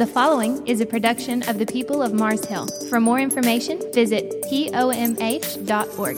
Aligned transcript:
The 0.00 0.06
following 0.06 0.66
is 0.66 0.80
a 0.80 0.86
production 0.86 1.46
of 1.46 1.58
the 1.58 1.66
people 1.66 2.00
of 2.00 2.14
Mars 2.14 2.42
Hill. 2.46 2.66
For 2.88 3.00
more 3.00 3.18
information, 3.20 3.78
visit 3.92 4.40
pomh.org. 4.48 6.16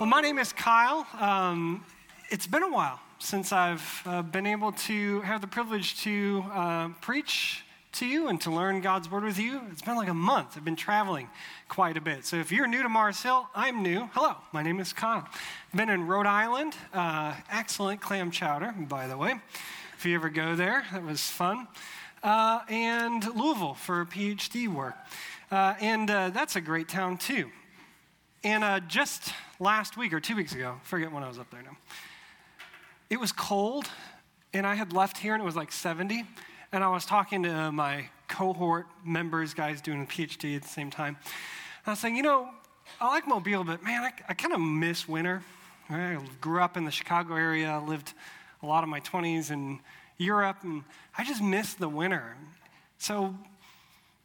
Well, 0.00 0.08
my 0.08 0.22
name 0.22 0.38
is 0.38 0.54
Kyle. 0.54 1.06
Um, 1.20 1.84
it's 2.30 2.46
been 2.46 2.62
a 2.62 2.70
while 2.70 3.00
since 3.18 3.52
I've 3.52 4.02
uh, 4.06 4.22
been 4.22 4.46
able 4.46 4.72
to 4.72 5.20
have 5.20 5.42
the 5.42 5.46
privilege 5.46 6.00
to 6.04 6.42
uh, 6.50 6.88
preach 7.02 7.64
to 7.92 8.06
you 8.06 8.28
and 8.28 8.40
to 8.40 8.50
learn 8.50 8.80
God's 8.80 9.10
Word 9.10 9.24
with 9.24 9.38
you. 9.38 9.60
It's 9.70 9.82
been 9.82 9.96
like 9.96 10.08
a 10.08 10.14
month. 10.14 10.56
I've 10.56 10.64
been 10.64 10.74
traveling 10.74 11.28
quite 11.68 11.98
a 11.98 12.00
bit. 12.00 12.24
So 12.24 12.36
if 12.38 12.50
you're 12.50 12.66
new 12.66 12.82
to 12.82 12.88
Mars 12.88 13.22
Hill, 13.22 13.46
I'm 13.54 13.82
new. 13.82 14.08
Hello, 14.14 14.36
my 14.52 14.62
name 14.62 14.80
is 14.80 14.94
Kyle. 14.94 15.28
Been 15.74 15.90
in 15.90 16.06
Rhode 16.06 16.24
Island. 16.24 16.74
Uh, 16.94 17.34
excellent 17.52 18.00
clam 18.00 18.30
chowder, 18.30 18.74
by 18.88 19.06
the 19.06 19.18
way. 19.18 19.34
If 19.98 20.06
you 20.06 20.14
ever 20.14 20.30
go 20.30 20.54
there, 20.54 20.86
that 20.92 21.02
was 21.02 21.20
fun. 21.20 21.68
Uh, 22.22 22.60
and 22.68 23.24
Louisville 23.34 23.74
for 23.74 24.04
PhD 24.06 24.68
work. 24.68 24.96
Uh, 25.50 25.74
and 25.80 26.10
uh, 26.10 26.30
that's 26.30 26.56
a 26.56 26.60
great 26.60 26.88
town, 26.88 27.18
too. 27.18 27.50
And 28.44 28.62
uh, 28.62 28.80
just 28.80 29.32
last 29.60 29.96
week 29.96 30.12
or 30.12 30.20
two 30.20 30.36
weeks 30.36 30.54
ago, 30.54 30.80
forget 30.82 31.12
when 31.12 31.22
I 31.22 31.28
was 31.28 31.38
up 31.38 31.50
there 31.50 31.62
now, 31.62 31.76
it 33.10 33.18
was 33.18 33.32
cold, 33.32 33.86
and 34.52 34.66
I 34.66 34.74
had 34.74 34.92
left 34.92 35.18
here 35.18 35.34
and 35.34 35.42
it 35.42 35.46
was 35.46 35.56
like 35.56 35.72
70 35.72 36.24
and 36.72 36.84
I 36.84 36.88
was 36.88 37.06
talking 37.06 37.42
to 37.44 37.72
my 37.72 38.08
cohort 38.28 38.86
members, 39.04 39.54
guys 39.54 39.80
doing 39.80 40.02
a 40.02 40.06
PhD 40.06 40.56
at 40.56 40.62
the 40.62 40.68
same 40.68 40.90
time. 40.90 41.16
And 41.24 41.86
I 41.86 41.90
was 41.90 41.98
saying, 41.98 42.16
you 42.16 42.22
know, 42.22 42.50
I 43.00 43.08
like 43.08 43.26
Mobile, 43.26 43.64
but 43.64 43.82
man, 43.82 44.02
I, 44.02 44.12
I 44.28 44.34
kind 44.34 44.52
of 44.52 44.60
miss 44.60 45.08
winter. 45.08 45.42
I 45.88 46.18
grew 46.40 46.60
up 46.60 46.76
in 46.76 46.84
the 46.84 46.90
Chicago 46.90 47.36
area, 47.36 47.82
lived 47.86 48.12
a 48.62 48.66
lot 48.66 48.82
of 48.82 48.90
my 48.90 49.00
20s 49.00 49.50
in 49.50 49.80
Europe, 50.18 50.58
and 50.62 50.84
I 51.18 51.24
just 51.24 51.42
miss 51.42 51.74
the 51.74 51.88
winter. 51.88 52.36
So 52.98 53.34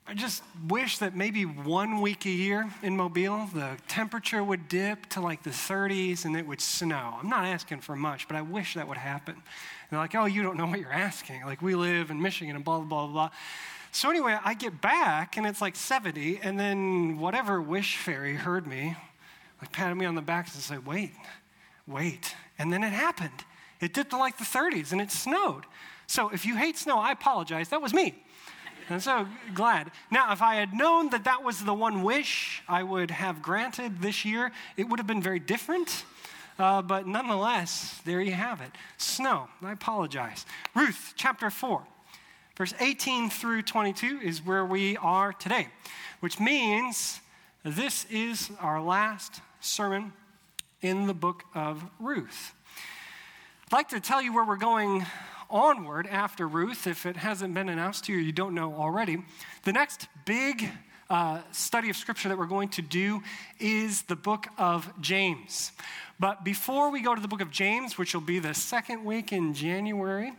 I 0.05 0.13
just 0.13 0.44
wish 0.67 1.00
that 1.00 1.16
maybe 1.16 1.44
one 1.44 2.02
week 2.02 2.25
a 2.25 2.30
year 2.30 2.69
in 2.83 2.95
Mobile, 2.95 3.50
the 3.53 3.77
temperature 3.88 4.44
would 4.44 4.67
dip 4.67 5.08
to 5.08 5.22
like 5.22 5.41
the 5.41 5.50
30s 5.50 6.25
and 6.25 6.38
it 6.38 6.45
would 6.45 6.61
snow. 6.61 7.16
I'm 7.19 7.30
not 7.30 7.45
asking 7.45 7.81
for 7.81 7.95
much, 7.95 8.27
but 8.27 8.38
I 8.38 8.44
wish 8.44 8.75
that 8.75 8.88
would 8.88 8.97
happen. 8.97 9.33
And 9.33 9.44
they're 9.89 10.00
like, 10.00 10.13
oh, 10.13 10.25
you 10.25 10.44
don't 10.44 10.55
know 10.55 10.67
what 10.67 10.80
you're 10.80 10.94
asking. 10.94 11.44
Like, 11.45 11.63
we 11.63 11.73
live 11.73 12.11
in 12.11 12.22
Michigan 12.22 12.55
and 12.55 12.63
blah, 12.63 12.80
blah, 12.80 12.88
blah, 12.88 13.07
blah. 13.07 13.30
So, 13.91 14.09
anyway, 14.09 14.38
I 14.44 14.53
get 14.53 14.81
back 14.81 15.38
and 15.38 15.47
it's 15.47 15.61
like 15.61 15.75
70, 15.75 16.41
and 16.44 16.59
then 16.59 17.17
whatever 17.19 17.61
wish 17.61 17.97
fairy 17.97 18.35
heard 18.35 18.67
me, 18.67 18.95
like 19.61 19.72
patted 19.72 19.95
me 19.95 20.05
on 20.05 20.16
the 20.16 20.22
back 20.22 20.47
and 20.53 20.61
said, 20.61 20.85
wait, 20.85 21.13
wait. 21.88 22.35
And 22.59 22.73
then 22.73 22.83
it 22.83 22.91
happened. 22.91 23.45
It 23.80 23.94
dipped 23.94 24.11
to 24.11 24.17
like 24.17 24.38
the 24.38 24.45
30s 24.45 24.91
and 24.91 25.02
it 25.02 25.11
snowed. 25.11 25.66
So, 26.14 26.30
if 26.30 26.45
you 26.45 26.56
hate 26.56 26.78
snow, 26.78 27.00
I 27.00 27.11
apologize. 27.11 27.69
That 27.69 27.81
was 27.81 27.92
me. 27.92 28.14
I'm 28.88 29.00
so 29.00 29.25
glad. 29.56 29.89
Now, 30.11 30.31
if 30.31 30.44
I 30.44 30.58
had 30.58 30.72
known 30.72 31.09
that 31.09 31.23
that 31.23 31.44
was 31.44 31.64
the 31.64 31.73
one 31.73 32.03
wish 32.03 32.61
I 32.69 32.83
would 32.83 33.09
have 33.09 33.42
granted 33.42 34.00
this 34.00 34.23
year, 34.23 34.52
it 34.78 34.88
would 34.88 35.00
have 35.00 35.08
been 35.08 35.23
very 35.23 35.39
different. 35.39 36.06
Uh, 36.59 36.84
but 36.84 37.08
nonetheless, 37.08 38.00
there 38.06 38.22
you 38.22 38.34
have 38.34 38.61
it. 38.61 38.69
Snow. 38.97 39.47
I 39.64 39.72
apologize. 39.72 40.45
Ruth 40.75 41.14
chapter 41.16 41.50
4, 41.50 41.81
verse 42.59 42.75
18 42.80 43.31
through 43.31 43.64
22 43.64 44.19
is 44.23 44.45
where 44.45 44.67
we 44.67 44.95
are 44.97 45.34
today, 45.34 45.67
which 46.19 46.39
means 46.39 47.22
this 47.64 48.06
is 48.11 48.52
our 48.59 48.80
last 48.80 49.41
sermon 49.61 50.14
in 50.80 51.08
the 51.08 51.16
book 51.16 51.44
of 51.56 51.84
Ruth. 52.00 52.53
I'd 53.66 53.72
like 53.72 53.89
to 53.89 54.00
tell 54.00 54.22
you 54.22 54.31
where 54.31 54.45
we're 54.45 54.58
going 54.58 55.08
onward 55.54 56.08
after 56.08 56.48
Ruth, 56.48 56.88
if 56.88 57.06
it 57.06 57.16
hasn't 57.16 57.54
been 57.54 57.70
announced 57.70 58.06
to 58.06 58.12
you, 58.12 58.18
you 58.18 58.32
don't 58.32 58.56
know 58.56 58.73
already, 58.73 59.23
the 59.64 59.72
next 59.72 60.08
big 60.26 60.70
uh, 61.09 61.42
study 61.52 61.92
of 61.92 61.96
scripture 61.96 62.28
that 62.28 62.38
we're 62.38 62.48
going 62.48 62.69
to 62.69 62.81
do 62.81 63.22
is 63.59 64.02
the 64.02 64.16
book 64.16 64.47
of 64.58 64.92
James. 65.00 65.72
But 66.19 66.44
before 66.44 66.90
we 66.90 67.02
go 67.02 67.13
to 67.13 67.22
the 67.22 67.28
book 67.28 67.42
of 67.42 67.52
James, 67.52 67.97
which 67.97 68.16
will 68.16 68.22
be 68.22 68.40
the 68.40 68.53
second 68.53 69.06
week 69.06 69.31
in 69.31 69.53
January, 69.53 70.34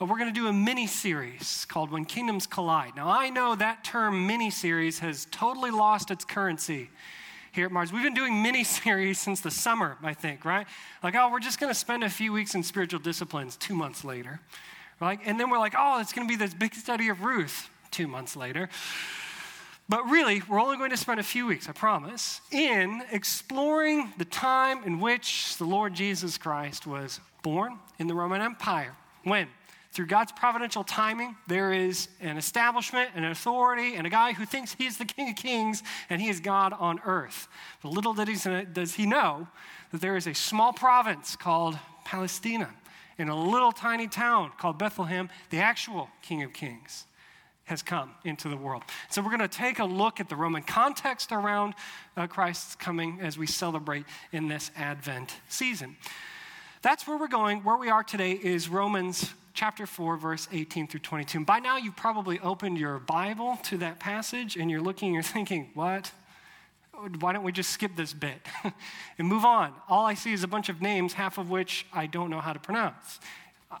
uh, 0.00 0.04
we're 0.04 0.18
going 0.18 0.32
to 0.32 0.38
do 0.38 0.46
a 0.46 0.52
mini 0.52 0.86
series 0.86 1.64
called 1.64 1.90
When 1.90 2.04
Kingdoms 2.04 2.46
Collide. 2.46 2.96
Now, 2.96 3.08
I 3.08 3.30
know 3.30 3.54
that 3.54 3.82
term 3.82 4.26
mini 4.26 4.50
series 4.50 4.98
has 4.98 5.26
totally 5.30 5.70
lost 5.70 6.10
its 6.10 6.24
currency 6.24 6.90
here 7.52 7.66
at 7.66 7.72
Mars. 7.72 7.92
We've 7.92 8.02
been 8.02 8.14
doing 8.14 8.42
mini 8.42 8.64
series 8.84 9.18
since 9.18 9.40
the 9.40 9.50
summer, 9.50 9.96
I 10.02 10.14
think, 10.14 10.44
right? 10.44 10.66
Like, 11.02 11.14
oh, 11.14 11.30
we're 11.30 11.40
just 11.40 11.58
going 11.58 11.72
to 11.72 11.78
spend 11.78 12.04
a 12.04 12.10
few 12.10 12.32
weeks 12.32 12.54
in 12.54 12.62
spiritual 12.62 13.00
disciplines 13.00 13.56
two 13.56 13.74
months 13.74 14.04
later, 14.04 14.40
right? 15.00 15.18
And 15.24 15.38
then 15.38 15.50
we're 15.50 15.58
like, 15.58 15.74
oh, 15.76 16.00
it's 16.00 16.12
going 16.12 16.26
to 16.26 16.30
be 16.30 16.36
this 16.36 16.54
big 16.54 16.74
study 16.74 17.08
of 17.08 17.22
Ruth 17.22 17.68
two 17.90 18.06
months 18.06 18.36
later. 18.36 18.68
But 19.88 20.08
really, 20.08 20.40
we're 20.48 20.60
only 20.60 20.76
going 20.76 20.90
to 20.90 20.96
spend 20.96 21.18
a 21.18 21.24
few 21.24 21.46
weeks, 21.46 21.68
I 21.68 21.72
promise, 21.72 22.40
in 22.52 23.02
exploring 23.10 24.12
the 24.18 24.24
time 24.24 24.84
in 24.84 25.00
which 25.00 25.56
the 25.56 25.64
Lord 25.64 25.94
Jesus 25.94 26.38
Christ 26.38 26.86
was 26.86 27.18
born 27.42 27.78
in 27.98 28.06
the 28.06 28.14
Roman 28.14 28.40
Empire. 28.40 28.94
When? 29.24 29.48
Through 29.92 30.06
God's 30.06 30.32
providential 30.32 30.84
timing, 30.84 31.36
there 31.48 31.72
is 31.72 32.08
an 32.20 32.36
establishment, 32.36 33.10
an 33.14 33.24
authority, 33.24 33.96
and 33.96 34.06
a 34.06 34.10
guy 34.10 34.32
who 34.32 34.44
thinks 34.44 34.74
he's 34.74 34.98
the 34.98 35.04
King 35.04 35.30
of 35.30 35.36
Kings 35.36 35.82
and 36.08 36.20
he 36.20 36.28
is 36.28 36.40
God 36.40 36.72
on 36.72 37.00
earth. 37.04 37.48
But 37.82 37.92
little 37.92 38.14
does 38.14 38.94
he 38.94 39.06
know 39.06 39.48
that 39.90 40.00
there 40.00 40.16
is 40.16 40.26
a 40.26 40.34
small 40.34 40.72
province 40.72 41.34
called 41.34 41.76
Palestina 42.04 42.70
in 43.20 43.28
a 43.28 43.36
little 43.36 43.70
tiny 43.70 44.08
town 44.08 44.50
called 44.58 44.78
Bethlehem, 44.78 45.28
the 45.50 45.58
actual 45.58 46.08
King 46.22 46.42
of 46.42 46.52
Kings 46.54 47.06
has 47.64 47.82
come 47.82 48.10
into 48.24 48.48
the 48.48 48.56
world. 48.56 48.82
So, 49.10 49.22
we're 49.22 49.36
going 49.36 49.40
to 49.40 49.48
take 49.48 49.78
a 49.78 49.84
look 49.84 50.18
at 50.18 50.28
the 50.28 50.34
Roman 50.34 50.62
context 50.62 51.30
around 51.30 51.74
uh, 52.16 52.26
Christ's 52.26 52.74
coming 52.74 53.20
as 53.20 53.38
we 53.38 53.46
celebrate 53.46 54.06
in 54.32 54.48
this 54.48 54.70
Advent 54.74 55.36
season. 55.48 55.96
That's 56.82 57.06
where 57.06 57.18
we're 57.18 57.28
going. 57.28 57.62
Where 57.62 57.76
we 57.76 57.90
are 57.90 58.02
today 58.02 58.32
is 58.32 58.68
Romans 58.68 59.34
chapter 59.54 59.86
4, 59.86 60.16
verse 60.16 60.48
18 60.52 60.86
through 60.86 61.00
22. 61.00 61.38
And 61.38 61.46
by 61.46 61.58
now, 61.58 61.76
you've 61.76 61.96
probably 61.96 62.38
opened 62.40 62.78
your 62.78 62.98
Bible 62.98 63.58
to 63.64 63.78
that 63.78 64.00
passage 64.00 64.56
and 64.56 64.70
you're 64.70 64.80
looking, 64.80 65.12
you're 65.14 65.22
thinking, 65.22 65.70
what? 65.74 66.10
Why 67.20 67.32
don't 67.32 67.44
we 67.44 67.52
just 67.52 67.70
skip 67.70 67.96
this 67.96 68.12
bit 68.12 68.40
and 69.18 69.26
move 69.26 69.44
on? 69.44 69.72
All 69.88 70.04
I 70.04 70.14
see 70.14 70.32
is 70.32 70.44
a 70.44 70.48
bunch 70.48 70.68
of 70.68 70.82
names, 70.82 71.14
half 71.14 71.38
of 71.38 71.48
which 71.48 71.86
I 71.92 72.06
don't 72.06 72.30
know 72.30 72.40
how 72.40 72.52
to 72.52 72.58
pronounce. 72.58 73.20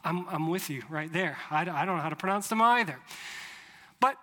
I'm, 0.04 0.26
I'm 0.28 0.48
with 0.48 0.70
you 0.70 0.82
right 0.88 1.12
there. 1.12 1.36
I, 1.50 1.62
I 1.62 1.84
don't 1.84 1.96
know 1.96 2.02
how 2.02 2.08
to 2.08 2.16
pronounce 2.16 2.48
them 2.48 2.62
either. 2.62 2.98
But 4.00 4.16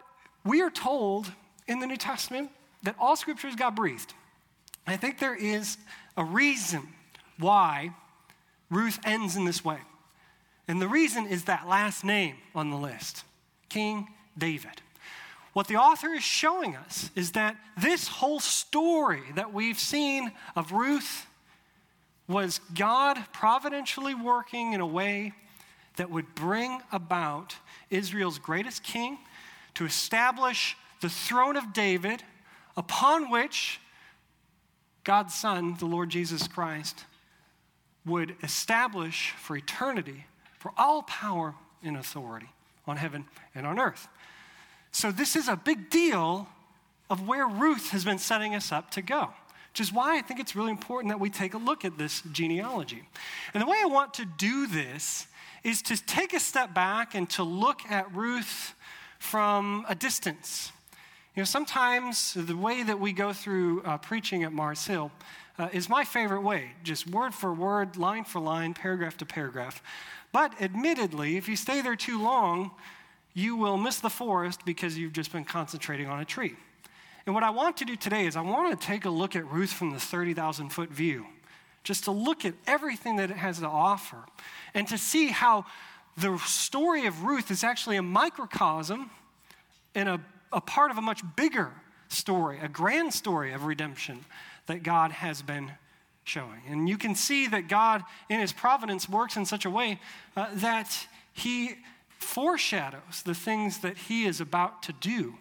we 0.44 0.62
are 0.62 0.70
told 0.70 1.32
in 1.68 1.80
the 1.80 1.86
New 1.86 1.98
Testament 1.98 2.50
that 2.84 2.96
all 3.00 3.16
scriptures 3.16 3.56
got 3.56 3.76
breathed. 3.76 4.14
I 4.88 4.96
think 4.96 5.20
there 5.20 5.36
is 5.36 5.78
a 6.16 6.24
reason 6.24 6.88
why 7.38 7.92
Ruth 8.70 9.00
ends 9.04 9.36
in 9.36 9.46
this 9.46 9.64
way. 9.64 9.80
And 10.68 10.82
the 10.82 10.88
reason 10.88 11.26
is 11.28 11.46
that 11.46 11.68
last 11.68 12.04
name 12.04 12.36
on 12.54 12.70
the 12.70 12.78
list 12.78 13.24
King 13.70 14.08
David. 14.38 14.82
What 15.54 15.68
the 15.68 15.78
author 15.78 16.10
is 16.10 16.24
showing 16.24 16.76
us 16.76 17.10
is 17.16 17.32
that 17.32 17.56
this 17.78 18.08
whole 18.08 18.40
story 18.40 19.24
that 19.36 19.54
we've 19.54 19.80
seen 19.80 20.32
of 20.56 20.72
Ruth 20.72 21.26
was 22.28 22.60
God 22.76 23.18
providentially 23.34 24.14
working 24.14 24.74
in 24.74 24.82
a 24.82 24.86
way 24.86 25.34
that 25.96 26.12
would 26.12 26.36
bring 26.36 26.82
about 26.92 27.56
Israel's 27.90 28.38
greatest 28.38 28.84
king 28.84 29.18
to 29.74 29.86
establish 29.86 30.78
the 31.02 31.10
throne 31.10 31.58
of 31.58 31.74
David 31.74 32.24
upon 32.76 33.32
which 33.32 33.80
God's 35.04 35.34
Son, 35.34 35.76
the 35.80 35.86
Lord 35.86 36.10
Jesus 36.10 36.48
Christ, 36.48 37.06
would 38.06 38.36
establish 38.44 39.32
for 39.32 39.58
eternity 39.58 40.26
for 40.60 40.72
all 40.78 41.04
power 41.04 41.56
and 41.84 41.98
authority 41.98 42.50
on 42.86 42.98
heaven 42.98 43.26
and 43.54 43.68
on 43.68 43.80
earth. 43.80 44.08
So, 44.92 45.12
this 45.12 45.36
is 45.36 45.48
a 45.48 45.56
big 45.56 45.90
deal 45.90 46.48
of 47.10 47.28
where 47.28 47.48
Ruth 47.48 47.90
has 47.92 48.04
been 48.04 48.18
setting 48.18 48.56
us 48.56 48.72
up 48.72 48.92
to 48.92 49.02
go, 49.02 49.30
which 49.72 49.80
is 49.80 49.94
why 49.94 50.18
I 50.18 50.22
think 50.22 50.40
it's 50.40 50.56
really 50.56 50.72
important 50.72 51.12
that 51.12 51.20
we 51.20 51.30
take 51.30 51.54
a 51.54 51.58
look 51.58 51.86
at 51.86 51.98
this 51.98 52.22
genealogy. 52.32 53.04
And 53.54 53.62
the 53.62 53.68
way 53.68 53.78
I 53.82 53.88
want 53.88 54.14
to 54.16 54.26
do 54.26 54.68
this 54.68 55.28
is 55.64 55.82
to 55.84 56.04
take 56.04 56.34
a 56.34 56.40
step 56.40 56.74
back 56.74 57.16
and 57.16 57.30
to 57.32 57.44
look 57.44 57.82
at 57.90 58.14
Ruth 58.16 58.74
from 59.20 59.86
a 59.88 59.96
distance. 59.96 60.72
You 61.36 61.42
know, 61.42 61.46
sometimes 61.46 62.34
the 62.34 62.56
way 62.56 62.84
that 62.84 63.00
we 63.00 63.14
go 63.14 63.34
through 63.34 63.84
uh, 63.84 63.98
preaching 63.98 64.44
at 64.44 64.52
Mars 64.52 64.88
Hill 64.88 65.12
uh, 65.60 65.70
is 65.72 65.90
my 65.90 66.04
favorite 66.04 66.42
way, 66.42 66.72
just 66.84 67.08
word 67.08 67.34
for 67.34 67.54
word, 67.54 67.98
line 67.98 68.24
for 68.24 68.40
line, 68.40 68.74
paragraph 68.74 69.18
to 69.18 69.26
paragraph. 69.26 69.82
But 70.32 70.62
admittedly, 70.62 71.38
if 71.38 71.48
you 71.48 71.56
stay 71.56 71.82
there 71.82 71.96
too 71.96 72.22
long, 72.22 72.72
you 73.34 73.56
will 73.56 73.78
miss 73.78 74.00
the 74.00 74.10
forest 74.10 74.62
because 74.66 74.98
you've 74.98 75.14
just 75.14 75.32
been 75.32 75.46
concentrating 75.46 76.08
on 76.08 76.20
a 76.20 76.26
tree. 76.26 76.56
And 77.26 77.36
what 77.36 77.44
I 77.44 77.50
want 77.50 77.78
to 77.78 77.86
do 77.86 77.96
today 77.96 78.26
is 78.26 78.36
I 78.36 78.42
want 78.42 78.80
to 78.80 78.88
take 78.88 79.06
a 79.06 79.10
look 79.10 79.36
at 79.36 79.50
Ruth 79.52 79.72
from 79.72 79.92
the 79.92 80.00
30,000 80.00 80.70
foot 80.70 80.90
view, 80.90 81.26
just 81.84 82.06
to 82.06 82.12
look 82.12 82.46
at 82.46 82.54
everything 82.66 83.18
that 83.18 83.30
it 83.30 83.38
has 83.38 83.60
to 83.60 83.68
offer 83.68 84.24
and 84.74 84.88
to 84.88 84.98
see 84.98 85.28
how 85.28 85.66
the 86.18 86.38
story 86.40 87.06
of 87.06 87.24
Ruth 87.24 87.52
is 87.52 87.64
actually 87.64 87.98
a 87.98 88.02
microcosm 88.02 89.12
and 89.94 90.10
a, 90.10 90.22
a 90.52 90.62
part 90.62 90.90
of 90.90 90.98
a 90.98 91.02
much 91.02 91.22
bigger 91.36 91.72
story, 92.08 92.60
a 92.62 92.68
grand 92.68 93.14
story 93.14 93.54
of 93.54 93.66
redemption 93.66 94.26
that 94.66 94.84
God 94.84 95.12
has 95.12 95.42
been 95.42 95.72
showing. 96.28 96.62
And 96.68 96.88
you 96.90 96.98
can 96.98 97.16
see 97.16 97.48
that 97.48 97.68
God, 97.68 98.04
in 98.30 98.40
his 98.40 98.52
providence, 98.52 99.08
works 99.08 99.38
in 99.38 99.46
such 99.46 99.66
a 99.66 99.70
way 99.70 100.00
uh, 100.36 100.48
that 100.56 101.08
he 101.34 101.76
foreshadows 102.20 103.24
the 103.24 103.36
things 103.36 103.80
that 103.80 103.98
he 103.98 104.26
is 104.26 104.42
about 104.42 104.84
to 104.84 104.94
do. 104.94 105.36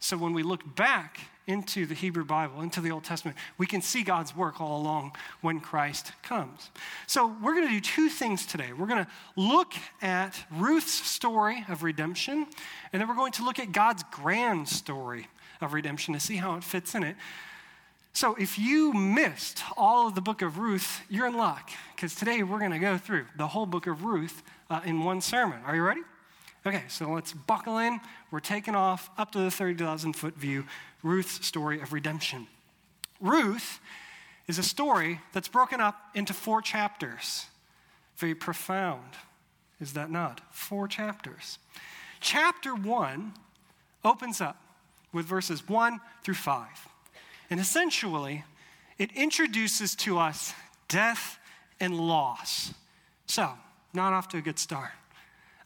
So 0.00 0.16
when 0.16 0.32
we 0.32 0.42
look 0.42 0.76
back 0.76 1.20
into 1.46 1.84
the 1.84 1.94
Hebrew 1.94 2.24
Bible, 2.24 2.62
into 2.62 2.80
the 2.80 2.90
Old 2.90 3.04
Testament, 3.04 3.36
we 3.58 3.66
can 3.66 3.82
see 3.82 4.02
God's 4.02 4.34
work 4.34 4.60
all 4.60 4.80
along 4.80 5.12
when 5.42 5.60
Christ 5.60 6.12
comes. 6.22 6.70
So 7.06 7.34
we're 7.42 7.54
going 7.54 7.68
to 7.68 7.72
do 7.72 7.80
two 7.80 8.08
things 8.08 8.46
today. 8.46 8.72
We're 8.72 8.86
going 8.86 9.04
to 9.04 9.10
look 9.36 9.74
at 10.00 10.42
Ruth's 10.50 10.92
story 10.92 11.64
of 11.68 11.82
redemption, 11.82 12.46
and 12.92 13.00
then 13.00 13.08
we're 13.08 13.14
going 13.14 13.32
to 13.32 13.44
look 13.44 13.58
at 13.58 13.72
God's 13.72 14.04
grand 14.10 14.68
story 14.68 15.28
of 15.60 15.74
redemption 15.74 16.14
to 16.14 16.20
see 16.20 16.36
how 16.36 16.56
it 16.56 16.64
fits 16.64 16.94
in 16.94 17.02
it. 17.02 17.16
So 18.14 18.36
if 18.36 18.60
you 18.60 18.92
missed 18.92 19.60
all 19.76 20.06
of 20.06 20.14
the 20.14 20.20
book 20.20 20.40
of 20.40 20.58
Ruth, 20.58 21.02
you're 21.10 21.26
in 21.26 21.36
luck, 21.36 21.68
because 21.96 22.14
today 22.14 22.44
we're 22.44 22.60
going 22.60 22.70
to 22.70 22.78
go 22.78 22.96
through 22.96 23.26
the 23.36 23.48
whole 23.48 23.66
book 23.66 23.88
of 23.88 24.04
Ruth 24.04 24.44
uh, 24.70 24.80
in 24.84 25.02
one 25.02 25.20
sermon. 25.20 25.58
Are 25.66 25.74
you 25.74 25.82
ready? 25.82 26.02
Okay, 26.64 26.84
so 26.86 27.10
let's 27.10 27.32
buckle 27.32 27.78
in. 27.78 28.00
We're 28.30 28.38
taking 28.38 28.76
off 28.76 29.10
up 29.18 29.32
to 29.32 29.40
the 29.40 29.50
30,000 29.50 30.12
foot 30.12 30.36
view 30.36 30.64
Ruth's 31.02 31.44
story 31.44 31.80
of 31.80 31.92
redemption. 31.92 32.46
Ruth 33.20 33.80
is 34.46 34.60
a 34.60 34.62
story 34.62 35.20
that's 35.32 35.48
broken 35.48 35.80
up 35.80 35.96
into 36.14 36.32
four 36.32 36.62
chapters. 36.62 37.46
Very 38.16 38.36
profound, 38.36 39.10
is 39.80 39.94
that 39.94 40.08
not? 40.08 40.40
Four 40.52 40.86
chapters. 40.86 41.58
Chapter 42.20 42.76
one 42.76 43.34
opens 44.04 44.40
up 44.40 44.56
with 45.12 45.26
verses 45.26 45.68
one 45.68 45.98
through 46.22 46.34
five. 46.34 46.88
And 47.50 47.60
essentially, 47.60 48.44
it 48.98 49.10
introduces 49.12 49.94
to 49.96 50.18
us 50.18 50.54
death 50.88 51.38
and 51.80 51.98
loss. 51.98 52.72
So, 53.26 53.50
not 53.92 54.12
off 54.12 54.28
to 54.28 54.38
a 54.38 54.40
good 54.40 54.58
start. 54.58 54.90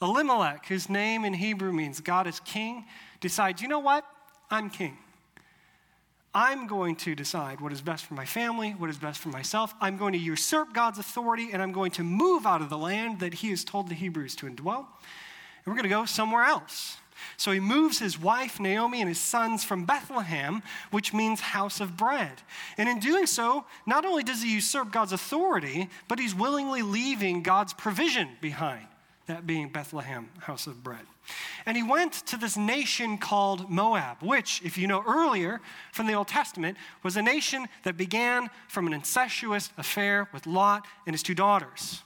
Elimelech, 0.01 0.67
whose 0.67 0.89
name 0.89 1.25
in 1.25 1.35
Hebrew 1.35 1.73
means 1.73 2.01
God 2.01 2.27
is 2.27 2.41
king, 2.41 2.85
decides, 3.21 3.61
you 3.61 3.69
know 3.69 3.81
what? 3.81 4.05
I'm 4.51 4.71
king. 4.71 4.97
I'm 6.35 6.67
going 6.67 6.95
to 6.97 7.15
decide 7.15 7.61
what 7.61 7.73
is 7.73 7.81
best 7.81 8.05
for 8.05 8.15
my 8.15 8.25
family, 8.25 8.71
what 8.73 8.91
is 8.91 8.99
best 8.99 9.19
for 9.19 9.31
myself. 9.31 9.75
I'm 9.81 9.97
going 9.97 10.13
to 10.13 10.19
usurp 10.19 10.73
God's 10.73 10.99
authority, 10.99 11.49
and 11.53 11.63
I'm 11.63 11.73
going 11.73 11.91
to 11.93 12.05
move 12.05 12.47
out 12.47 12.61
of 12.61 12.71
the 12.71 12.79
land 12.79 13.21
that 13.21 13.35
he 13.35 13.51
has 13.51 13.65
told 13.65 13.89
the 13.89 13.95
Hebrews 13.95 14.37
to 14.37 14.47
indwell. 14.47 14.87
And 15.65 15.67
we're 15.67 15.75
going 15.75 15.85
to 15.85 15.89
go 15.89 16.05
somewhere 16.05 16.45
else. 16.45 16.99
So 17.37 17.51
he 17.51 17.61
moves 17.61 17.99
his 17.99 18.19
wife 18.19 18.61
Naomi 18.61 19.01
and 19.01 19.09
his 19.09 19.19
sons 19.19 19.65
from 19.65 19.85
Bethlehem, 19.85 20.63
which 20.91 21.13
means 21.13 21.41
house 21.41 21.81
of 21.81 21.97
bread. 21.97 22.43
And 22.77 22.89
in 22.89 22.99
doing 22.99 23.27
so, 23.27 23.65
not 23.87 24.05
only 24.05 24.23
does 24.23 24.43
he 24.43 24.55
usurp 24.55 24.93
God's 24.93 25.13
authority, 25.13 25.89
but 26.09 26.19
he's 26.19 26.35
willingly 26.35 26.83
leaving 26.83 27.43
God's 27.43 27.73
provision 27.73 28.29
behind 28.41 28.87
that 29.27 29.47
being 29.47 29.69
Bethlehem, 29.69 30.31
house 30.41 30.67
of 30.67 30.83
bread. 30.83 31.07
And 31.67 31.77
he 31.77 31.83
went 31.83 32.15
to 32.27 32.37
this 32.37 32.57
nation 32.57 33.19
called 33.19 33.71
Moab, 33.71 34.23
which, 34.23 34.63
if 34.65 34.79
you 34.79 34.87
know 34.87 35.05
earlier 35.07 35.61
from 35.93 36.07
the 36.07 36.15
Old 36.15 36.29
Testament, 36.29 36.79
was 37.03 37.17
a 37.17 37.23
nation 37.23 37.69
that 37.85 37.97
began 37.97 38.49
from 38.69 38.87
an 38.87 38.95
incestuous 38.95 39.71
affair 39.77 40.29
with 40.33 40.47
Lot 40.47 40.87
and 41.07 41.15
his 41.15 41.23
two 41.23 41.35
daughters. 41.35 42.03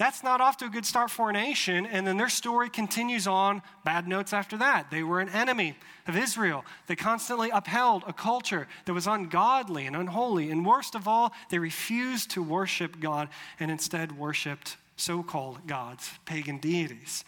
That's 0.00 0.22
not 0.22 0.40
off 0.40 0.56
to 0.56 0.64
a 0.64 0.70
good 0.70 0.86
start 0.86 1.10
for 1.10 1.28
a 1.28 1.32
nation, 1.34 1.84
and 1.84 2.06
then 2.06 2.16
their 2.16 2.30
story 2.30 2.70
continues 2.70 3.26
on 3.26 3.60
bad 3.84 4.08
notes 4.08 4.32
after 4.32 4.56
that. 4.56 4.90
They 4.90 5.02
were 5.02 5.20
an 5.20 5.28
enemy 5.28 5.76
of 6.08 6.16
Israel. 6.16 6.64
They 6.86 6.96
constantly 6.96 7.50
upheld 7.50 8.04
a 8.06 8.14
culture 8.14 8.66
that 8.86 8.94
was 8.94 9.06
ungodly 9.06 9.84
and 9.84 9.94
unholy, 9.94 10.50
and 10.50 10.64
worst 10.64 10.94
of 10.94 11.06
all, 11.06 11.34
they 11.50 11.58
refused 11.58 12.30
to 12.30 12.42
worship 12.42 12.98
God 12.98 13.28
and 13.58 13.70
instead 13.70 14.16
worshiped 14.16 14.78
so 14.96 15.22
called 15.22 15.66
gods, 15.66 16.10
pagan 16.24 16.56
deities. 16.56 17.22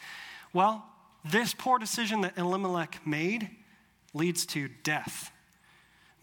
Well, 0.55 0.83
this 1.31 1.53
poor 1.53 1.79
decision 1.79 2.23
that 2.23 2.39
Elimelech 2.39 3.07
made 3.07 3.51
leads 4.15 4.47
to 4.47 4.71
death. 4.83 5.31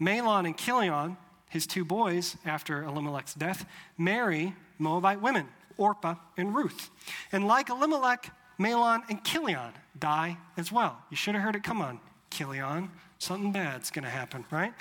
Mahlon 0.00 0.46
and 0.46 0.58
Chilion, 0.58 1.16
his 1.48 1.68
two 1.68 1.84
boys 1.84 2.36
after 2.44 2.82
Elimelech's 2.82 3.34
death, 3.34 3.66
marry 3.96 4.56
Moabite 4.80 5.22
women, 5.22 5.46
Orpah 5.80 6.16
and 6.36 6.54
Ruth. 6.54 6.90
And 7.32 7.46
like 7.46 7.70
Elimelech, 7.70 8.30
Mahlon 8.58 9.02
and 9.08 9.24
Chilion 9.24 9.72
die 9.98 10.36
as 10.56 10.70
well. 10.70 10.98
You 11.10 11.16
should 11.16 11.34
have 11.34 11.42
heard 11.42 11.56
it 11.56 11.64
come 11.64 11.80
on. 11.80 11.98
Chilion, 12.30 12.90
something 13.18 13.50
bad's 13.50 13.90
going 13.90 14.04
to 14.04 14.10
happen, 14.10 14.44
right? 14.50 14.72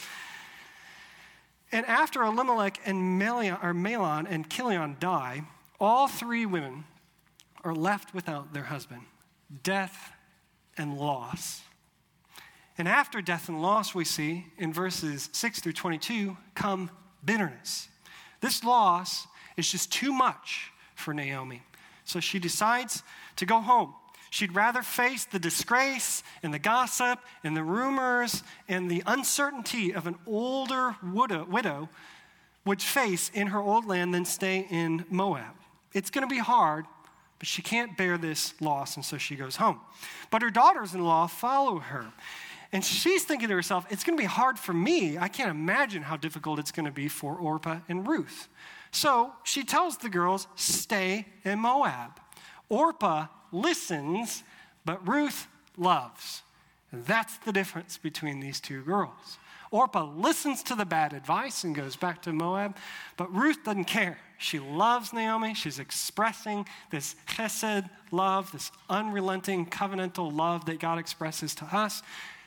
And 1.71 1.85
after 1.85 2.23
Elimelech 2.23 2.79
and 2.85 3.19
Mahlon 3.19 4.27
and 4.29 4.49
Chilion 4.49 4.97
die, 4.99 5.43
all 5.79 6.07
three 6.07 6.45
women 6.45 6.83
are 7.63 7.73
left 7.73 8.13
without 8.13 8.53
their 8.53 8.63
husband 8.63 9.01
death 9.63 10.11
and 10.77 10.97
loss. 10.97 11.61
And 12.77 12.87
after 12.87 13.21
death 13.21 13.49
and 13.49 13.61
loss, 13.61 13.95
we 13.95 14.05
see 14.05 14.45
in 14.57 14.71
verses 14.71 15.29
6 15.33 15.59
through 15.59 15.73
22 15.73 16.37
come 16.55 16.91
bitterness. 17.25 17.89
This 18.41 18.63
loss 18.63 19.27
is 19.57 19.69
just 19.69 19.91
too 19.91 20.13
much 20.13 20.71
for 20.99 21.13
Naomi. 21.13 21.63
So 22.03 22.19
she 22.19 22.39
decides 22.39 23.03
to 23.37 23.45
go 23.45 23.59
home. 23.59 23.93
She'd 24.31 24.53
rather 24.53 24.83
face 24.83 25.25
the 25.25 25.39
disgrace 25.39 26.21
and 26.43 26.53
the 26.53 26.59
gossip 26.59 27.19
and 27.43 27.57
the 27.57 27.63
rumors 27.63 28.43
and 28.67 28.89
the 28.89 29.01
uncertainty 29.07 29.93
of 29.93 30.05
an 30.05 30.15
older 30.27 30.95
widow, 31.01 31.89
would 32.65 32.81
face 32.81 33.31
in 33.33 33.47
her 33.47 33.59
old 33.59 33.85
land 33.85 34.13
than 34.13 34.25
stay 34.25 34.67
in 34.69 35.05
Moab. 35.09 35.55
It's 35.93 36.11
going 36.11 36.27
to 36.27 36.33
be 36.33 36.39
hard, 36.39 36.85
but 37.39 37.47
she 37.47 37.63
can't 37.63 37.97
bear 37.97 38.17
this 38.17 38.53
loss, 38.61 38.95
and 38.95 39.03
so 39.03 39.17
she 39.17 39.35
goes 39.35 39.55
home. 39.55 39.79
But 40.29 40.43
her 40.43 40.51
daughters 40.51 40.93
in 40.93 41.03
law 41.03 41.25
follow 41.25 41.79
her. 41.79 42.11
And 42.71 42.85
she's 42.85 43.23
thinking 43.23 43.47
to 43.47 43.55
herself, 43.55 43.87
it's 43.89 44.03
going 44.03 44.15
to 44.15 44.21
be 44.21 44.27
hard 44.27 44.59
for 44.59 44.73
me. 44.73 45.17
I 45.17 45.27
can't 45.27 45.49
imagine 45.49 46.03
how 46.03 46.17
difficult 46.17 46.59
it's 46.59 46.71
going 46.71 46.85
to 46.85 46.91
be 46.91 47.07
for 47.07 47.33
Orpah 47.35 47.79
and 47.89 48.07
Ruth. 48.07 48.47
So 48.91 49.33
she 49.44 49.63
tells 49.63 49.97
the 49.97 50.09
girls, 50.09 50.47
stay 50.56 51.25
in 51.44 51.59
Moab. 51.59 52.19
Orpah 52.69 53.27
listens, 53.51 54.44
but 54.86 55.07
Ruth 55.07 55.47
loves. 55.78 56.44
And 56.92 57.06
that's 57.06 57.37
the 57.37 57.52
difference 57.52 57.97
between 57.97 58.40
these 58.40 58.59
two 58.59 58.81
girls. 58.83 59.37
Orpah 59.71 60.11
listens 60.16 60.63
to 60.63 60.75
the 60.75 60.85
bad 60.85 61.13
advice 61.13 61.63
and 61.63 61.75
goes 61.75 61.95
back 61.95 62.23
to 62.23 62.33
Moab, 62.33 62.75
but 63.18 63.31
Ruth 63.33 63.63
doesn't 63.63 63.85
care. 63.85 64.18
She 64.40 64.57
loves 64.57 65.13
Naomi. 65.13 65.54
She's 65.54 65.78
expressing 65.78 66.66
this 66.90 67.16
chesed 67.28 67.87
love, 68.11 68.52
this 68.52 68.71
unrelenting 68.90 69.68
covenantal 69.68 70.33
love 70.33 70.66
that 70.66 70.80
God 70.80 70.97
expresses 70.97 71.54
to 71.56 71.66
us. 71.66 72.02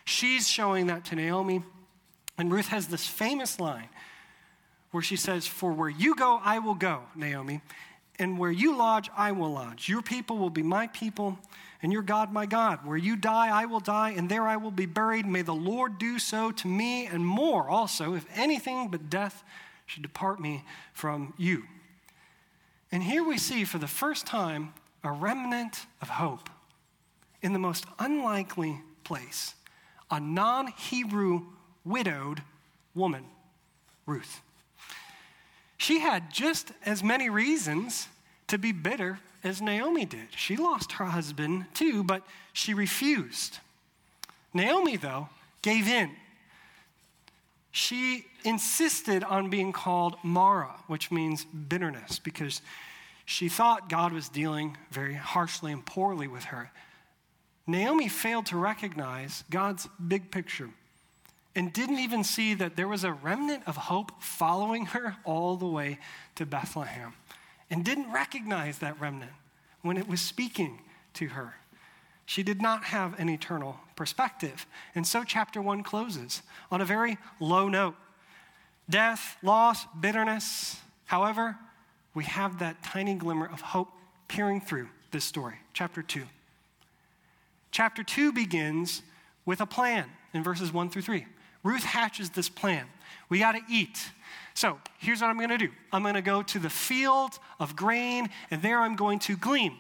She's 0.05 0.49
showing 0.49 0.89
that 0.89 1.05
to 1.07 1.15
Naomi. 1.15 1.63
And 2.39 2.51
Ruth 2.51 2.69
has 2.69 2.89
this 2.89 3.07
famous 3.07 3.61
line 3.61 3.89
where 4.93 5.03
she 5.03 5.17
says, 5.17 5.47
For 5.47 5.73
where 5.73 5.89
you 5.89 6.15
go, 6.15 6.41
I 6.43 6.61
will 6.61 6.75
go, 6.75 7.03
Naomi, 7.17 7.61
and 8.19 8.39
where 8.39 8.51
you 8.51 8.77
lodge, 8.77 9.11
I 9.17 9.33
will 9.33 9.51
lodge. 9.51 9.89
Your 9.89 10.03
people 10.03 10.39
will 10.39 10.51
be 10.51 10.63
my 10.63 10.87
people, 10.89 11.39
and 11.83 11.93
your 11.93 12.03
God, 12.03 12.33
my 12.33 12.47
God. 12.47 12.87
Where 12.87 12.97
you 12.97 13.17
die, 13.17 13.49
I 13.49 13.65
will 13.65 13.81
die, 13.81 14.11
and 14.11 14.29
there 14.29 14.47
I 14.47 14.57
will 14.57 14.71
be 14.71 14.87
buried. 14.87 15.27
May 15.27 15.43
the 15.43 15.55
Lord 15.55 15.99
do 15.99 16.19
so 16.19 16.53
to 16.53 16.69
me 16.69 17.07
and 17.07 17.27
more 17.27 17.69
also, 17.69 18.15
if 18.15 18.25
anything 18.35 18.89
but 18.89 19.11
death 19.11 19.43
should 19.87 20.03
depart 20.03 20.41
me 20.41 20.65
from 20.93 21.35
you. 21.37 21.65
And 22.93 23.03
here 23.03 23.25
we 23.25 23.39
see 23.39 23.65
for 23.65 23.79
the 23.79 23.89
first 23.89 24.27
time 24.27 24.75
a 25.03 25.11
remnant 25.11 25.87
of 26.01 26.09
hope 26.09 26.49
in 27.41 27.53
the 27.53 27.59
most 27.59 27.85
unlikely 27.99 28.81
place 29.03 29.55
a 30.11 30.21
non 30.21 30.67
Hebrew 30.67 31.47
widowed 31.85 32.43
woman, 32.95 33.25
Ruth. 34.07 34.43
She 35.83 35.99
had 35.99 36.33
just 36.33 36.71
as 36.87 37.03
many 37.03 37.29
reasons 37.29 38.07
to 38.47 38.57
be 38.57 38.71
bitter 38.71 39.19
as 39.43 39.61
Naomi 39.61 40.05
did. 40.05 40.29
She 40.37 40.55
lost 40.57 40.93
her 40.93 41.07
husband 41.07 41.65
too, 41.75 42.05
but 42.05 42.23
she 42.53 42.73
refused. 42.73 43.59
Naomi, 44.55 44.97
though, 44.97 45.29
gave 45.61 45.89
in. 45.89 46.13
She 47.73 48.27
insisted 48.45 49.25
on 49.25 49.51
being 49.51 49.73
called 49.73 50.15
Mara, 50.23 50.71
which 50.87 51.11
means 51.11 51.45
bitterness, 51.47 52.21
because 52.21 52.63
she 53.25 53.49
thought 53.49 53.89
God 53.89 54.13
was 54.13 54.29
dealing 54.29 54.77
very 54.93 55.15
harshly 55.15 55.73
and 55.73 55.85
poorly 55.85 56.29
with 56.29 56.45
her. 56.45 56.71
Naomi 57.67 58.09
failed 58.09 58.47
to 58.47 58.57
recognize 58.57 59.43
God's 59.51 59.89
big 60.07 60.31
picture 60.31 60.71
and 61.55 61.73
didn't 61.73 61.99
even 61.99 62.25
see 62.25 62.55
that 62.55 62.77
there 62.77 62.89
was 62.89 63.05
a 63.05 63.13
remnant 63.13 63.63
of 63.67 63.77
hope 63.77 64.23
following 64.23 64.87
her 64.87 65.17
all 65.25 65.57
the 65.57 65.67
way 65.67 65.99
to 66.35 66.47
Bethlehem 66.47 67.13
and 67.71 67.85
didn't 67.85 68.11
recognize 68.13 68.79
that 68.79 68.99
remnant 69.01 69.33
when 69.83 69.97
it 69.97 70.09
was 70.09 70.21
speaking 70.21 70.81
to 71.15 71.29
her. 71.29 71.55
She 72.25 72.43
did 72.43 72.63
not 72.63 72.85
have 72.85 73.19
an 73.19 73.29
eternal 73.29 73.79
perspective. 73.97 74.67
And 74.95 75.07
so, 75.07 75.25
chapter 75.25 75.61
one 75.61 75.83
closes 75.83 76.43
on 76.71 76.81
a 76.81 76.85
very 76.85 77.19
low 77.41 77.69
note 77.69 77.97
death, 78.89 79.37
loss, 79.43 79.85
bitterness. 80.01 80.81
However, 81.07 81.57
we 82.15 82.25
have 82.25 82.59
that 82.59 82.83
tiny 82.83 83.15
glimmer 83.15 83.47
of 83.47 83.61
hope 83.61 83.91
peering 84.29 84.61
through 84.61 84.89
this 85.11 85.25
story. 85.25 85.57
Chapter 85.73 86.03
two. 86.03 86.25
Chapter 87.71 88.03
two 88.03 88.33
begins 88.33 89.03
with 89.45 89.61
a 89.61 89.67
plan 89.67 90.07
in 90.33 90.43
verses 90.43 90.73
one 90.73 90.91
through 90.91 91.03
three. 91.03 91.27
Ruth 91.63 91.85
hatches 91.85 92.31
this 92.31 92.49
plan. 92.49 92.87
We 93.29 93.39
got 93.39 93.53
to 93.53 93.61
eat. 93.71 94.11
So 94.55 94.79
here's 94.99 95.21
what 95.23 95.29
I'm 95.29 95.39
going 95.39 95.49
to 95.51 95.59
do 95.59 95.71
I'm 95.93 96.03
going 96.03 96.15
to 96.15 96.23
go 96.23 96.43
to 96.43 96.59
the 96.59 96.69
field 96.69 97.39
of 97.59 97.77
grain, 97.77 98.29
and 98.51 98.61
there 98.61 98.81
I'm 98.81 98.97
going 98.97 99.19
to 99.21 99.37
glean. 99.37 99.77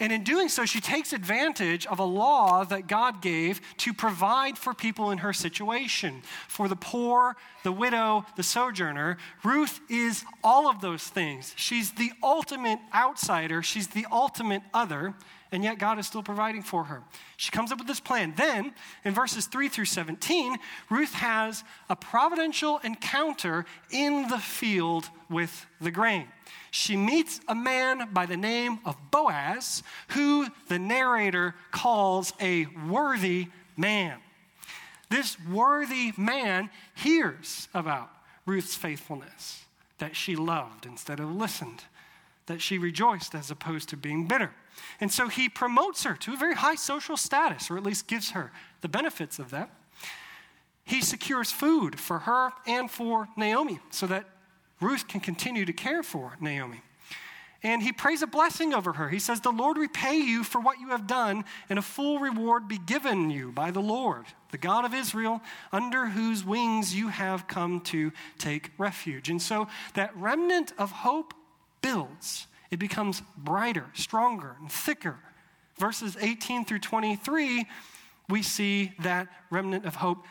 And 0.00 0.12
in 0.12 0.24
doing 0.24 0.48
so, 0.48 0.64
she 0.64 0.80
takes 0.80 1.12
advantage 1.12 1.86
of 1.86 1.98
a 1.98 2.04
law 2.04 2.64
that 2.64 2.86
God 2.86 3.22
gave 3.22 3.60
to 3.78 3.92
provide 3.92 4.58
for 4.58 4.74
people 4.74 5.10
in 5.10 5.18
her 5.18 5.32
situation. 5.32 6.22
For 6.48 6.68
the 6.68 6.76
poor, 6.76 7.36
the 7.62 7.72
widow, 7.72 8.24
the 8.36 8.42
sojourner, 8.42 9.18
Ruth 9.44 9.80
is 9.88 10.24
all 10.42 10.68
of 10.68 10.80
those 10.80 11.04
things. 11.04 11.52
She's 11.56 11.92
the 11.92 12.12
ultimate 12.22 12.78
outsider, 12.94 13.62
she's 13.62 13.88
the 13.88 14.06
ultimate 14.10 14.62
other 14.74 15.14
and 15.56 15.64
yet 15.64 15.78
God 15.78 15.98
is 15.98 16.06
still 16.06 16.22
providing 16.22 16.60
for 16.60 16.84
her. 16.84 17.02
She 17.38 17.50
comes 17.50 17.72
up 17.72 17.78
with 17.78 17.86
this 17.86 17.98
plan. 17.98 18.34
Then, 18.36 18.74
in 19.06 19.14
verses 19.14 19.46
3 19.46 19.70
through 19.70 19.86
17, 19.86 20.58
Ruth 20.90 21.14
has 21.14 21.64
a 21.88 21.96
providential 21.96 22.78
encounter 22.84 23.64
in 23.90 24.28
the 24.28 24.36
field 24.36 25.08
with 25.30 25.64
the 25.80 25.90
grain. 25.90 26.28
She 26.72 26.94
meets 26.94 27.40
a 27.48 27.54
man 27.54 28.10
by 28.12 28.26
the 28.26 28.36
name 28.36 28.80
of 28.84 28.98
Boaz, 29.10 29.82
who 30.08 30.48
the 30.68 30.78
narrator 30.78 31.54
calls 31.70 32.34
a 32.38 32.66
worthy 32.86 33.46
man. 33.78 34.18
This 35.08 35.38
worthy 35.40 36.12
man 36.18 36.68
hears 36.94 37.68
about 37.72 38.10
Ruth's 38.44 38.74
faithfulness, 38.74 39.64
that 39.96 40.16
she 40.16 40.36
loved 40.36 40.84
instead 40.84 41.18
of 41.18 41.34
listened, 41.34 41.84
that 42.44 42.60
she 42.60 42.76
rejoiced 42.76 43.34
as 43.34 43.50
opposed 43.50 43.88
to 43.88 43.96
being 43.96 44.26
bitter. 44.26 44.52
And 45.00 45.10
so 45.12 45.28
he 45.28 45.48
promotes 45.48 46.04
her 46.04 46.14
to 46.14 46.34
a 46.34 46.36
very 46.36 46.54
high 46.54 46.74
social 46.74 47.16
status, 47.16 47.70
or 47.70 47.76
at 47.76 47.82
least 47.82 48.06
gives 48.06 48.30
her 48.30 48.52
the 48.80 48.88
benefits 48.88 49.38
of 49.38 49.50
that. 49.50 49.70
He 50.84 51.02
secures 51.02 51.50
food 51.50 51.98
for 51.98 52.20
her 52.20 52.52
and 52.66 52.90
for 52.90 53.28
Naomi 53.36 53.80
so 53.90 54.06
that 54.06 54.24
Ruth 54.80 55.08
can 55.08 55.20
continue 55.20 55.64
to 55.64 55.72
care 55.72 56.02
for 56.02 56.36
Naomi. 56.40 56.82
And 57.62 57.82
he 57.82 57.92
prays 57.92 58.22
a 58.22 58.26
blessing 58.26 58.74
over 58.74 58.92
her. 58.92 59.08
He 59.08 59.18
says, 59.18 59.40
The 59.40 59.50
Lord 59.50 59.78
repay 59.78 60.16
you 60.18 60.44
for 60.44 60.60
what 60.60 60.78
you 60.78 60.90
have 60.90 61.06
done, 61.06 61.44
and 61.68 61.78
a 61.78 61.82
full 61.82 62.20
reward 62.20 62.68
be 62.68 62.78
given 62.78 63.30
you 63.30 63.50
by 63.50 63.72
the 63.72 63.80
Lord, 63.80 64.26
the 64.52 64.58
God 64.58 64.84
of 64.84 64.94
Israel, 64.94 65.40
under 65.72 66.06
whose 66.06 66.44
wings 66.44 66.94
you 66.94 67.08
have 67.08 67.48
come 67.48 67.80
to 67.80 68.12
take 68.38 68.70
refuge. 68.78 69.30
And 69.30 69.42
so 69.42 69.66
that 69.94 70.16
remnant 70.16 70.72
of 70.78 70.92
hope 70.92 71.34
builds 71.82 72.46
it 72.70 72.78
becomes 72.78 73.22
brighter, 73.36 73.86
stronger, 73.94 74.56
and 74.60 74.70
thicker. 74.70 75.16
Verses 75.78 76.16
18 76.20 76.64
through 76.64 76.78
23, 76.78 77.66
we 78.28 78.42
see 78.42 78.92
that 79.00 79.28
remnant 79.50 79.84
of 79.84 79.96
hope 79.96 80.24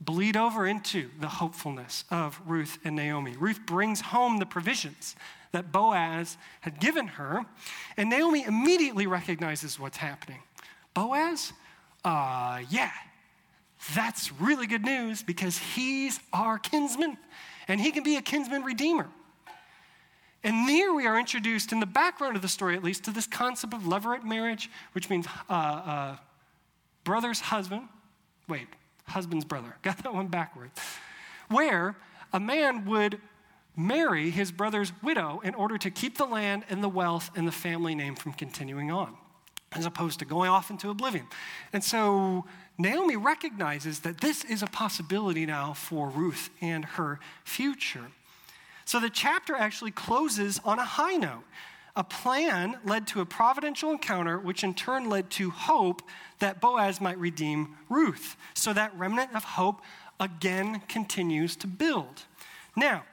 bleed 0.00 0.36
over 0.36 0.66
into 0.66 1.10
the 1.20 1.28
hopefulness 1.28 2.04
of 2.10 2.40
Ruth 2.46 2.78
and 2.84 2.96
Naomi. 2.96 3.36
Ruth 3.38 3.60
brings 3.66 4.00
home 4.00 4.38
the 4.38 4.46
provisions 4.46 5.14
that 5.52 5.72
Boaz 5.72 6.36
had 6.60 6.80
given 6.80 7.06
her, 7.06 7.44
and 7.96 8.08
Naomi 8.08 8.44
immediately 8.44 9.06
recognizes 9.06 9.78
what's 9.78 9.98
happening. 9.98 10.40
Boaz? 10.94 11.52
Uh, 12.04 12.60
yeah, 12.70 12.92
that's 13.94 14.32
really 14.40 14.66
good 14.66 14.84
news 14.84 15.22
because 15.22 15.58
he's 15.58 16.18
our 16.32 16.58
kinsman, 16.58 17.18
and 17.68 17.80
he 17.80 17.90
can 17.90 18.02
be 18.02 18.16
a 18.16 18.22
kinsman 18.22 18.62
redeemer. 18.62 19.08
And 20.42 20.68
there 20.68 20.94
we 20.94 21.06
are 21.06 21.18
introduced, 21.18 21.70
in 21.70 21.80
the 21.80 21.86
background 21.86 22.36
of 22.36 22.42
the 22.42 22.48
story 22.48 22.74
at 22.74 22.82
least, 22.82 23.04
to 23.04 23.10
this 23.10 23.26
concept 23.26 23.74
of 23.74 23.82
levirate 23.82 24.24
marriage, 24.24 24.70
which 24.92 25.10
means 25.10 25.26
uh, 25.48 25.52
uh, 25.52 26.16
brother's 27.04 27.40
husband. 27.40 27.82
Wait, 28.48 28.66
husband's 29.04 29.44
brother. 29.44 29.76
Got 29.82 29.98
that 29.98 30.14
one 30.14 30.28
backwards. 30.28 30.72
Where 31.48 31.96
a 32.32 32.40
man 32.40 32.86
would 32.86 33.20
marry 33.76 34.30
his 34.30 34.50
brother's 34.50 34.92
widow 35.02 35.40
in 35.44 35.54
order 35.54 35.78
to 35.78 35.90
keep 35.90 36.16
the 36.16 36.24
land 36.24 36.64
and 36.68 36.82
the 36.82 36.88
wealth 36.88 37.30
and 37.36 37.46
the 37.46 37.52
family 37.52 37.94
name 37.94 38.14
from 38.14 38.32
continuing 38.32 38.90
on, 38.90 39.16
as 39.72 39.86
opposed 39.86 40.18
to 40.18 40.24
going 40.24 40.50
off 40.50 40.70
into 40.70 40.90
oblivion. 40.90 41.26
And 41.72 41.82
so 41.82 42.44
Naomi 42.78 43.16
recognizes 43.16 44.00
that 44.00 44.20
this 44.20 44.44
is 44.44 44.62
a 44.62 44.66
possibility 44.66 45.46
now 45.46 45.74
for 45.74 46.08
Ruth 46.08 46.50
and 46.60 46.84
her 46.84 47.20
future. 47.44 48.06
So 48.90 48.98
the 48.98 49.08
chapter 49.08 49.54
actually 49.54 49.92
closes 49.92 50.60
on 50.64 50.80
a 50.80 50.84
high 50.84 51.14
note. 51.14 51.44
A 51.94 52.02
plan 52.02 52.76
led 52.84 53.06
to 53.06 53.20
a 53.20 53.24
providential 53.24 53.92
encounter, 53.92 54.36
which 54.36 54.64
in 54.64 54.74
turn 54.74 55.08
led 55.08 55.30
to 55.30 55.50
hope 55.50 56.02
that 56.40 56.60
Boaz 56.60 57.00
might 57.00 57.16
redeem 57.16 57.76
Ruth. 57.88 58.36
So 58.52 58.72
that 58.72 58.92
remnant 58.98 59.32
of 59.36 59.44
hope 59.44 59.80
again 60.18 60.82
continues 60.88 61.54
to 61.58 61.68
build. 61.68 62.24
Now, 62.74 63.04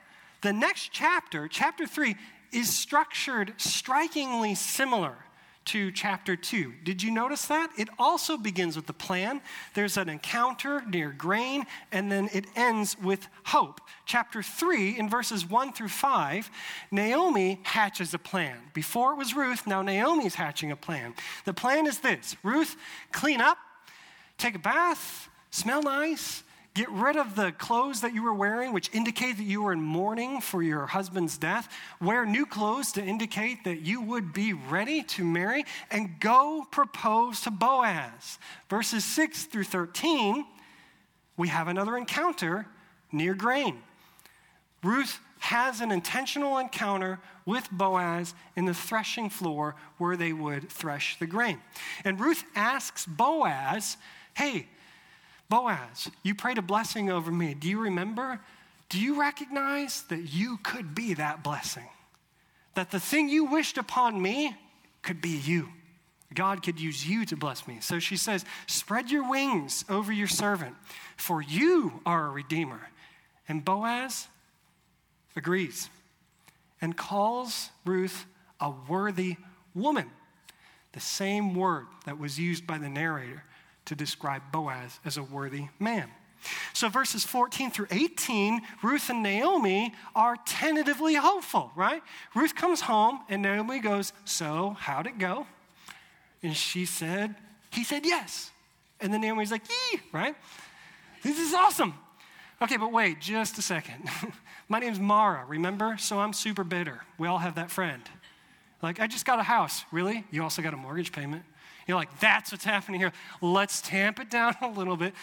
the 0.42 0.52
next 0.52 0.90
chapter, 0.94 1.48
chapter 1.48 1.86
three, 1.86 2.16
is 2.52 2.76
structured 2.76 3.54
strikingly 3.58 4.56
similar 4.56 5.27
to 5.68 5.92
chapter 5.92 6.36
2. 6.36 6.74
Did 6.84 7.04
you 7.04 7.12
notice 7.12 7.46
that? 7.48 7.72
It 7.78 7.90
also 8.00 8.38
begins 8.38 8.76
with 8.76 8.88
the 8.88 8.94
plan. 8.94 9.42
There's 9.74 9.98
an 9.98 10.08
encounter 10.10 10.82
near 10.88 11.12
grain, 11.12 11.66
and 11.92 12.12
then 12.12 12.30
it 12.34 12.46
ends 12.56 12.98
with 12.98 13.28
hope. 13.46 13.82
Chapter 14.06 14.42
3, 14.42 14.98
in 14.98 15.10
verses 15.10 15.46
1 15.46 15.74
through 15.74 15.90
5, 15.90 16.50
Naomi 16.92 17.60
hatches 17.64 18.14
a 18.14 18.20
plan. 18.20 18.58
Before 18.74 19.12
it 19.12 19.18
was 19.18 19.36
Ruth, 19.36 19.68
now 19.68 19.82
Naomi's 19.82 20.36
hatching 20.36 20.72
a 20.72 20.78
plan. 20.78 21.14
The 21.46 21.54
plan 21.54 21.86
is 21.86 22.00
this 22.00 22.38
Ruth, 22.44 22.78
clean 23.12 23.42
up, 23.42 23.58
take 24.38 24.56
a 24.56 24.60
bath, 24.60 25.30
smell 25.52 25.84
nice, 25.84 26.44
Get 26.78 26.92
rid 26.92 27.16
of 27.16 27.36
the 27.36 27.54
clothes 27.54 28.02
that 28.02 28.14
you 28.14 28.22
were 28.22 28.36
wearing, 28.36 28.72
which 28.72 28.92
indicate 28.94 29.38
that 29.38 29.44
you 29.46 29.64
were 29.64 29.74
in 29.74 29.82
mourning 29.82 30.42
for 30.42 30.62
your 30.62 30.86
husband's 30.86 31.36
death. 31.36 31.76
Wear 32.00 32.24
new 32.24 32.46
clothes 32.46 32.92
to 32.92 33.04
indicate 33.04 33.64
that 33.64 33.80
you 33.82 34.00
would 34.00 34.32
be 34.32 34.54
ready 34.54 35.02
to 35.02 35.24
marry, 35.26 35.66
and 35.90 36.20
go 36.20 36.68
propose 36.70 37.42
to 37.42 37.50
Boaz. 37.50 38.38
Verses 38.70 39.04
6 39.04 39.46
through 39.46 39.64
13, 39.64 40.46
we 41.36 41.48
have 41.48 41.68
another 41.68 41.98
encounter 41.98 42.68
near 43.12 43.34
grain. 43.34 43.82
Ruth 44.84 45.20
has 45.40 45.82
an 45.82 45.92
intentional 45.92 46.60
encounter 46.60 47.18
with 47.48 47.68
Boaz 47.72 48.36
in 48.56 48.66
the 48.66 48.74
threshing 48.76 49.32
floor 49.32 49.76
where 49.98 50.16
they 50.16 50.32
would 50.32 50.70
thresh 50.70 51.18
the 51.18 51.26
grain. 51.26 51.60
And 52.04 52.20
Ruth 52.20 52.44
asks 52.56 53.08
Boaz, 53.08 53.98
Hey, 54.36 54.68
Boaz, 55.50 56.10
you 56.24 56.36
prayed 56.36 56.58
a 56.58 56.62
blessing 56.62 57.10
over 57.10 57.32
me. 57.32 57.54
Do 57.54 57.70
you 57.70 57.80
remember? 57.80 58.40
Do 58.90 59.00
you 59.00 59.20
recognize 59.20 60.04
that 60.04 60.34
you 60.34 60.58
could 60.64 60.94
be 60.94 61.14
that 61.16 61.44
blessing? 61.44 61.88
That 62.76 62.92
the 62.92 63.00
thing 63.00 63.30
you 63.30 63.46
wished 63.46 63.78
upon 63.78 64.22
me 64.22 64.56
could 65.02 65.22
be 65.22 65.38
you. 65.38 65.70
God 66.34 66.62
could 66.62 66.80
use 66.80 67.08
you 67.08 67.26
to 67.26 67.38
bless 67.38 67.68
me. 67.68 67.78
So 67.80 68.00
she 68.00 68.18
says, 68.18 68.44
Spread 68.68 69.10
your 69.10 69.30
wings 69.30 69.86
over 69.90 70.12
your 70.12 70.28
servant, 70.28 70.76
for 71.16 71.42
you 71.42 72.02
are 72.06 72.28
a 72.28 72.30
redeemer. 72.30 72.90
And 73.48 73.64
Boaz 73.64 74.28
agrees 75.36 75.90
and 76.82 76.98
calls 76.98 77.70
Ruth 77.86 78.26
a 78.60 78.72
worthy 78.90 79.38
woman, 79.74 80.10
the 80.92 81.00
same 81.00 81.56
word 81.56 81.86
that 82.06 82.20
was 82.20 82.38
used 82.38 82.68
by 82.68 82.78
the 82.78 82.90
narrator 82.90 83.44
to 83.88 83.96
describe 83.96 84.42
Boaz 84.52 85.00
as 85.04 85.18
a 85.18 85.24
worthy 85.24 85.68
man. 85.80 86.10
So, 86.74 86.88
verses 86.88 87.26
14 87.26 87.72
through 87.72 87.88
18, 87.90 88.62
Ruth 88.84 89.10
and 89.10 89.24
Naomi 89.24 89.94
are 90.16 90.36
tentatively 90.46 91.16
hopeful, 91.16 91.72
right? 91.76 92.04
Ruth 92.36 92.56
comes 92.56 92.82
home 92.82 93.22
and 93.28 93.42
Naomi 93.42 93.80
goes, 93.80 94.14
So, 94.24 94.76
how'd 94.80 95.08
it 95.08 95.18
go? 95.18 95.48
And 96.44 96.56
she 96.56 96.86
said, 96.86 97.36
He 97.72 97.84
said 97.84 98.06
yes. 98.06 98.52
And 99.00 99.12
then 99.14 99.22
Naomi's 99.22 99.52
like, 99.52 99.64
Yee, 99.68 100.00
right? 100.12 100.36
This 101.24 101.40
is 101.40 101.54
awesome. 101.54 101.96
Okay, 102.62 102.78
but 102.78 102.92
wait 102.92 103.20
just 103.20 103.58
a 103.58 103.62
second. 103.62 104.10
My 104.70 104.80
name's 104.80 105.00
Mara, 105.00 105.46
remember? 105.46 105.98
So 105.98 106.20
I'm 106.20 106.34
super 106.34 106.64
bitter. 106.64 107.02
We 107.18 107.28
all 107.28 107.38
have 107.38 107.56
that 107.56 107.72
friend. 107.72 108.04
Like, 108.82 109.00
I 109.00 109.08
just 109.08 109.26
got 109.26 109.40
a 109.40 109.44
house. 109.44 109.86
Really? 109.92 110.24
You 110.30 110.44
also 110.44 110.62
got 110.62 110.74
a 110.74 110.78
mortgage 110.78 111.12
payment? 111.12 111.44
You're 111.88 111.98
like, 111.98 112.20
that's 112.20 112.52
what's 112.52 112.66
happening 112.66 113.00
here. 113.00 113.14
Let's 113.42 113.82
tamp 113.82 114.20
it 114.20 114.30
down 114.30 114.56
a 114.62 114.70
little 114.70 114.98
bit 114.98 115.14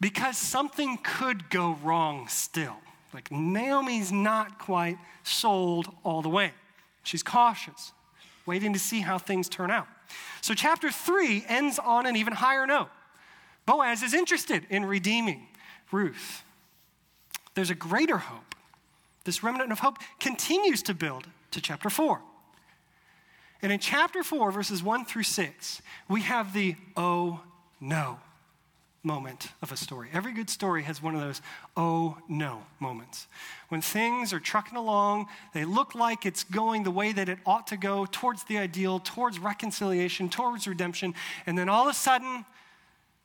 because 0.00 0.36
something 0.36 0.98
could 1.02 1.50
go 1.50 1.78
wrong 1.82 2.28
still. 2.28 2.76
Like 3.14 3.30
Naomi's 3.30 4.10
not 4.10 4.58
quite 4.58 4.96
sold 5.22 5.94
all 6.02 6.22
the 6.22 6.30
way. 6.30 6.52
She's 7.02 7.22
cautious, 7.22 7.92
waiting 8.46 8.72
to 8.72 8.78
see 8.78 9.00
how 9.00 9.18
things 9.18 9.48
turn 9.48 9.70
out. 9.70 9.86
So, 10.40 10.54
chapter 10.54 10.90
three 10.90 11.44
ends 11.48 11.78
on 11.78 12.06
an 12.06 12.16
even 12.16 12.32
higher 12.32 12.66
note. 12.66 12.88
Boaz 13.66 14.02
is 14.02 14.14
interested 14.14 14.66
in 14.70 14.84
redeeming 14.84 15.46
Ruth. 15.90 16.42
There's 17.54 17.70
a 17.70 17.74
greater 17.74 18.18
hope. 18.18 18.54
This 19.24 19.42
remnant 19.42 19.72
of 19.72 19.78
hope 19.78 19.98
continues 20.18 20.82
to 20.84 20.94
build 20.94 21.26
to 21.52 21.60
chapter 21.60 21.90
four. 21.90 22.20
And 23.62 23.70
in 23.70 23.78
chapter 23.78 24.24
4, 24.24 24.50
verses 24.50 24.82
1 24.82 25.04
through 25.04 25.22
6, 25.22 25.82
we 26.08 26.22
have 26.22 26.52
the 26.52 26.74
oh 26.96 27.40
no 27.80 28.18
moment 29.04 29.48
of 29.62 29.72
a 29.72 29.76
story. 29.76 30.08
Every 30.12 30.32
good 30.32 30.50
story 30.50 30.82
has 30.84 31.02
one 31.02 31.14
of 31.14 31.20
those 31.20 31.40
oh 31.76 32.18
no 32.28 32.62
moments. 32.80 33.26
When 33.68 33.80
things 33.80 34.32
are 34.32 34.40
trucking 34.40 34.76
along, 34.76 35.26
they 35.54 35.64
look 35.64 35.94
like 35.94 36.24
it's 36.24 36.44
going 36.44 36.82
the 36.82 36.90
way 36.90 37.12
that 37.12 37.28
it 37.28 37.38
ought 37.46 37.66
to 37.68 37.76
go 37.76 38.06
towards 38.10 38.44
the 38.44 38.58
ideal, 38.58 39.00
towards 39.00 39.38
reconciliation, 39.38 40.28
towards 40.28 40.66
redemption, 40.66 41.14
and 41.46 41.56
then 41.56 41.68
all 41.68 41.88
of 41.88 41.90
a 41.90 41.98
sudden, 41.98 42.44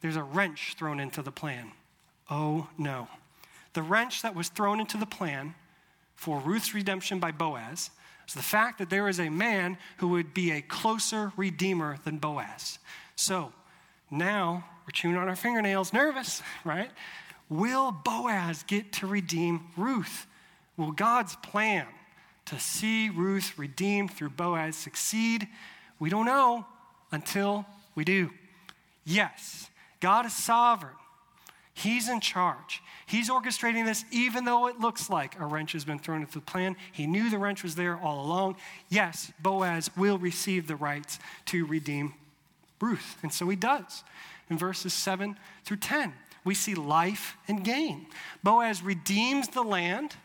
there's 0.02 0.16
a 0.16 0.24
wrench 0.24 0.76
thrown 0.78 1.00
into 1.00 1.22
the 1.22 1.32
plan. 1.32 1.72
Oh 2.30 2.68
no. 2.78 3.08
The 3.74 3.82
wrench 3.84 4.22
that 4.24 4.36
was 4.36 4.50
thrown 4.50 4.80
into 4.80 4.98
the 4.98 5.06
plan 5.06 5.54
for 6.16 6.40
Ruth's 6.40 6.74
redemption 6.74 7.20
by 7.20 7.32
Boaz 7.32 7.92
is 8.28 8.34
the 8.34 8.42
fact 8.42 8.78
that 8.80 8.90
there 8.90 9.08
is 9.08 9.20
a 9.20 9.30
man 9.30 9.78
who 9.98 10.10
would 10.10 10.34
be 10.34 10.52
a 10.52 10.62
closer 10.62 11.32
redeemer 11.38 11.98
than 12.04 12.18
Boaz. 12.18 12.80
So 13.16 13.54
now 14.12 14.66
we're 14.86 14.92
chewing 14.92 15.16
on 15.16 15.28
our 15.28 15.36
fingernails, 15.36 15.94
nervous, 15.94 16.42
right? 16.64 16.92
Will 17.50 17.92
Boaz 17.92 18.64
get 18.64 18.92
to 18.94 19.08
redeem 19.08 19.68
Ruth? 19.78 20.28
Will 20.76 20.92
God's 20.92 21.36
plan 21.38 21.88
to 22.46 22.60
see 22.60 23.10
Ruth 23.10 23.58
redeemed 23.58 24.12
through 24.12 24.32
Boaz 24.32 24.76
succeed? 24.76 25.48
We 26.00 26.10
don't 26.10 26.26
know 26.26 26.66
until 27.12 27.66
we 27.96 28.04
do. 28.04 28.32
Yes, 29.06 29.70
God 30.00 30.26
is 30.26 30.34
sovereign. 30.34 30.94
He's 31.78 32.10
in 32.10 32.22
charge. 32.22 32.82
He's 33.06 33.30
orchestrating 33.30 33.86
this, 33.86 34.04
even 34.10 34.46
though 34.46 34.66
it 34.66 34.80
looks 34.80 35.12
like 35.12 35.40
a 35.40 35.46
wrench 35.46 35.74
has 35.74 35.86
been 35.86 36.00
thrown 36.00 36.22
into 36.22 36.34
the 36.34 36.42
plan. 36.42 36.76
He 36.92 37.06
knew 37.06 37.30
the 37.30 37.38
wrench 37.38 37.62
was 37.62 37.76
there 37.76 38.00
all 38.00 38.26
along. 38.26 38.56
Yes, 38.90 39.32
Boaz 39.40 39.92
will 39.96 40.18
receive 40.18 40.66
the 40.66 40.76
rights 40.76 41.20
to 41.46 41.68
redeem 41.68 42.16
Ruth. 42.82 43.20
And 43.22 43.32
so 43.32 43.48
he 43.48 43.56
does. 43.56 44.04
In 44.50 44.58
verses 44.58 44.92
7 44.92 45.38
through 45.66 45.78
10, 45.78 46.14
we 46.44 46.56
see 46.56 46.74
life 46.74 47.38
and 47.48 47.64
gain. 47.64 48.08
Boaz 48.42 48.82
redeems 48.82 49.50
the 49.50 49.64
land 49.64 50.16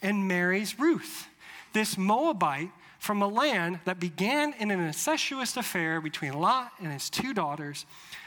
and 0.00 0.26
marries 0.26 0.78
Ruth, 0.78 1.28
this 1.74 1.98
Moabite 1.98 2.70
from 2.98 3.20
a 3.20 3.28
land 3.28 3.80
that 3.84 4.00
began 4.00 4.54
in 4.54 4.70
an 4.70 4.80
incestuous 4.80 5.58
affair 5.58 6.00
between 6.00 6.32
Lot 6.32 6.72
and 6.78 6.90
his 6.90 7.10
two 7.10 7.34
daughters 7.34 7.84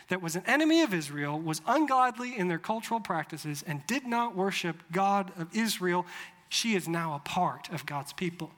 that 0.10 0.22
was 0.22 0.36
an 0.36 0.44
enemy 0.46 0.82
of 0.82 0.94
Israel, 0.94 1.40
was 1.40 1.62
ungodly 1.68 2.38
in 2.38 2.48
their 2.48 2.60
cultural 2.60 3.00
practices, 3.00 3.64
and 3.66 3.86
did 3.88 4.06
not 4.06 4.36
worship 4.36 4.78
God 4.92 5.32
of 5.38 5.56
Israel, 5.56 6.06
she 6.50 6.76
is 6.76 6.88
now 6.88 7.14
a 7.14 7.20
part 7.20 7.70
of 7.72 7.86
God's 7.86 8.12
people. 8.14 8.52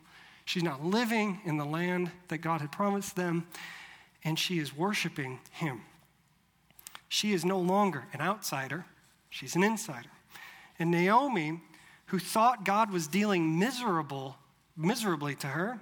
She's 0.46 0.64
not 0.64 0.84
living 0.84 1.42
in 1.46 1.58
the 1.58 1.66
land 1.66 2.12
that 2.30 2.40
God 2.40 2.62
had 2.62 2.72
promised 2.72 3.16
them, 3.16 3.48
and 4.24 4.40
she 4.40 4.60
is 4.60 4.76
worshiping 4.76 5.40
Him. 5.52 5.82
She 7.10 7.34
is 7.34 7.44
no 7.44 7.60
longer 7.60 8.06
an 8.14 8.22
outsider, 8.22 8.86
she's 9.30 9.56
an 9.56 9.64
insider. 9.64 10.10
And 10.80 10.90
Naomi, 10.90 11.62
who 12.08 12.20
thought 12.20 12.64
God 12.64 12.92
was 12.92 13.08
dealing 13.08 13.60
miserable, 13.60 14.38
miserably 14.78 15.36
to 15.36 15.48
her, 15.48 15.80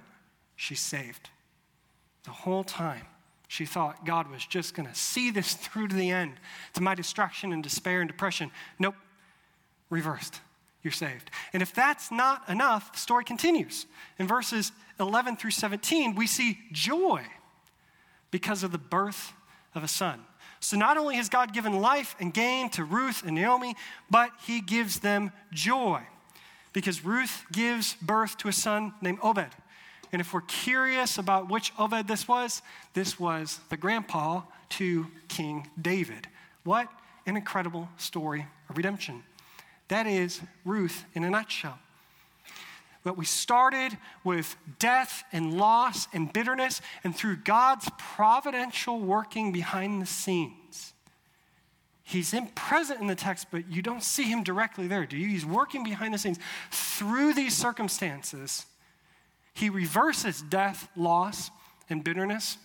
she's 0.56 0.80
saved. 0.80 1.30
The 2.24 2.32
whole 2.32 2.64
time. 2.64 3.06
She 3.50 3.66
thought 3.66 4.06
God 4.06 4.30
was 4.30 4.46
just 4.46 4.74
going 4.74 4.88
to 4.88 4.94
see 4.94 5.32
this 5.32 5.54
through 5.60 5.88
to 5.88 5.96
the 5.96 6.08
end, 6.08 6.34
to 6.74 6.80
my 6.80 6.94
destruction 6.94 7.52
and 7.52 7.64
despair 7.64 8.00
and 8.00 8.06
depression. 8.06 8.52
Nope, 8.78 8.94
reversed. 9.90 10.40
You're 10.84 10.92
saved. 10.92 11.32
And 11.52 11.60
if 11.60 11.74
that's 11.74 12.12
not 12.12 12.48
enough, 12.48 12.92
the 12.92 12.98
story 12.98 13.24
continues. 13.24 13.86
In 14.20 14.28
verses 14.28 14.70
11 15.00 15.36
through 15.36 15.50
17, 15.50 16.14
we 16.14 16.28
see 16.28 16.60
joy 16.70 17.24
because 18.30 18.62
of 18.62 18.70
the 18.70 18.78
birth 18.78 19.32
of 19.74 19.82
a 19.82 19.88
son. 19.88 20.20
So 20.60 20.76
not 20.76 20.96
only 20.96 21.16
has 21.16 21.28
God 21.28 21.52
given 21.52 21.80
life 21.80 22.14
and 22.20 22.32
gain 22.32 22.70
to 22.70 22.84
Ruth 22.84 23.24
and 23.26 23.34
Naomi, 23.34 23.74
but 24.08 24.30
he 24.46 24.60
gives 24.60 25.00
them 25.00 25.32
joy 25.52 26.02
because 26.72 27.04
Ruth 27.04 27.46
gives 27.50 27.94
birth 27.94 28.36
to 28.38 28.48
a 28.48 28.52
son 28.52 28.94
named 29.02 29.18
Obed. 29.24 29.50
And 30.12 30.20
if 30.20 30.34
we're 30.34 30.40
curious 30.42 31.18
about 31.18 31.48
which 31.48 31.72
Obed 31.78 32.08
this 32.08 32.26
was, 32.26 32.62
this 32.94 33.20
was 33.20 33.60
the 33.68 33.76
grandpa 33.76 34.42
to 34.70 35.06
King 35.28 35.68
David. 35.80 36.28
What 36.64 36.88
an 37.26 37.36
incredible 37.36 37.88
story 37.96 38.46
of 38.68 38.76
redemption. 38.76 39.22
That 39.88 40.06
is 40.06 40.40
Ruth 40.64 41.04
in 41.14 41.24
a 41.24 41.30
nutshell. 41.30 41.78
But 43.02 43.16
we 43.16 43.24
started 43.24 43.96
with 44.24 44.56
death 44.78 45.24
and 45.32 45.56
loss 45.56 46.06
and 46.12 46.32
bitterness, 46.32 46.82
and 47.02 47.16
through 47.16 47.36
God's 47.36 47.88
providential 47.98 49.00
working 49.00 49.52
behind 49.52 50.02
the 50.02 50.06
scenes, 50.06 50.92
He's 52.10 52.34
in 52.34 52.48
present 52.48 53.00
in 53.00 53.06
the 53.06 53.14
text, 53.14 53.46
but 53.52 53.70
you 53.70 53.82
don't 53.82 54.02
see 54.02 54.24
him 54.24 54.42
directly 54.42 54.88
there, 54.88 55.06
do 55.06 55.16
you? 55.16 55.28
He's 55.28 55.46
working 55.46 55.84
behind 55.84 56.12
the 56.12 56.18
scenes. 56.18 56.40
Through 56.72 57.34
these 57.34 57.56
circumstances, 57.56 58.66
he 59.54 59.70
reverses 59.70 60.42
death, 60.42 60.88
loss, 60.96 61.50
and 61.88 62.02
bitterness 62.02 62.56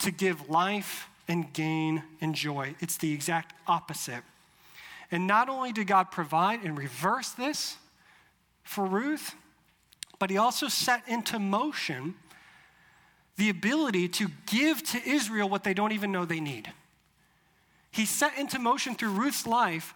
to 0.00 0.10
give 0.10 0.48
life 0.48 1.08
and 1.28 1.52
gain 1.52 2.02
and 2.20 2.34
joy. 2.34 2.74
It's 2.80 2.96
the 2.96 3.12
exact 3.12 3.54
opposite. 3.66 4.22
And 5.10 5.26
not 5.26 5.48
only 5.48 5.72
did 5.72 5.86
God 5.86 6.10
provide 6.10 6.62
and 6.62 6.76
reverse 6.76 7.30
this 7.30 7.76
for 8.62 8.84
Ruth, 8.84 9.34
but 10.18 10.30
he 10.30 10.36
also 10.36 10.68
set 10.68 11.06
into 11.08 11.38
motion 11.38 12.14
the 13.36 13.48
ability 13.48 14.08
to 14.08 14.28
give 14.46 14.82
to 14.82 15.08
Israel 15.08 15.48
what 15.48 15.64
they 15.64 15.72
don't 15.72 15.92
even 15.92 16.10
know 16.10 16.24
they 16.24 16.40
need. 16.40 16.72
He 17.90 18.04
set 18.04 18.36
into 18.36 18.58
motion 18.58 18.94
through 18.94 19.12
Ruth's 19.12 19.46
life 19.46 19.94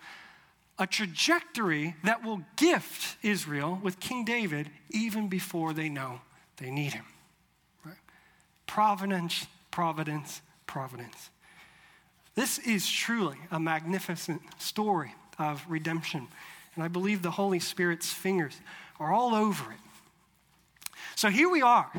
a 0.83 0.87
trajectory 0.87 1.95
that 2.03 2.25
will 2.25 2.42
gift 2.57 3.16
Israel 3.23 3.79
with 3.85 4.01
King 4.01 4.25
David 4.25 4.68
even 4.90 5.29
before 5.29 5.73
they 5.73 5.88
know 5.88 6.21
they 6.57 6.73
need 6.73 6.92
him. 6.92 7.05
Right? 7.85 7.95
Providence, 8.66 9.47
providence, 9.71 10.42
providence. 10.66 11.31
This 12.35 12.59
is 12.59 12.90
truly 12.90 13.37
a 13.53 13.61
magnificent 13.61 14.42
story 14.59 15.14
of 15.38 15.64
redemption. 15.68 16.27
And 16.75 16.83
I 16.83 16.88
believe 16.88 17.23
the 17.23 17.31
Holy 17.31 17.61
Spirit's 17.61 18.12
fingers 18.12 18.61
are 18.99 19.12
all 19.12 19.37
over 19.37 19.71
it. 19.71 19.79
So 21.14 21.29
here 21.29 21.49
we 21.49 21.62
are. 21.62 21.92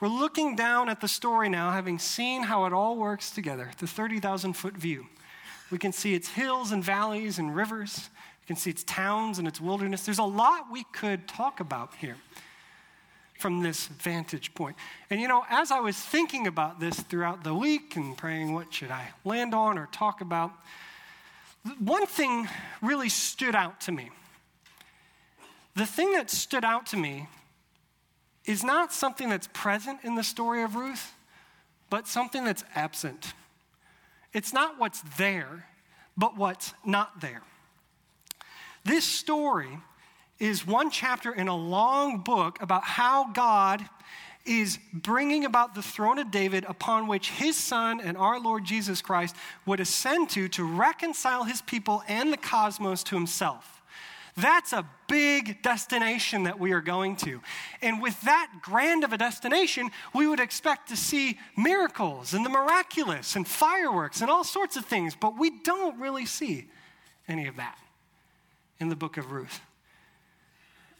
We're 0.00 0.08
looking 0.08 0.56
down 0.56 0.88
at 0.88 1.02
the 1.02 1.08
story 1.08 1.50
now, 1.50 1.70
having 1.70 1.98
seen 1.98 2.44
how 2.44 2.64
it 2.64 2.72
all 2.72 2.96
works 2.96 3.30
together, 3.30 3.72
the 3.78 3.86
30,000 3.86 4.54
foot 4.54 4.74
view. 4.74 5.08
We 5.70 5.78
can 5.78 5.92
see 5.92 6.14
its 6.14 6.28
hills 6.28 6.70
and 6.70 6.84
valleys 6.84 7.38
and 7.38 7.54
rivers. 7.54 8.10
You 8.42 8.46
can 8.48 8.56
see 8.56 8.70
its 8.70 8.82
towns 8.84 9.38
and 9.38 9.46
its 9.46 9.60
wilderness. 9.60 10.04
There's 10.04 10.18
a 10.18 10.24
lot 10.24 10.66
we 10.70 10.84
could 10.92 11.28
talk 11.28 11.60
about 11.60 11.94
here 11.96 12.16
from 13.38 13.62
this 13.62 13.86
vantage 13.86 14.54
point. 14.54 14.76
And 15.10 15.20
you 15.20 15.28
know, 15.28 15.44
as 15.48 15.70
I 15.70 15.80
was 15.80 15.96
thinking 15.96 16.46
about 16.46 16.80
this 16.80 16.98
throughout 17.00 17.44
the 17.44 17.54
week 17.54 17.96
and 17.96 18.16
praying, 18.16 18.52
what 18.52 18.72
should 18.72 18.90
I 18.90 19.10
land 19.24 19.54
on 19.54 19.78
or 19.78 19.88
talk 19.92 20.20
about? 20.20 20.52
One 21.78 22.06
thing 22.06 22.48
really 22.80 23.08
stood 23.08 23.54
out 23.54 23.80
to 23.82 23.92
me. 23.92 24.10
The 25.74 25.86
thing 25.86 26.12
that 26.12 26.30
stood 26.30 26.64
out 26.64 26.86
to 26.86 26.96
me 26.96 27.28
is 28.44 28.64
not 28.64 28.92
something 28.92 29.28
that's 29.28 29.48
present 29.52 30.00
in 30.02 30.16
the 30.16 30.24
story 30.24 30.62
of 30.62 30.74
Ruth, 30.74 31.12
but 31.90 32.08
something 32.08 32.44
that's 32.44 32.64
absent. 32.74 33.34
It's 34.32 34.52
not 34.52 34.78
what's 34.78 35.02
there, 35.16 35.66
but 36.16 36.36
what's 36.36 36.74
not 36.84 37.20
there. 37.20 37.42
This 38.84 39.04
story 39.04 39.78
is 40.38 40.66
one 40.66 40.90
chapter 40.90 41.32
in 41.32 41.48
a 41.48 41.56
long 41.56 42.18
book 42.18 42.60
about 42.60 42.82
how 42.82 43.30
God 43.32 43.88
is 44.44 44.78
bringing 44.92 45.44
about 45.44 45.76
the 45.76 45.82
throne 45.82 46.18
of 46.18 46.32
David 46.32 46.64
upon 46.68 47.06
which 47.06 47.30
his 47.30 47.56
son 47.56 48.00
and 48.00 48.16
our 48.16 48.40
Lord 48.40 48.64
Jesus 48.64 49.00
Christ 49.00 49.36
would 49.66 49.78
ascend 49.78 50.30
to 50.30 50.48
to 50.48 50.64
reconcile 50.64 51.44
his 51.44 51.62
people 51.62 52.02
and 52.08 52.32
the 52.32 52.36
cosmos 52.36 53.04
to 53.04 53.14
himself. 53.14 53.80
That's 54.36 54.72
a 54.72 54.88
big 55.08 55.62
destination 55.62 56.44
that 56.44 56.58
we 56.58 56.72
are 56.72 56.80
going 56.80 57.16
to. 57.16 57.40
And 57.82 58.02
with 58.02 58.20
that 58.22 58.50
grand 58.62 59.04
of 59.04 59.12
a 59.12 59.18
destination, 59.18 59.90
we 60.12 60.26
would 60.26 60.40
expect 60.40 60.88
to 60.88 60.96
see 60.96 61.38
miracles 61.56 62.34
and 62.34 62.44
the 62.44 62.50
miraculous 62.50 63.36
and 63.36 63.46
fireworks 63.46 64.22
and 64.22 64.30
all 64.30 64.42
sorts 64.42 64.76
of 64.76 64.86
things, 64.86 65.14
but 65.14 65.38
we 65.38 65.50
don't 65.62 66.00
really 66.00 66.26
see 66.26 66.66
any 67.28 67.46
of 67.46 67.56
that 67.56 67.78
in 68.80 68.88
the 68.88 68.96
book 68.96 69.16
of 69.16 69.32
Ruth. 69.32 69.60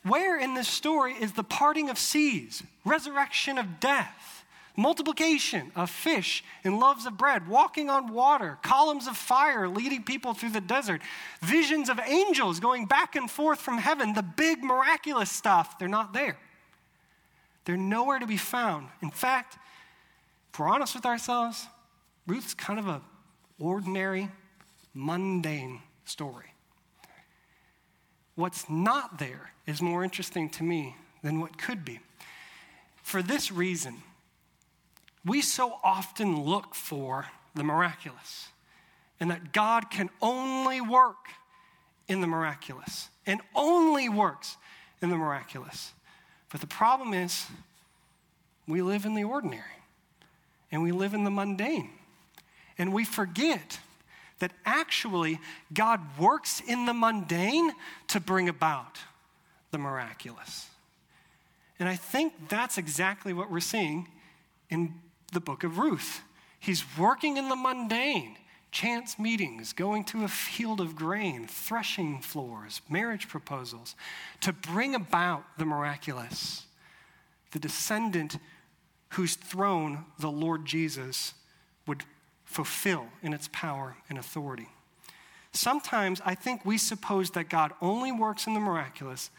Where 0.04 0.38
in 0.38 0.54
this 0.54 0.68
story 0.68 1.14
is 1.14 1.32
the 1.32 1.44
parting 1.44 1.88
of 1.88 1.98
seas, 1.98 2.62
resurrection 2.84 3.58
of 3.58 3.78
death, 3.78 4.44
multiplication 4.76 5.70
of 5.76 5.90
fish 5.90 6.42
and 6.64 6.80
loaves 6.80 7.06
of 7.06 7.16
bread, 7.16 7.46
walking 7.48 7.90
on 7.90 8.12
water, 8.12 8.58
columns 8.62 9.06
of 9.06 9.16
fire 9.16 9.68
leading 9.68 10.02
people 10.02 10.34
through 10.34 10.50
the 10.50 10.60
desert, 10.60 11.02
visions 11.40 11.88
of 11.88 12.00
angels 12.06 12.58
going 12.58 12.86
back 12.86 13.14
and 13.14 13.30
forth 13.30 13.60
from 13.60 13.78
heaven, 13.78 14.12
the 14.14 14.22
big 14.22 14.62
miraculous 14.62 15.30
stuff, 15.30 15.78
they're 15.78 15.88
not 15.88 16.12
there. 16.12 16.36
They're 17.64 17.76
nowhere 17.76 18.18
to 18.18 18.26
be 18.26 18.36
found. 18.36 18.88
In 19.02 19.10
fact, 19.10 19.56
if 20.52 20.58
we're 20.58 20.68
honest 20.68 20.94
with 20.94 21.06
ourselves, 21.06 21.66
Ruth's 22.26 22.54
kind 22.54 22.78
of 22.78 22.88
a 22.88 23.00
ordinary, 23.60 24.28
mundane 24.94 25.80
story. 26.04 26.51
What's 28.34 28.68
not 28.68 29.18
there 29.18 29.52
is 29.66 29.82
more 29.82 30.02
interesting 30.02 30.48
to 30.50 30.62
me 30.62 30.96
than 31.22 31.40
what 31.40 31.58
could 31.58 31.84
be. 31.84 32.00
For 33.02 33.22
this 33.22 33.52
reason, 33.52 34.02
we 35.24 35.40
so 35.40 35.78
often 35.84 36.42
look 36.42 36.74
for 36.74 37.26
the 37.54 37.62
miraculous, 37.62 38.48
and 39.20 39.30
that 39.30 39.52
God 39.52 39.90
can 39.90 40.10
only 40.20 40.80
work 40.80 41.28
in 42.08 42.20
the 42.20 42.26
miraculous 42.26 43.08
and 43.26 43.40
only 43.54 44.08
works 44.08 44.56
in 45.00 45.10
the 45.10 45.16
miraculous. 45.16 45.92
But 46.50 46.60
the 46.60 46.66
problem 46.66 47.14
is, 47.14 47.46
we 48.66 48.82
live 48.82 49.04
in 49.04 49.14
the 49.14 49.24
ordinary 49.24 49.64
and 50.70 50.82
we 50.82 50.92
live 50.92 51.14
in 51.14 51.24
the 51.24 51.30
mundane. 51.30 51.90
And 52.78 52.92
we 52.92 53.04
forget 53.04 53.78
that 54.42 54.50
actually 54.66 55.38
God 55.72 56.00
works 56.18 56.60
in 56.66 56.84
the 56.84 56.92
mundane 56.92 57.70
to 58.08 58.18
bring 58.18 58.48
about 58.48 58.98
the 59.70 59.78
miraculous. 59.78 60.68
And 61.78 61.88
I 61.88 61.94
think 61.94 62.48
that's 62.48 62.76
exactly 62.76 63.32
what 63.32 63.52
we're 63.52 63.60
seeing 63.60 64.08
in 64.68 64.94
the 65.32 65.38
book 65.38 65.62
of 65.62 65.78
Ruth. 65.78 66.22
He's 66.58 66.84
working 66.98 67.36
in 67.36 67.48
the 67.48 67.54
mundane, 67.54 68.36
chance 68.72 69.16
meetings, 69.16 69.72
going 69.72 70.02
to 70.06 70.24
a 70.24 70.28
field 70.28 70.80
of 70.80 70.96
grain, 70.96 71.46
threshing 71.46 72.20
floors, 72.20 72.80
marriage 72.88 73.28
proposals, 73.28 73.94
to 74.40 74.52
bring 74.52 74.96
about 74.96 75.44
the 75.56 75.64
miraculous, 75.64 76.66
the 77.52 77.60
descendant 77.60 78.38
whose 79.10 79.36
throne 79.36 80.04
the 80.18 80.32
Lord 80.32 80.66
Jesus 80.66 81.34
fulfill 82.52 83.06
in 83.22 83.32
its 83.32 83.48
power 83.52 83.96
and 84.08 84.18
authority. 84.18 84.68
Sometimes 85.52 86.20
I 86.24 86.34
think 86.34 86.64
we 86.64 86.78
suppose 86.78 87.30
that 87.30 87.48
God 87.48 87.72
only 87.80 88.12
works 88.12 88.46
in 88.46 88.54
the 88.54 88.60
miraculous, 88.60 89.30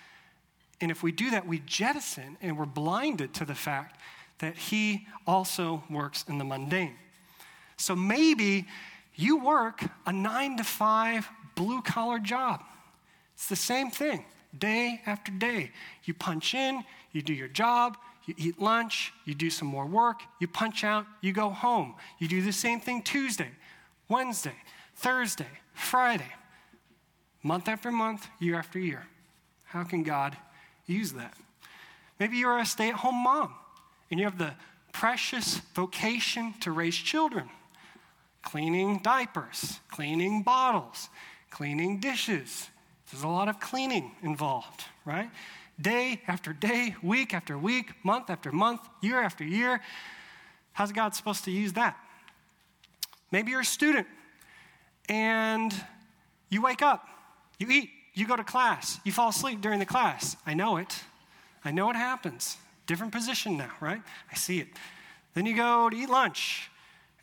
and 0.81 0.91
if 0.91 1.01
we 1.01 1.11
do 1.11 1.31
that, 1.31 1.47
we 1.47 1.59
jettison 1.59 2.37
and 2.41 2.57
we're 2.57 2.65
blinded 2.65 3.33
to 3.35 3.45
the 3.45 3.55
fact 3.55 3.99
that 4.39 4.57
He 4.57 5.07
also 5.25 5.83
works 5.89 6.25
in 6.27 6.37
the 6.37 6.43
mundane. 6.43 6.95
So 7.77 7.95
maybe 7.95 8.67
you 9.15 9.37
work 9.37 9.83
a 10.05 10.11
nine 10.11 10.57
to 10.57 10.63
five 10.63 11.27
blue 11.55 11.81
collar 11.81 12.19
job. 12.19 12.63
It's 13.35 13.47
the 13.47 13.55
same 13.55 13.91
thing, 13.91 14.25
day 14.57 15.01
after 15.05 15.31
day. 15.31 15.71
You 16.03 16.13
punch 16.13 16.53
in, 16.53 16.83
you 17.11 17.21
do 17.21 17.33
your 17.33 17.47
job, 17.47 17.97
you 18.25 18.35
eat 18.37 18.61
lunch, 18.61 19.13
you 19.25 19.33
do 19.35 19.49
some 19.49 19.67
more 19.67 19.85
work, 19.85 20.21
you 20.39 20.47
punch 20.47 20.83
out, 20.83 21.05
you 21.21 21.33
go 21.33 21.49
home. 21.49 21.95
You 22.19 22.27
do 22.27 22.41
the 22.41 22.53
same 22.53 22.79
thing 22.79 23.01
Tuesday, 23.01 23.49
Wednesday, 24.07 24.55
Thursday, 24.95 25.47
Friday, 25.73 26.31
month 27.41 27.67
after 27.67 27.91
month, 27.91 28.27
year 28.39 28.55
after 28.55 28.79
year. 28.79 29.05
How 29.65 29.83
can 29.83 30.03
God 30.03 30.37
use 30.85 31.11
that? 31.13 31.33
Maybe 32.19 32.37
you're 32.37 32.59
a 32.59 32.65
stay 32.65 32.89
at 32.89 32.95
home 32.95 33.23
mom 33.23 33.53
and 34.09 34.19
you 34.19 34.25
have 34.25 34.37
the 34.37 34.53
precious 34.91 35.57
vocation 35.73 36.53
to 36.61 36.71
raise 36.71 36.95
children 36.95 37.49
cleaning 38.43 38.99
diapers, 38.99 39.79
cleaning 39.89 40.43
bottles, 40.43 41.09
cleaning 41.49 41.99
dishes. 41.99 42.69
There's 43.09 43.23
a 43.23 43.27
lot 43.27 43.47
of 43.47 43.59
cleaning 43.59 44.11
involved, 44.21 44.83
right? 45.05 45.29
Day 45.81 46.21
after 46.27 46.53
day, 46.53 46.95
week 47.01 47.33
after 47.33 47.57
week, 47.57 47.93
month 48.03 48.29
after 48.29 48.51
month, 48.51 48.81
year 49.01 49.21
after 49.21 49.43
year. 49.43 49.81
How's 50.73 50.91
God 50.91 51.15
supposed 51.15 51.43
to 51.45 51.51
use 51.51 51.73
that? 51.73 51.97
Maybe 53.31 53.51
you're 53.51 53.61
a 53.61 53.65
student 53.65 54.07
and 55.09 55.73
you 56.49 56.61
wake 56.61 56.81
up, 56.81 57.07
you 57.59 57.67
eat, 57.69 57.89
you 58.13 58.27
go 58.27 58.35
to 58.35 58.43
class, 58.43 58.99
you 59.03 59.11
fall 59.11 59.29
asleep 59.29 59.61
during 59.61 59.79
the 59.79 59.85
class. 59.85 60.37
I 60.45 60.53
know 60.53 60.77
it. 60.77 61.03
I 61.65 61.71
know 61.71 61.89
it 61.89 61.95
happens. 61.95 62.57
Different 62.85 63.11
position 63.11 63.57
now, 63.57 63.71
right? 63.79 64.01
I 64.31 64.35
see 64.35 64.59
it. 64.59 64.67
Then 65.33 65.45
you 65.45 65.55
go 65.55 65.89
to 65.89 65.95
eat 65.95 66.09
lunch, 66.09 66.69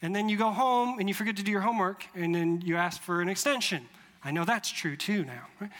and 0.02 0.14
then 0.16 0.28
you 0.28 0.36
go 0.36 0.50
home 0.50 0.98
and 0.98 1.08
you 1.08 1.14
forget 1.14 1.36
to 1.36 1.42
do 1.42 1.52
your 1.52 1.60
homework, 1.60 2.06
and 2.14 2.34
then 2.34 2.60
you 2.62 2.76
ask 2.76 3.00
for 3.00 3.20
an 3.20 3.28
extension. 3.28 3.88
I 4.24 4.32
know 4.32 4.44
that's 4.44 4.70
true 4.70 4.96
too 4.96 5.24
now. 5.24 5.46
Right? 5.60 5.70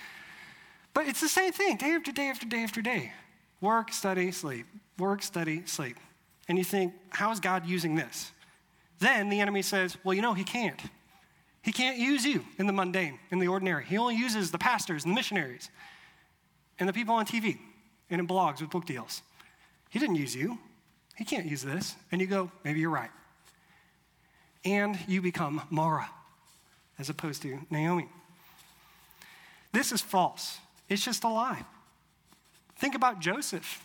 But 1.00 1.08
it's 1.08 1.22
the 1.22 1.30
same 1.30 1.50
thing 1.50 1.78
day 1.78 1.92
after 1.92 2.12
day 2.12 2.28
after 2.28 2.44
day 2.44 2.62
after 2.62 2.82
day 2.82 3.10
work, 3.62 3.90
study, 3.90 4.30
sleep, 4.32 4.66
work, 4.98 5.22
study, 5.22 5.62
sleep. 5.64 5.96
And 6.46 6.58
you 6.58 6.64
think, 6.64 6.92
how 7.08 7.30
is 7.30 7.40
God 7.40 7.64
using 7.64 7.94
this? 7.94 8.32
Then 8.98 9.30
the 9.30 9.40
enemy 9.40 9.62
says, 9.62 9.96
well, 10.04 10.12
you 10.12 10.20
know, 10.20 10.34
he 10.34 10.44
can't. 10.44 10.78
He 11.62 11.72
can't 11.72 11.96
use 11.96 12.26
you 12.26 12.44
in 12.58 12.66
the 12.66 12.74
mundane, 12.74 13.18
in 13.30 13.38
the 13.38 13.48
ordinary. 13.48 13.86
He 13.86 13.96
only 13.96 14.14
uses 14.14 14.50
the 14.50 14.58
pastors 14.58 15.06
and 15.06 15.12
the 15.12 15.14
missionaries 15.14 15.70
and 16.78 16.86
the 16.86 16.92
people 16.92 17.14
on 17.14 17.24
TV 17.24 17.56
and 18.10 18.20
in 18.20 18.28
blogs 18.28 18.60
with 18.60 18.68
book 18.68 18.84
deals. 18.84 19.22
He 19.88 19.98
didn't 19.98 20.16
use 20.16 20.36
you. 20.36 20.58
He 21.16 21.24
can't 21.24 21.46
use 21.46 21.62
this. 21.62 21.96
And 22.12 22.20
you 22.20 22.26
go, 22.26 22.50
maybe 22.62 22.78
you're 22.78 22.90
right. 22.90 23.10
And 24.66 24.98
you 25.08 25.22
become 25.22 25.62
Mara 25.70 26.10
as 26.98 27.08
opposed 27.08 27.40
to 27.40 27.58
Naomi. 27.70 28.06
This 29.72 29.92
is 29.92 30.02
false. 30.02 30.58
It's 30.90 31.04
just 31.04 31.24
a 31.24 31.28
lie. 31.28 31.64
Think 32.76 32.94
about 32.94 33.20
Joseph. 33.20 33.82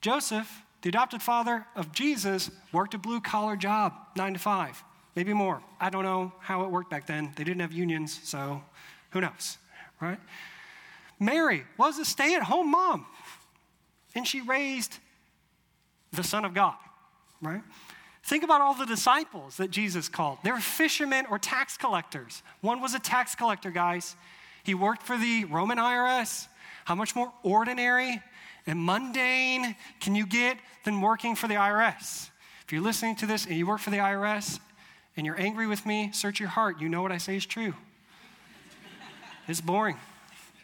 Joseph, 0.00 0.62
the 0.80 0.88
adopted 0.88 1.22
father 1.22 1.66
of 1.76 1.92
Jesus, 1.92 2.50
worked 2.72 2.94
a 2.94 2.98
blue 2.98 3.20
collar 3.20 3.54
job, 3.54 3.92
nine 4.16 4.32
to 4.32 4.38
five, 4.38 4.82
maybe 5.14 5.32
more. 5.32 5.62
I 5.78 5.90
don't 5.90 6.02
know 6.02 6.32
how 6.40 6.64
it 6.64 6.70
worked 6.70 6.90
back 6.90 7.06
then. 7.06 7.32
They 7.36 7.44
didn't 7.44 7.60
have 7.60 7.72
unions, 7.72 8.18
so 8.24 8.62
who 9.10 9.20
knows, 9.20 9.58
right? 10.00 10.18
Mary 11.20 11.64
was 11.76 11.98
a 11.98 12.04
stay 12.04 12.34
at 12.34 12.42
home 12.42 12.70
mom, 12.70 13.06
and 14.14 14.26
she 14.26 14.40
raised 14.40 14.98
the 16.12 16.24
Son 16.24 16.44
of 16.44 16.54
God, 16.54 16.74
right? 17.40 17.62
Think 18.24 18.42
about 18.42 18.60
all 18.60 18.74
the 18.74 18.86
disciples 18.86 19.56
that 19.58 19.70
Jesus 19.70 20.08
called. 20.08 20.38
They 20.42 20.50
were 20.50 20.60
fishermen 20.60 21.26
or 21.30 21.38
tax 21.38 21.76
collectors. 21.76 22.42
One 22.60 22.80
was 22.80 22.94
a 22.94 22.98
tax 22.98 23.34
collector, 23.34 23.70
guys. 23.70 24.16
He 24.62 24.74
worked 24.74 25.02
for 25.02 25.16
the 25.16 25.44
Roman 25.44 25.78
IRS. 25.78 26.46
How 26.84 26.94
much 26.94 27.14
more 27.14 27.32
ordinary 27.42 28.20
and 28.66 28.84
mundane 28.84 29.76
can 30.00 30.14
you 30.14 30.26
get 30.26 30.58
than 30.84 31.00
working 31.00 31.34
for 31.34 31.48
the 31.48 31.54
IRS? 31.54 32.30
If 32.64 32.72
you're 32.72 32.82
listening 32.82 33.16
to 33.16 33.26
this 33.26 33.46
and 33.46 33.56
you 33.56 33.66
work 33.66 33.80
for 33.80 33.90
the 33.90 33.98
IRS 33.98 34.60
and 35.16 35.26
you're 35.26 35.40
angry 35.40 35.66
with 35.66 35.84
me, 35.84 36.10
search 36.12 36.40
your 36.40 36.48
heart. 36.48 36.80
You 36.80 36.88
know 36.88 37.02
what 37.02 37.12
I 37.12 37.18
say 37.18 37.36
is 37.36 37.46
true. 37.46 37.74
it's 39.48 39.60
boring 39.60 39.96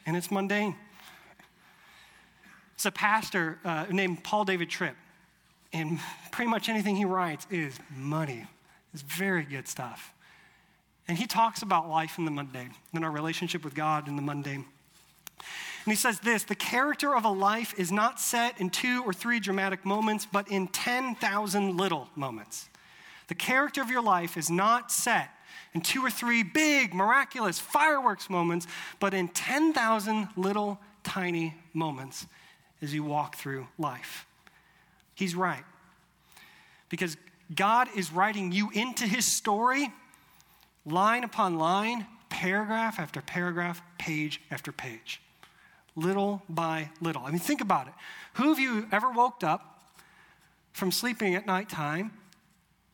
and 0.06 0.16
it's 0.16 0.30
mundane. 0.30 0.74
It's 2.74 2.86
a 2.86 2.92
pastor 2.92 3.58
uh, 3.64 3.86
named 3.90 4.22
Paul 4.22 4.44
David 4.44 4.70
Tripp. 4.70 4.94
And 5.72 5.98
pretty 6.30 6.50
much 6.50 6.68
anything 6.68 6.96
he 6.96 7.04
writes 7.04 7.46
is 7.50 7.78
money. 7.94 8.46
It's 8.94 9.02
very 9.02 9.42
good 9.42 9.68
stuff. 9.68 10.14
And 11.08 11.16
he 11.16 11.26
talks 11.26 11.62
about 11.62 11.88
life 11.88 12.18
in 12.18 12.26
the 12.26 12.30
mundane 12.30 12.74
and 12.92 13.04
our 13.04 13.10
relationship 13.10 13.64
with 13.64 13.74
God 13.74 14.08
in 14.08 14.16
the 14.16 14.22
mundane. 14.22 14.66
And 15.84 15.92
he 15.92 15.96
says 15.96 16.20
this 16.20 16.44
the 16.44 16.54
character 16.54 17.16
of 17.16 17.24
a 17.24 17.30
life 17.30 17.74
is 17.78 17.90
not 17.90 18.20
set 18.20 18.60
in 18.60 18.68
two 18.68 19.02
or 19.06 19.12
three 19.12 19.40
dramatic 19.40 19.86
moments, 19.86 20.26
but 20.30 20.48
in 20.48 20.68
10,000 20.68 21.76
little 21.76 22.08
moments. 22.14 22.68
The 23.28 23.34
character 23.34 23.80
of 23.80 23.90
your 23.90 24.02
life 24.02 24.36
is 24.36 24.50
not 24.50 24.92
set 24.92 25.30
in 25.74 25.80
two 25.80 26.04
or 26.04 26.10
three 26.10 26.42
big, 26.42 26.94
miraculous 26.94 27.58
fireworks 27.58 28.28
moments, 28.28 28.66
but 29.00 29.14
in 29.14 29.28
10,000 29.28 30.28
little, 30.36 30.78
tiny 31.04 31.54
moments 31.72 32.26
as 32.82 32.92
you 32.92 33.02
walk 33.02 33.36
through 33.36 33.66
life. 33.78 34.26
He's 35.14 35.34
right. 35.34 35.64
Because 36.88 37.16
God 37.54 37.88
is 37.96 38.12
writing 38.12 38.52
you 38.52 38.70
into 38.72 39.04
his 39.04 39.24
story, 39.24 39.92
line 40.90 41.24
upon 41.24 41.58
line, 41.58 42.06
paragraph 42.28 42.98
after 42.98 43.20
paragraph, 43.20 43.82
page 43.98 44.40
after 44.50 44.72
page, 44.72 45.20
little 45.96 46.42
by 46.48 46.90
little. 47.00 47.24
I 47.24 47.30
mean, 47.30 47.40
think 47.40 47.60
about 47.60 47.88
it. 47.88 47.94
Who 48.34 48.52
of 48.52 48.58
you 48.58 48.86
ever 48.92 49.10
woke 49.10 49.42
up 49.42 49.90
from 50.72 50.92
sleeping 50.92 51.34
at 51.34 51.46
nighttime 51.46 52.12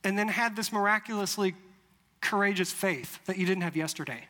and 0.03 0.17
then 0.17 0.27
had 0.27 0.55
this 0.55 0.71
miraculously 0.71 1.55
courageous 2.21 2.71
faith 2.71 3.23
that 3.25 3.37
you 3.37 3.45
didn't 3.45 3.63
have 3.63 3.75
yesterday? 3.75 4.27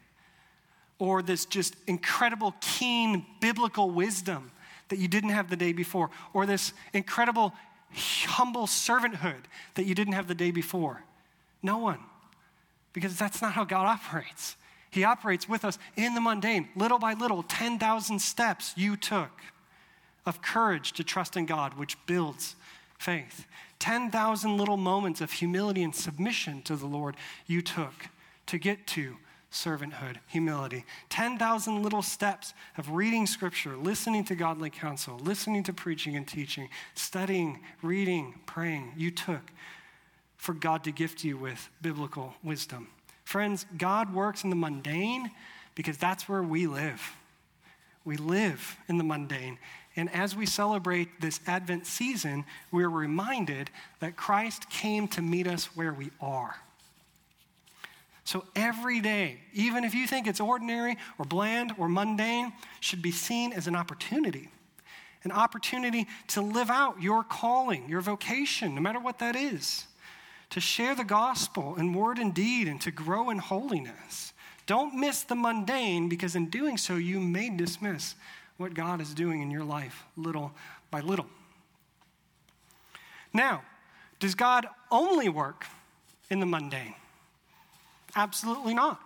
Or 0.97 1.21
this 1.21 1.45
just 1.45 1.75
incredible, 1.87 2.55
keen 2.61 3.25
biblical 3.41 3.89
wisdom 3.89 4.51
that 4.89 4.99
you 4.99 5.07
didn't 5.07 5.31
have 5.31 5.49
the 5.49 5.55
day 5.55 5.73
before? 5.73 6.09
Or 6.33 6.45
this 6.45 6.73
incredible 6.93 7.53
humble 7.93 8.67
servanthood 8.67 9.45
that 9.75 9.85
you 9.85 9.95
didn't 9.95 10.13
have 10.13 10.27
the 10.27 10.35
day 10.35 10.51
before? 10.51 11.03
No 11.61 11.77
one. 11.77 11.99
Because 12.95 13.17
that's 13.17 13.41
not 13.41 13.51
how 13.51 13.65
God 13.65 13.85
operates. 13.85 14.55
He 14.89 15.03
operates 15.03 15.49
with 15.49 15.65
us 15.65 15.77
in 15.97 16.15
the 16.15 16.21
mundane, 16.21 16.69
little 16.77 16.97
by 16.97 17.13
little, 17.13 17.43
10,000 17.43 18.19
steps 18.19 18.73
you 18.77 18.95
took 18.95 19.29
of 20.25 20.41
courage 20.41 20.93
to 20.93 21.03
trust 21.03 21.35
in 21.35 21.45
God, 21.45 21.73
which 21.77 21.97
builds 22.05 22.55
faith. 22.97 23.45
10,000 23.79 24.57
little 24.57 24.77
moments 24.77 25.19
of 25.19 25.33
humility 25.33 25.83
and 25.83 25.93
submission 25.93 26.61
to 26.61 26.77
the 26.77 26.85
Lord 26.85 27.17
you 27.45 27.61
took 27.61 28.07
to 28.45 28.57
get 28.57 28.87
to 28.87 29.17
servanthood, 29.51 30.15
humility. 30.27 30.85
10,000 31.09 31.83
little 31.83 32.01
steps 32.01 32.53
of 32.77 32.91
reading 32.91 33.27
scripture, 33.27 33.75
listening 33.75 34.23
to 34.23 34.35
godly 34.35 34.69
counsel, 34.69 35.19
listening 35.19 35.63
to 35.63 35.73
preaching 35.73 36.15
and 36.15 36.25
teaching, 36.25 36.69
studying, 36.93 37.59
reading, 37.81 38.35
praying, 38.45 38.93
you 38.95 39.11
took 39.11 39.51
for 40.45 40.53
God 40.53 40.83
to 40.83 40.91
gift 40.91 41.23
you 41.23 41.37
with 41.37 41.69
biblical 41.81 42.35
wisdom. 42.43 42.87
Friends, 43.23 43.65
God 43.79 44.13
works 44.13 44.43
in 44.43 44.51
the 44.51 44.55
mundane 44.55 45.31
because 45.73 45.97
that's 45.97 46.29
where 46.29 46.43
we 46.43 46.67
live. 46.67 47.01
We 48.05 48.17
live 48.17 48.77
in 48.87 48.99
the 48.99 49.03
mundane. 49.03 49.57
And 49.95 50.07
as 50.13 50.35
we 50.35 50.45
celebrate 50.45 51.19
this 51.19 51.39
Advent 51.47 51.87
season, 51.87 52.45
we're 52.71 52.89
reminded 52.89 53.71
that 54.01 54.15
Christ 54.15 54.69
came 54.69 55.07
to 55.09 55.21
meet 55.23 55.47
us 55.47 55.75
where 55.75 55.93
we 55.93 56.11
are. 56.21 56.55
So 58.23 58.45
every 58.55 59.01
day, 59.01 59.39
even 59.53 59.83
if 59.83 59.95
you 59.95 60.05
think 60.05 60.27
it's 60.27 60.39
ordinary 60.39 60.97
or 61.17 61.25
bland 61.25 61.73
or 61.79 61.89
mundane, 61.89 62.53
should 62.81 63.01
be 63.01 63.11
seen 63.11 63.51
as 63.51 63.65
an 63.65 63.75
opportunity. 63.75 64.49
An 65.23 65.31
opportunity 65.31 66.05
to 66.27 66.41
live 66.41 66.69
out 66.69 67.01
your 67.01 67.23
calling, 67.23 67.89
your 67.89 68.01
vocation, 68.01 68.75
no 68.75 68.81
matter 68.81 68.99
what 68.99 69.17
that 69.19 69.35
is. 69.35 69.87
To 70.51 70.61
share 70.61 70.95
the 70.95 71.03
gospel 71.03 71.75
in 71.75 71.93
word 71.93 72.17
and 72.17 72.33
deed 72.33 72.67
and 72.67 72.79
to 72.81 72.91
grow 72.91 73.29
in 73.29 73.39
holiness. 73.39 74.33
Don't 74.65 74.95
miss 74.95 75.23
the 75.23 75.35
mundane 75.35 76.09
because 76.09 76.35
in 76.35 76.49
doing 76.49 76.77
so, 76.77 76.95
you 76.95 77.19
may 77.19 77.49
dismiss 77.49 78.15
what 78.57 78.73
God 78.73 79.01
is 79.01 79.13
doing 79.13 79.41
in 79.41 79.51
your 79.51 79.63
life 79.63 80.03
little 80.15 80.51
by 80.89 81.01
little. 81.01 81.27
Now, 83.33 83.63
does 84.19 84.33
God 84.33 84.65
only 84.89 85.29
work 85.29 85.65
in 86.29 86.39
the 86.39 86.45
mundane? 86.45 86.95
Absolutely 88.15 88.73
not. 88.73 89.01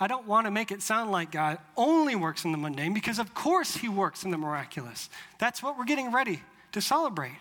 I 0.00 0.06
don't 0.06 0.26
want 0.26 0.46
to 0.46 0.50
make 0.50 0.72
it 0.72 0.82
sound 0.82 1.10
like 1.10 1.30
God 1.30 1.58
only 1.76 2.16
works 2.16 2.44
in 2.44 2.52
the 2.52 2.58
mundane 2.58 2.94
because, 2.94 3.18
of 3.18 3.34
course, 3.34 3.76
He 3.76 3.88
works 3.88 4.24
in 4.24 4.30
the 4.30 4.38
miraculous. 4.38 5.08
That's 5.38 5.62
what 5.62 5.78
we're 5.78 5.84
getting 5.84 6.12
ready 6.12 6.42
to 6.72 6.80
celebrate 6.80 7.36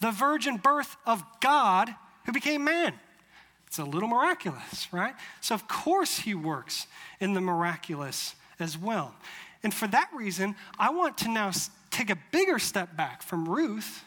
the 0.00 0.10
virgin 0.10 0.56
birth 0.56 0.96
of 1.06 1.22
God 1.40 1.94
who 2.26 2.32
became 2.32 2.64
man. 2.64 2.94
It's 3.66 3.78
a 3.78 3.84
little 3.84 4.08
miraculous, 4.08 4.92
right? 4.92 5.14
So, 5.40 5.54
of 5.54 5.66
course, 5.66 6.18
He 6.18 6.34
works 6.34 6.86
in 7.20 7.34
the 7.34 7.40
miraculous 7.40 8.34
as 8.60 8.78
well. 8.78 9.14
And 9.62 9.72
for 9.72 9.86
that 9.88 10.10
reason, 10.14 10.54
I 10.78 10.90
want 10.90 11.18
to 11.18 11.28
now 11.28 11.50
take 11.90 12.10
a 12.10 12.18
bigger 12.30 12.58
step 12.58 12.96
back 12.96 13.22
from 13.22 13.48
Ruth 13.48 14.04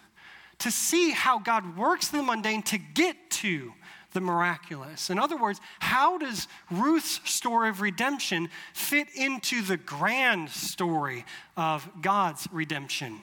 to 0.59 0.71
see 0.71 1.11
how 1.11 1.39
God 1.39 1.77
works 1.77 2.07
the 2.07 2.21
mundane 2.23 2.61
to 2.63 2.77
get 2.77 3.15
to 3.29 3.73
the 4.13 4.21
miraculous. 4.21 5.09
In 5.09 5.19
other 5.19 5.37
words, 5.37 5.59
how 5.79 6.17
does 6.17 6.47
Ruth's 6.71 7.19
story 7.29 7.69
of 7.69 7.81
redemption 7.81 8.49
fit 8.73 9.07
into 9.15 9.61
the 9.61 9.77
grand 9.77 10.49
story 10.49 11.25
of 11.55 11.87
God's 12.01 12.47
redemption? 12.51 13.21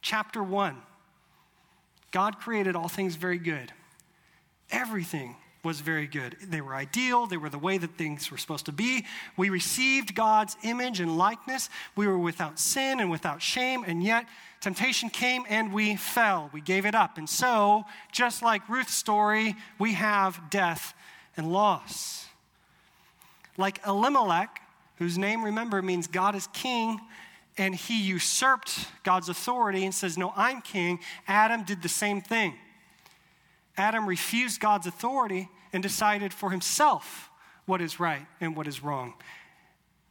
Chapter 0.00 0.42
1 0.42 0.76
God 2.10 2.38
created 2.38 2.76
all 2.76 2.88
things 2.88 3.16
very 3.16 3.38
good. 3.38 3.72
Everything 4.70 5.36
was 5.64 5.80
very 5.80 6.06
good. 6.06 6.36
They 6.42 6.60
were 6.60 6.74
ideal, 6.74 7.26
they 7.26 7.36
were 7.36 7.48
the 7.48 7.58
way 7.58 7.78
that 7.78 7.96
things 7.96 8.30
were 8.30 8.36
supposed 8.36 8.66
to 8.66 8.72
be. 8.72 9.06
We 9.36 9.48
received 9.48 10.14
God's 10.14 10.56
image 10.62 11.00
and 11.00 11.16
likeness. 11.16 11.70
We 11.96 12.06
were 12.06 12.18
without 12.18 12.58
sin 12.58 13.00
and 13.00 13.10
without 13.10 13.40
shame, 13.40 13.84
and 13.86 14.02
yet 14.02 14.26
temptation 14.60 15.08
came 15.08 15.44
and 15.48 15.72
we 15.72 15.96
fell. 15.96 16.50
We 16.52 16.60
gave 16.60 16.86
it 16.86 16.94
up. 16.94 17.18
And 17.18 17.28
so, 17.28 17.84
just 18.12 18.42
like 18.42 18.68
Ruth's 18.68 18.94
story, 18.94 19.56
we 19.78 19.94
have 19.94 20.50
death 20.50 20.94
and 21.36 21.50
loss. 21.50 22.26
Like 23.56 23.80
Elimelech, 23.86 24.60
whose 24.96 25.16
name, 25.16 25.44
remember, 25.44 25.80
means 25.80 26.06
God 26.06 26.34
is 26.34 26.46
king, 26.48 27.00
and 27.56 27.74
he 27.74 28.02
usurped 28.02 28.88
God's 29.02 29.28
authority 29.28 29.84
and 29.84 29.94
says, 29.94 30.18
No, 30.18 30.32
I'm 30.36 30.60
king. 30.60 30.98
Adam 31.26 31.62
did 31.62 31.82
the 31.82 31.88
same 31.88 32.20
thing. 32.20 32.54
Adam 33.76 34.06
refused 34.06 34.60
God's 34.60 34.86
authority 34.86 35.48
and 35.72 35.82
decided 35.82 36.32
for 36.32 36.50
himself 36.50 37.30
what 37.66 37.80
is 37.80 37.98
right 37.98 38.26
and 38.40 38.56
what 38.56 38.66
is 38.66 38.82
wrong. 38.82 39.14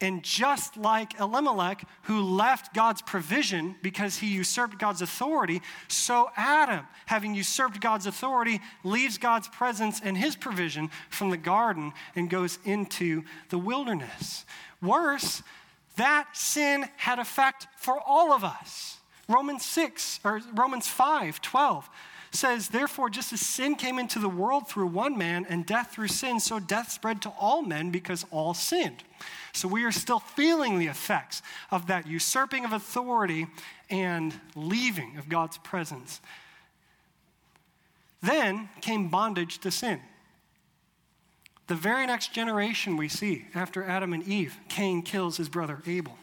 And 0.02 0.22
just 0.22 0.76
like 0.76 1.18
Elimelech, 1.18 1.88
who 2.04 2.22
left 2.22 2.74
God's 2.74 3.02
provision 3.02 3.76
because 3.82 4.18
he 4.18 4.28
usurped 4.28 4.78
God's 4.78 5.02
authority, 5.02 5.62
so 5.88 6.30
Adam, 6.36 6.86
having 7.06 7.34
usurped 7.34 7.80
God's 7.80 8.06
authority, 8.06 8.60
leaves 8.84 9.18
God's 9.18 9.48
presence 9.48 10.02
and 10.04 10.18
his 10.18 10.36
provision 10.36 10.90
from 11.10 11.30
the 11.30 11.38
garden 11.38 11.94
and 12.18 12.30
goes 12.30 12.60
into 12.66 13.24
the 13.48 13.58
wilderness. 13.58 14.44
Worse, 14.82 15.42
that 15.96 16.28
sin 16.34 16.90
had 16.98 17.20
effect 17.20 17.68
for 17.78 17.98
all 18.06 18.34
of 18.34 18.44
us. 18.44 18.98
Romans 19.30 19.64
6 19.64 20.20
or 20.26 20.42
Romans 20.54 20.88
5 20.88 21.42
12 21.42 21.90
says, 22.36 22.70
Therefore, 22.70 23.10
just 23.10 23.32
as 23.32 23.42
sin 23.42 23.76
came 23.76 24.00
into 24.00 24.20
the 24.20 24.30
world 24.30 24.68
through 24.68 24.88
one 24.88 25.18
man 25.18 25.46
and 25.48 25.66
death 25.66 25.92
through 25.92 26.08
sin, 26.08 26.40
so 26.40 26.60
death 26.60 26.92
spread 26.92 27.22
to 27.22 27.30
all 27.40 27.62
men 27.62 27.92
because 27.92 28.26
all 28.32 28.54
sinned. 28.54 29.04
So 29.54 29.68
we 29.68 29.84
are 29.84 29.92
still 29.92 30.20
feeling 30.20 30.80
the 30.80 30.88
effects 30.88 31.42
of 31.70 31.88
that 31.88 32.08
usurping 32.08 32.66
of 32.66 32.74
authority 32.74 33.48
and 33.90 34.34
leaving 34.56 35.18
of 35.18 35.30
God's 35.30 35.58
presence. 35.60 36.22
Then 38.22 38.70
came 38.82 39.10
bondage 39.10 39.60
to 39.60 39.72
sin. 39.72 40.00
The 41.68 41.76
very 41.76 42.06
next 42.08 42.34
generation 42.34 42.98
we 42.98 43.10
see 43.10 43.46
after 43.54 43.84
Adam 43.84 44.14
and 44.14 44.28
Eve, 44.28 44.58
Cain 44.70 45.02
kills 45.02 45.38
his 45.38 45.50
brother 45.50 45.82
Abel. 45.86 46.18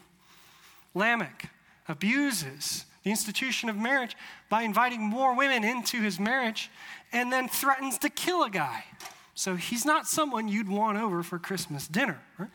Lamech 0.93 1.49
abuses 1.87 2.85
the 3.03 3.09
institution 3.09 3.69
of 3.69 3.77
marriage 3.77 4.15
by 4.51 4.63
inviting 4.63 4.99
more 4.99 5.33
women 5.33 5.63
into 5.63 6.01
his 6.01 6.19
marriage 6.19 6.69
and 7.13 7.31
then 7.31 7.47
threatens 7.47 7.97
to 7.97 8.09
kill 8.09 8.43
a 8.43 8.49
guy. 8.49 8.83
So 9.33 9.55
he's 9.55 9.85
not 9.85 10.07
someone 10.07 10.49
you'd 10.49 10.67
want 10.67 10.97
over 10.97 11.23
for 11.23 11.39
Christmas 11.39 11.87
dinner. 11.87 12.19
Right? 12.37 12.49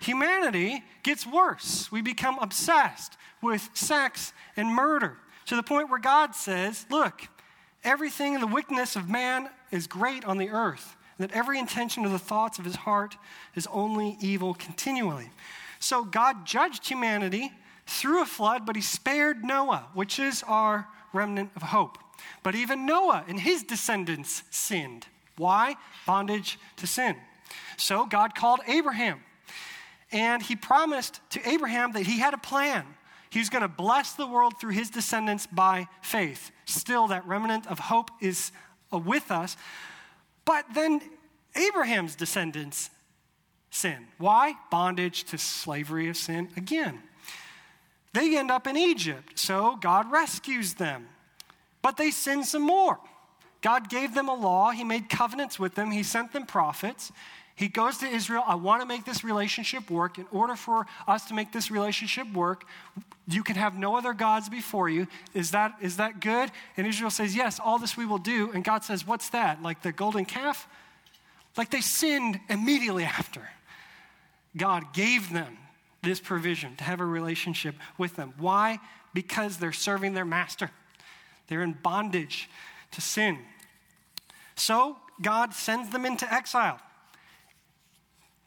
Humanity 0.00 0.84
gets 1.02 1.26
worse. 1.26 1.90
We 1.90 2.00
become 2.00 2.38
obsessed 2.38 3.16
with 3.42 3.68
sex 3.74 4.32
and 4.56 4.68
murder 4.68 5.16
to 5.46 5.56
the 5.56 5.64
point 5.64 5.90
where 5.90 5.98
God 5.98 6.36
says, 6.36 6.86
Look, 6.88 7.22
everything 7.82 8.34
in 8.34 8.40
the 8.40 8.46
wickedness 8.46 8.94
of 8.94 9.10
man 9.10 9.50
is 9.72 9.88
great 9.88 10.24
on 10.24 10.38
the 10.38 10.50
earth, 10.50 10.94
and 11.18 11.28
that 11.28 11.36
every 11.36 11.58
intention 11.58 12.04
of 12.04 12.12
the 12.12 12.20
thoughts 12.20 12.60
of 12.60 12.64
his 12.64 12.76
heart 12.76 13.16
is 13.56 13.66
only 13.72 14.16
evil 14.20 14.54
continually. 14.54 15.30
So 15.80 16.04
God 16.04 16.46
judged 16.46 16.86
humanity 16.86 17.50
through 17.84 18.22
a 18.22 18.26
flood, 18.26 18.64
but 18.64 18.76
he 18.76 18.82
spared 18.82 19.42
Noah, 19.44 19.88
which 19.92 20.20
is 20.20 20.44
our 20.46 20.86
remnant 21.12 21.50
of 21.56 21.62
hope. 21.62 21.98
But 22.42 22.54
even 22.54 22.86
Noah 22.86 23.24
and 23.28 23.40
his 23.40 23.62
descendants 23.62 24.42
sinned. 24.50 25.06
Why? 25.36 25.76
Bondage 26.06 26.58
to 26.76 26.86
sin. 26.86 27.16
So 27.76 28.06
God 28.06 28.34
called 28.34 28.60
Abraham, 28.68 29.20
and 30.10 30.42
he 30.42 30.56
promised 30.56 31.20
to 31.30 31.48
Abraham 31.48 31.92
that 31.92 32.06
he 32.06 32.18
had 32.18 32.34
a 32.34 32.38
plan. 32.38 32.84
He 33.30 33.38
was 33.38 33.48
going 33.48 33.62
to 33.62 33.68
bless 33.68 34.12
the 34.12 34.26
world 34.26 34.54
through 34.60 34.72
his 34.72 34.90
descendants 34.90 35.46
by 35.46 35.88
faith. 36.02 36.50
Still, 36.66 37.08
that 37.08 37.26
remnant 37.26 37.66
of 37.66 37.78
hope 37.78 38.10
is 38.20 38.52
uh, 38.92 38.98
with 38.98 39.30
us. 39.30 39.56
But 40.44 40.66
then 40.74 41.00
Abraham's 41.56 42.14
descendants 42.14 42.90
sin. 43.70 44.06
Why? 44.18 44.54
Bondage 44.70 45.24
to 45.24 45.38
slavery 45.38 46.08
of 46.08 46.16
sin 46.16 46.50
again. 46.56 47.00
They 48.12 48.36
end 48.36 48.50
up 48.50 48.66
in 48.66 48.76
Egypt, 48.76 49.38
so 49.38 49.76
God 49.80 50.10
rescues 50.10 50.74
them. 50.74 51.08
But 51.80 51.96
they 51.96 52.10
sin 52.10 52.44
some 52.44 52.62
more. 52.62 52.98
God 53.62 53.88
gave 53.88 54.14
them 54.14 54.28
a 54.28 54.34
law, 54.34 54.70
He 54.70 54.84
made 54.84 55.08
covenants 55.08 55.58
with 55.58 55.74
them, 55.74 55.90
He 55.90 56.02
sent 56.02 56.32
them 56.32 56.46
prophets. 56.46 57.12
He 57.54 57.68
goes 57.68 57.98
to 57.98 58.06
Israel, 58.06 58.42
I 58.46 58.54
want 58.54 58.80
to 58.80 58.86
make 58.86 59.04
this 59.04 59.22
relationship 59.22 59.90
work. 59.90 60.18
In 60.18 60.26
order 60.32 60.56
for 60.56 60.86
us 61.06 61.26
to 61.26 61.34
make 61.34 61.52
this 61.52 61.70
relationship 61.70 62.32
work, 62.32 62.64
you 63.28 63.42
can 63.42 63.56
have 63.56 63.78
no 63.78 63.94
other 63.94 64.14
gods 64.14 64.48
before 64.48 64.88
you. 64.88 65.06
Is 65.34 65.50
that, 65.50 65.76
is 65.80 65.98
that 65.98 66.20
good? 66.20 66.50
And 66.76 66.86
Israel 66.86 67.10
says, 67.10 67.36
Yes, 67.36 67.60
all 67.62 67.78
this 67.78 67.96
we 67.96 68.06
will 68.06 68.18
do. 68.18 68.50
And 68.52 68.64
God 68.64 68.84
says, 68.84 69.06
What's 69.06 69.28
that? 69.30 69.62
Like 69.62 69.82
the 69.82 69.92
golden 69.92 70.24
calf? 70.24 70.66
Like 71.56 71.70
they 71.70 71.82
sinned 71.82 72.40
immediately 72.48 73.04
after. 73.04 73.48
God 74.56 74.92
gave 74.92 75.32
them 75.32 75.58
this 76.02 76.20
provision, 76.20 76.76
to 76.76 76.84
have 76.84 77.00
a 77.00 77.04
relationship 77.04 77.76
with 77.96 78.16
them. 78.16 78.34
Why? 78.38 78.80
Because 79.14 79.58
they're 79.58 79.72
serving 79.72 80.14
their 80.14 80.24
master. 80.24 80.70
They're 81.48 81.62
in 81.62 81.74
bondage 81.82 82.48
to 82.92 83.00
sin. 83.00 83.38
So 84.56 84.96
God 85.20 85.54
sends 85.54 85.90
them 85.90 86.04
into 86.04 86.32
exile 86.32 86.80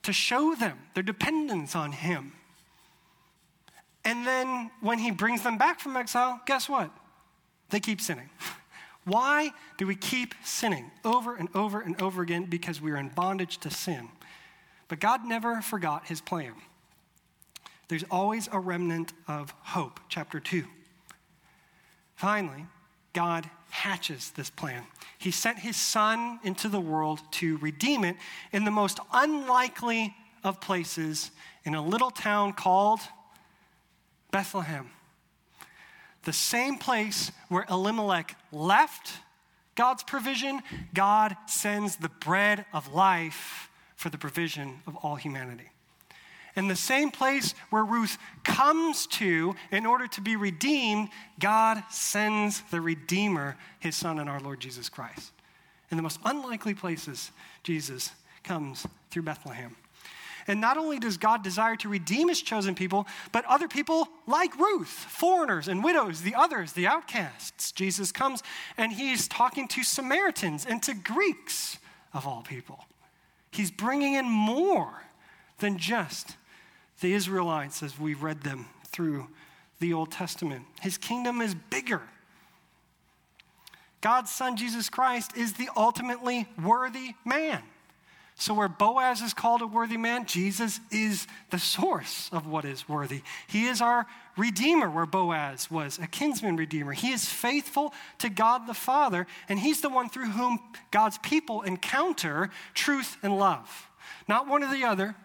to 0.04 0.14
show 0.14 0.54
them 0.56 0.78
their 0.94 1.04
dependence 1.04 1.76
on 1.76 1.92
Him. 1.92 2.34
And 4.04 4.26
then 4.26 4.70
when 4.82 5.00
He 5.00 5.12
brings 5.12 5.42
them 5.42 5.58
back 5.58 5.80
from 5.80 5.98
exile, 5.98 6.42
guess 6.46 6.70
what? 6.70 6.92
They 7.70 7.80
keep 7.80 8.00
sinning. 8.00 8.30
Why 9.06 9.52
do 9.78 9.86
we 9.86 9.96
keep 9.96 10.34
sinning 10.44 10.92
over 11.04 11.36
and 11.36 11.50
over 11.56 11.82
and 11.82 12.00
over 12.02 12.22
again? 12.22 12.46
Because 12.46 12.82
we 12.82 12.92
are 12.92 12.98
in 12.98 13.10
bondage 13.10 13.60
to 13.60 13.72
sin. 13.72 14.10
But 14.88 15.00
God 15.00 15.26
never 15.26 15.62
forgot 15.62 16.08
His 16.08 16.22
plan. 16.22 16.54
There's 17.88 18.06
always 18.10 18.50
a 18.52 18.60
remnant 18.60 19.14
of 19.28 19.54
hope. 19.62 20.00
Chapter 20.10 20.40
2. 20.40 20.66
Finally, 22.16 22.66
God 23.14 23.50
hatches 23.70 24.32
this 24.32 24.50
plan. 24.50 24.84
He 25.18 25.32
sent 25.32 25.60
his 25.60 25.76
son 25.76 26.40
into 26.44 26.70
the 26.70 26.80
world 26.80 27.22
to 27.32 27.58
redeem 27.58 28.04
it 28.04 28.16
in 28.52 28.66
the 28.66 28.72
most 28.72 29.00
unlikely 29.14 30.16
of 30.44 30.62
places 30.62 31.32
in 31.64 31.76
a 31.76 31.86
little 31.86 32.12
town 32.12 32.54
called 32.54 33.00
Bethlehem. 34.32 34.90
The 36.24 36.34
same 36.34 36.78
place 36.78 37.32
where 37.50 37.66
Elimelech 37.70 38.36
left 38.52 39.14
God's 39.76 40.04
provision, 40.04 40.62
God 40.94 41.36
sends 41.48 41.98
the 41.98 42.10
bread 42.10 42.66
of 42.74 42.94
life 42.94 43.70
for 43.96 44.10
the 44.10 44.18
provision 44.18 44.82
of 44.88 44.96
all 44.98 45.16
humanity. 45.16 45.70
In 46.56 46.68
the 46.68 46.76
same 46.76 47.12
place 47.12 47.54
where 47.70 47.84
Ruth 47.84 48.18
comes 48.44 49.08
to 49.08 49.56
in 49.72 49.86
order 49.86 50.08
to 50.08 50.22
be 50.22 50.36
redeemed, 50.36 51.10
God 51.40 51.84
sends 51.90 52.62
the 52.72 52.80
Redeemer, 52.80 53.58
his 53.80 53.96
Son, 53.96 54.20
and 54.20 54.30
our 54.30 54.40
Lord 54.40 54.62
Jesus 54.62 54.88
Christ. 54.88 55.32
In 55.92 55.98
the 55.98 56.04
most 56.04 56.20
unlikely 56.24 56.74
places, 56.74 57.32
Jesus 57.64 58.12
comes 58.44 58.88
through 59.12 59.24
Bethlehem. 59.24 59.76
And 60.48 60.62
not 60.62 60.78
only 60.78 61.00
does 61.00 61.18
God 61.18 61.44
desire 61.44 61.76
to 61.78 61.90
redeem 61.90 62.30
his 62.30 62.42
chosen 62.42 62.76
people, 62.76 63.08
but 63.32 63.46
other 63.46 63.68
people 63.68 64.08
like 64.28 64.58
Ruth, 64.58 64.88
foreigners 64.88 65.68
and 65.68 65.84
widows, 65.84 66.22
the 66.22 66.36
others, 66.36 66.74
the 66.74 66.86
outcasts. 66.86 67.72
Jesus 67.72 68.12
comes 68.12 68.44
and 68.78 68.94
he's 68.94 69.28
talking 69.28 69.68
to 69.70 69.84
Samaritans 69.84 70.66
and 70.66 70.84
to 70.84 70.94
Greeks, 70.94 71.80
of 72.14 72.26
all 72.26 72.44
people. 72.44 72.86
He's 73.52 73.72
bringing 73.72 74.14
in 74.14 74.26
more 74.26 75.04
than 75.60 75.78
just 75.78 76.38
the 77.02 77.14
Israelites 77.14 77.84
as 77.84 78.00
we've 78.00 78.24
read 78.24 78.42
them 78.42 78.68
through 78.88 79.28
the 79.80 79.94
Old 79.94 80.12
Testament. 80.12 80.66
His 80.82 80.98
kingdom 80.98 81.42
is 81.42 81.56
bigger. 81.56 82.02
God's 84.02 84.32
son, 84.32 84.56
Jesus 84.56 84.90
Christ, 84.90 85.36
is 85.36 85.54
the 85.54 85.70
ultimately 85.76 86.48
worthy 86.64 87.16
man. 87.26 87.62
So, 88.38 88.54
where 88.54 88.68
Boaz 88.68 89.22
is 89.22 89.34
called 89.34 89.62
a 89.62 89.68
worthy 89.68 89.96
man, 89.96 90.26
Jesus 90.26 90.82
is 90.92 91.26
the 91.52 91.58
source 91.58 92.30
of 92.34 92.46
what 92.46 92.66
is 92.66 92.88
worthy. 92.88 93.22
He 93.48 93.68
is 93.68 93.82
our 93.82 94.06
redeemer, 94.36 94.90
where 94.90 95.06
Boaz 95.06 95.72
was 95.72 95.98
a 96.00 96.08
kinsman 96.08 96.58
redeemer. 96.58 96.92
He 96.92 97.14
is 97.14 97.26
faithful 97.26 97.94
to 98.20 98.30
God 98.30 98.68
the 98.68 98.74
Father, 98.74 99.26
and 99.48 99.58
he's 99.58 99.80
the 99.80 99.90
one 99.90 100.10
through 100.10 100.32
whom 100.32 100.60
God's 100.92 101.18
people 101.20 101.62
encounter 101.62 102.50
truth 102.74 103.18
and 103.24 103.38
love. 103.38 103.88
Not 104.28 104.50
one 104.50 104.64
or 104.64 104.72
the 104.72 104.84
other, 104.84 105.16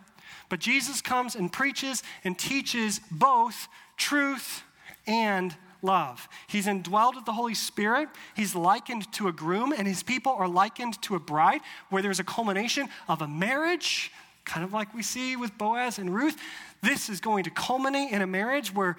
but 0.50 0.60
Jesus 0.60 1.00
comes 1.00 1.34
and 1.34 1.50
preaches 1.50 2.02
and 2.22 2.38
teaches 2.38 3.00
both 3.10 3.68
truth 3.96 4.62
and 5.06 5.56
love. 5.82 6.28
He's 6.48 6.66
indwelled 6.66 7.14
with 7.14 7.24
the 7.24 7.32
Holy 7.32 7.54
Spirit. 7.54 8.10
He's 8.36 8.54
likened 8.54 9.10
to 9.14 9.28
a 9.28 9.32
groom, 9.32 9.72
and 9.72 9.88
his 9.88 10.02
people 10.02 10.32
are 10.32 10.48
likened 10.48 11.00
to 11.02 11.14
a 11.14 11.18
bride, 11.18 11.62
where 11.88 12.02
there's 12.02 12.20
a 12.20 12.24
culmination 12.24 12.88
of 13.08 13.22
a 13.22 13.28
marriage, 13.28 14.12
kind 14.44 14.64
of 14.64 14.72
like 14.72 14.92
we 14.94 15.02
see 15.02 15.36
with 15.36 15.56
Boaz 15.56 15.98
and 15.98 16.14
Ruth. 16.14 16.36
This 16.82 17.08
is 17.08 17.20
going 17.20 17.44
to 17.44 17.50
culminate 17.50 18.10
in 18.10 18.20
a 18.20 18.26
marriage 18.26 18.74
where 18.74 18.96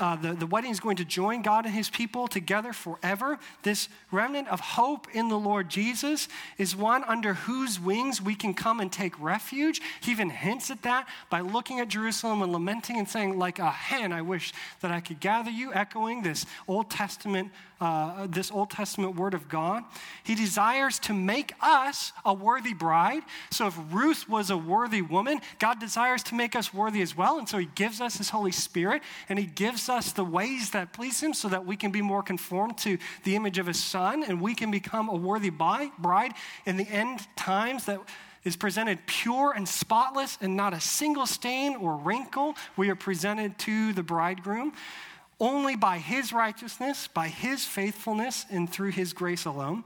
uh, 0.00 0.16
the, 0.16 0.32
the 0.32 0.46
wedding 0.46 0.70
is 0.70 0.80
going 0.80 0.96
to 0.96 1.04
join 1.04 1.42
God 1.42 1.66
and 1.66 1.74
his 1.74 1.90
people 1.90 2.26
together 2.26 2.72
forever. 2.72 3.38
This 3.62 3.88
remnant 4.10 4.48
of 4.48 4.58
hope 4.58 5.06
in 5.12 5.28
the 5.28 5.38
Lord 5.38 5.68
Jesus 5.68 6.28
is 6.58 6.74
one 6.74 7.04
under 7.04 7.34
whose 7.34 7.78
wings 7.78 8.20
we 8.20 8.34
can 8.34 8.54
come 8.54 8.80
and 8.80 8.90
take 8.90 9.20
refuge. 9.20 9.80
He 10.00 10.10
even 10.10 10.30
hints 10.30 10.70
at 10.70 10.82
that 10.82 11.06
by 11.28 11.40
looking 11.40 11.80
at 11.80 11.88
Jerusalem 11.88 12.42
and 12.42 12.52
lamenting 12.52 12.98
and 12.98 13.08
saying, 13.08 13.38
like 13.38 13.58
a 13.58 13.70
hen, 13.70 14.12
I 14.12 14.22
wish 14.22 14.52
that 14.80 14.90
I 14.90 15.00
could 15.00 15.20
gather 15.20 15.50
you, 15.50 15.72
echoing 15.74 16.22
this 16.22 16.46
Old 16.66 16.90
Testament 16.90 17.52
uh, 17.80 18.26
this 18.26 18.50
Old 18.50 18.70
Testament 18.70 19.16
word 19.16 19.32
of 19.32 19.48
God. 19.48 19.84
He 20.22 20.34
desires 20.34 20.98
to 21.00 21.14
make 21.14 21.54
us 21.62 22.12
a 22.24 22.34
worthy 22.34 22.74
bride. 22.74 23.22
So 23.50 23.68
if 23.68 23.78
Ruth 23.90 24.28
was 24.28 24.50
a 24.50 24.56
worthy 24.56 25.00
woman, 25.00 25.40
God 25.58 25.80
desires 25.80 26.22
to 26.24 26.34
make 26.34 26.54
us 26.54 26.74
worthy 26.74 27.00
as 27.00 27.16
well. 27.16 27.38
And 27.38 27.48
so 27.48 27.56
He 27.56 27.70
gives 27.74 28.00
us 28.00 28.18
His 28.18 28.28
Holy 28.28 28.52
Spirit 28.52 29.02
and 29.28 29.38
He 29.38 29.46
gives 29.46 29.88
us 29.90 30.12
the 30.12 30.24
ways 30.24 30.70
that 30.70 30.92
please 30.92 31.20
Him 31.20 31.34
so 31.34 31.48
that 31.48 31.66
we 31.66 31.76
can 31.76 31.90
be 31.90 32.00
more 32.00 32.22
conformed 32.22 32.78
to 32.78 32.96
the 33.24 33.36
image 33.36 33.58
of 33.58 33.66
His 33.66 33.82
Son 33.82 34.22
and 34.22 34.40
we 34.40 34.54
can 34.54 34.70
become 34.70 35.08
a 35.08 35.14
worthy 35.14 35.50
bride 35.50 36.32
in 36.64 36.76
the 36.76 36.88
end 36.88 37.26
times 37.36 37.84
that 37.86 38.00
is 38.44 38.56
presented 38.56 38.98
pure 39.06 39.52
and 39.54 39.68
spotless 39.68 40.38
and 40.40 40.56
not 40.56 40.72
a 40.72 40.80
single 40.80 41.26
stain 41.26 41.76
or 41.76 41.96
wrinkle. 41.96 42.54
We 42.76 42.88
are 42.88 42.94
presented 42.94 43.58
to 43.58 43.92
the 43.92 44.02
bridegroom 44.02 44.72
only 45.40 45.74
by 45.74 45.98
his 45.98 46.32
righteousness, 46.32 47.08
by 47.08 47.28
his 47.28 47.64
faithfulness, 47.64 48.44
and 48.50 48.70
through 48.70 48.90
his 48.90 49.12
grace 49.12 49.46
alone. 49.46 49.82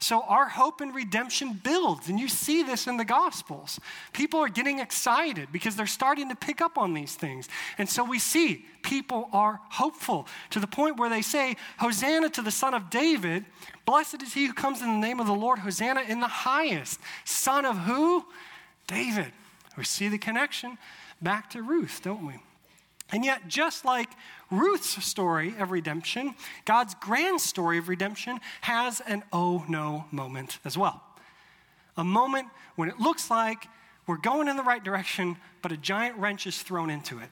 So 0.00 0.22
our 0.22 0.48
hope 0.48 0.80
and 0.80 0.94
redemption 0.94 1.54
builds, 1.54 2.08
and 2.08 2.20
you 2.20 2.28
see 2.28 2.62
this 2.62 2.86
in 2.86 2.98
the 2.98 3.04
Gospels. 3.04 3.80
People 4.12 4.38
are 4.40 4.48
getting 4.48 4.78
excited 4.78 5.48
because 5.50 5.74
they're 5.74 5.86
starting 5.86 6.28
to 6.28 6.36
pick 6.36 6.60
up 6.60 6.78
on 6.78 6.94
these 6.94 7.14
things. 7.14 7.48
And 7.78 7.88
so 7.88 8.04
we 8.04 8.18
see 8.18 8.64
people 8.82 9.28
are 9.32 9.60
hopeful 9.70 10.28
to 10.50 10.60
the 10.60 10.68
point 10.68 10.98
where 10.98 11.10
they 11.10 11.22
say, 11.22 11.56
Hosanna 11.78 12.28
to 12.30 12.42
the 12.42 12.52
Son 12.52 12.74
of 12.74 12.90
David. 12.90 13.44
Blessed 13.86 14.22
is 14.22 14.34
he 14.34 14.46
who 14.46 14.52
comes 14.52 14.82
in 14.82 14.88
the 14.88 15.06
name 15.06 15.18
of 15.18 15.26
the 15.26 15.32
Lord. 15.32 15.58
Hosanna 15.58 16.02
in 16.02 16.20
the 16.20 16.28
highest. 16.28 17.00
Son 17.24 17.64
of 17.64 17.76
who? 17.78 18.24
David. 18.86 19.32
We 19.76 19.84
see 19.84 20.08
the 20.08 20.18
connection 20.18 20.78
back 21.20 21.50
to 21.50 21.62
Ruth, 21.62 22.00
don't 22.02 22.26
we? 22.26 22.34
And 23.10 23.24
yet, 23.24 23.48
just 23.48 23.84
like 23.84 24.10
Ruth's 24.50 25.02
story 25.04 25.54
of 25.58 25.70
redemption, 25.70 26.34
God's 26.64 26.94
grand 26.94 27.40
story 27.40 27.78
of 27.78 27.88
redemption 27.88 28.38
has 28.62 29.00
an 29.06 29.24
oh 29.32 29.64
no 29.68 30.04
moment 30.10 30.58
as 30.64 30.76
well. 30.76 31.02
A 31.96 32.04
moment 32.04 32.48
when 32.76 32.88
it 32.88 33.00
looks 33.00 33.30
like 33.30 33.66
we're 34.06 34.18
going 34.18 34.48
in 34.48 34.56
the 34.56 34.62
right 34.62 34.82
direction, 34.82 35.36
but 35.62 35.72
a 35.72 35.76
giant 35.76 36.16
wrench 36.16 36.46
is 36.46 36.62
thrown 36.62 36.90
into 36.90 37.18
it. 37.18 37.30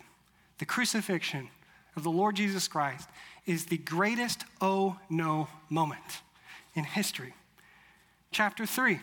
The 0.59 0.67
crucifixion 0.67 1.49
of 1.95 2.03
the 2.03 2.11
Lord 2.11 2.37
Jesus 2.37 2.69
Christ 2.69 3.09
is 3.47 3.67
the 3.67 3.79
greatest 3.79 4.45
oh 4.61 4.99
no 5.09 5.49
moment 5.71 6.23
in 6.75 6.85
history. 6.85 7.35
Chapter 8.31 8.67
3 8.67 9.01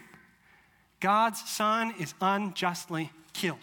God's 1.00 1.48
Son 1.50 1.94
is 2.00 2.14
unjustly 2.22 3.12
killed. 3.34 3.58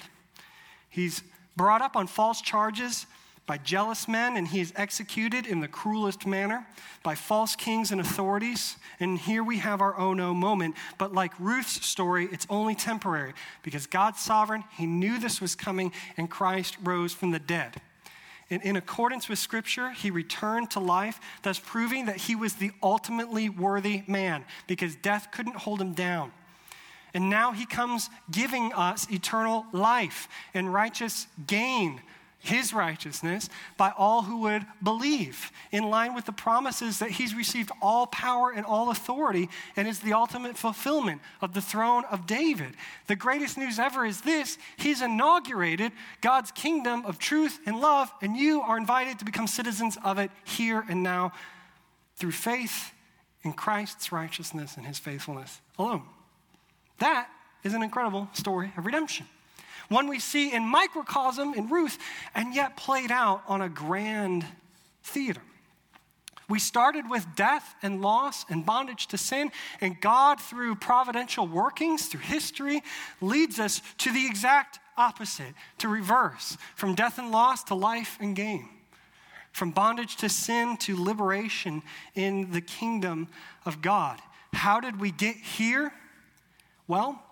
He's 0.91 1.23
brought 1.57 1.83
up 1.83 1.97
on 1.97 2.07
false 2.07 2.41
charges 2.41 3.07
by 3.47 3.59
jealous 3.59 4.07
men, 4.07 4.37
and 4.37 4.47
he 4.47 4.61
is 4.61 4.73
executed 4.77 5.45
in 5.45 5.59
the 5.59 5.67
cruelest 5.67 6.25
manner 6.25 6.65
by 7.03 7.17
false 7.17 7.57
kings 7.57 7.91
and 7.91 8.01
authorities. 8.01 8.77
And 9.01 9.19
here 9.19 9.43
we 9.43 9.59
have 9.59 9.81
our 9.81 9.99
oh 9.99 10.15
no 10.15 10.33
moment. 10.33 10.77
But 10.99 11.13
like 11.13 11.33
Ruth's 11.41 11.85
story, 11.85 12.29
it's 12.31 12.47
only 12.49 12.77
temporary 12.77 13.33
because 13.63 13.89
God's 13.89 14.21
sovereign, 14.21 14.63
he 14.77 14.87
knew 14.87 15.19
this 15.19 15.41
was 15.41 15.57
coming, 15.57 15.93
and 16.17 16.31
Christ 16.31 16.77
rose 16.85 17.13
from 17.13 17.33
the 17.33 17.41
dead. 17.41 17.81
And 18.51 18.63
in 18.63 18.77
accordance 18.77 19.29
with 19.29 19.39
Scripture, 19.39 19.91
he 19.91 20.11
returned 20.11 20.71
to 20.73 20.81
life, 20.81 21.21
thus 21.43 21.59
proving 21.59 22.07
that 22.07 22.17
he 22.17 22.37
was 22.37 22.55
the 22.55 22.73
ultimately 22.83 23.49
worthy 23.49 24.03
man 24.07 24.45
because 24.67 24.95
death 24.97 25.29
couldn't 25.33 25.57
hold 25.57 25.81
him 25.81 25.93
down. 25.93 26.33
And 27.15 27.31
now 27.31 27.53
he 27.53 27.67
comes 27.67 28.11
giving 28.31 28.73
us 28.73 29.11
eternal 29.11 29.67
life 29.73 30.29
and 30.55 30.73
righteous 30.73 31.27
gain 31.47 32.01
his 32.43 32.73
righteousness 32.73 33.51
by 33.77 33.93
all 33.97 34.23
who 34.23 34.39
would 34.39 34.65
believe, 34.83 35.53
in 35.71 35.85
line 35.91 36.15
with 36.15 36.25
the 36.25 36.33
promises 36.33 36.99
that 36.99 37.11
he's 37.11 37.35
received 37.35 37.71
all 37.83 38.07
power 38.07 38.51
and 38.51 38.65
all 38.65 38.91
authority 38.91 39.49
and 39.77 39.87
is 39.87 40.01
the 40.01 40.15
ultimate 40.15 40.57
fulfillment 40.57 41.21
of 41.43 41.53
the 41.53 41.61
throne 41.61 42.05
of 42.11 42.27
David. 42.27 42.75
The 43.09 43.17
greatest 43.17 43.59
news 43.59 43.79
ever 43.79 44.07
is 44.07 44.23
this 44.23 44.57
he's 44.79 45.03
inaugurated 45.03 45.93
God's 46.23 46.51
kingdom 46.51 47.05
of 47.05 47.19
truth 47.19 47.61
and 47.67 47.79
love, 47.79 48.11
and 48.23 48.37
you 48.37 48.63
are 48.63 48.79
invited 48.79 49.19
to 49.19 49.25
become 49.27 49.47
citizens 49.47 49.99
of 50.03 50.19
it 50.19 50.31
here 50.45 50.85
and 50.89 51.03
now 51.03 51.33
through 52.17 52.33
faith 52.33 52.93
in 53.43 53.53
Christ's 53.53 54.13
righteousness 54.13 54.77
and 54.79 54.87
his 54.87 54.99
faithfulness 54.99 55.61
alone. 55.79 56.03
That 57.01 57.29
is 57.65 57.75
an 57.75 57.83
incredible 57.83 58.29
story 58.33 58.73
of 58.77 58.87
redemption 58.87 59.27
one 59.91 60.07
we 60.07 60.21
see 60.21 60.53
in 60.53 60.63
microcosm 60.63 61.53
in 61.55 61.69
Ruth, 61.69 61.99
and 62.35 62.55
yet 62.55 62.77
played 62.77 63.11
out 63.11 63.43
on 63.47 63.61
a 63.61 63.69
grand 63.69 64.47
theater. 65.03 65.43
We 66.49 66.59
started 66.59 67.11
with 67.11 67.27
death 67.37 67.75
and 67.83 68.01
loss 68.01 68.45
and 68.49 68.65
bondage 68.65 69.09
to 69.09 69.19
sin, 69.19 69.53
and 69.81 70.01
God, 70.01 70.41
through 70.41 70.77
providential 70.77 71.47
workings, 71.47 72.07
through 72.07 72.21
history, 72.21 72.83
leads 73.21 73.61
us 73.61 73.83
to 73.99 74.13
the 74.13 74.27
exact 74.27 74.79
opposite, 74.97 75.55
to 75.79 75.89
reverse 75.89 76.57
from 76.77 76.95
death 76.95 77.19
and 77.19 77.31
loss 77.31 77.65
to 77.65 77.75
life 77.75 78.17
and 78.21 78.35
gain, 78.37 78.69
from 79.53 79.71
bondage 79.71 80.17
to 80.17 80.29
sin 80.29 80.77
to 80.79 81.03
liberation 81.03 81.83
in 82.15 82.53
the 82.53 82.61
kingdom 82.61 83.29
of 83.65 83.83
God. 83.83 84.21
How 84.53 84.81
did 84.81 85.01
we 85.01 85.11
get 85.11 85.37
here? 85.37 85.93
Well, 86.91 87.23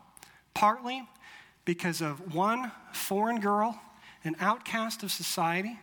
partly 0.55 1.03
because 1.65 2.01
of 2.01 2.33
one 2.33 2.71
foreign 2.93 3.41
girl, 3.41 3.77
an 4.23 4.37
outcast 4.39 5.03
of 5.03 5.11
society 5.11 5.81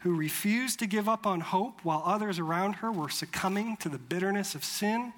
who 0.00 0.14
refused 0.14 0.80
to 0.80 0.86
give 0.86 1.08
up 1.08 1.26
on 1.26 1.40
hope 1.40 1.82
while 1.82 2.02
others 2.04 2.38
around 2.38 2.74
her 2.74 2.92
were 2.92 3.08
succumbing 3.08 3.78
to 3.78 3.88
the 3.88 3.96
bitterness 3.96 4.54
of 4.54 4.64
sin 4.64 5.14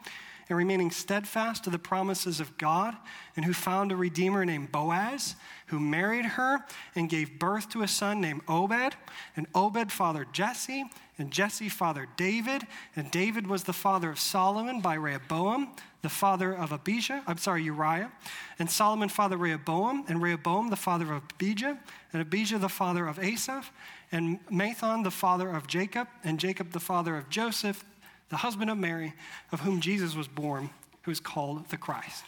and 0.49 0.57
remaining 0.57 0.93
steadfast 0.93 1.65
to 1.65 1.71
the 1.71 1.79
promises 1.79 2.39
of 2.39 2.57
God, 2.57 2.97
and 3.35 3.45
who 3.45 3.53
found 3.53 3.91
a 3.91 3.97
redeemer 3.97 4.45
named 4.45 4.71
Boaz, 4.71 5.35
who 5.67 5.81
married 5.81 6.25
her 6.25 6.65
and 6.95 7.11
gave 7.11 7.41
birth 7.41 7.69
to 7.71 7.83
a 7.83 7.89
son 7.89 8.21
named 8.21 8.43
Obed, 8.47 8.95
and 9.35 9.49
Obed 9.57 9.91
fathered 9.91 10.33
Jesse, 10.33 10.85
and 11.19 11.33
Jesse 11.33 11.69
fathered 11.69 12.11
David, 12.17 12.65
and 12.95 13.11
David 13.11 13.49
was 13.49 13.65
the 13.65 13.73
father 13.73 14.09
of 14.09 14.21
Solomon 14.21 14.81
by 14.81 14.95
Rehoboam, 14.95 15.71
the 16.03 16.09
father 16.09 16.55
of 16.55 16.73
Abijah, 16.73 17.25
I'm 17.27 17.39
sorry, 17.39 17.65
Uriah, 17.65 18.13
and 18.59 18.71
Solomon 18.71 19.09
father 19.09 19.37
Rehoboam, 19.37 20.05
and 20.09 20.23
Rehoboam 20.23 20.71
the 20.71 20.77
father 20.77 21.13
of 21.13 21.23
Abijah, 21.35 21.79
and 22.13 22.23
Abijah 22.23 22.59
the 22.59 22.69
father 22.69 23.07
of 23.07 23.19
Asaph, 23.19 23.73
and 24.13 24.39
Matthan 24.49 25.03
the 25.03 25.11
father 25.11 25.51
of 25.51 25.67
Jacob, 25.67 26.09
and 26.23 26.39
Jacob 26.39 26.71
the 26.73 26.81
father 26.81 27.17
of 27.17 27.29
Joseph, 27.29 27.85
the 28.29 28.37
husband 28.37 28.71
of 28.71 28.79
Mary, 28.79 29.15
of 29.51 29.61
whom 29.61 29.81
Jesus 29.81 30.15
was 30.15 30.29
born, 30.29 30.71
who 31.03 31.11
is 31.11 31.21
called 31.21 31.69
the 31.71 31.77
Christ. 31.77 32.25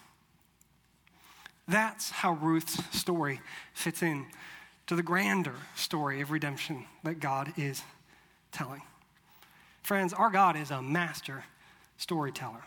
That's 1.69 2.11
how 2.11 2.33
Ruth's 2.33 2.83
story 2.97 3.41
fits 3.73 4.03
in 4.03 4.27
to 4.89 4.97
the 4.97 5.03
grander 5.05 5.55
story 5.77 6.21
of 6.21 6.33
redemption 6.33 6.87
that 7.05 7.21
God 7.21 7.53
is 7.57 7.83
telling. 8.51 8.83
Friends, 9.85 10.13
our 10.13 10.31
God 10.31 10.57
is 10.57 10.73
a 10.73 10.83
master 10.83 11.45
storyteller. 11.97 12.65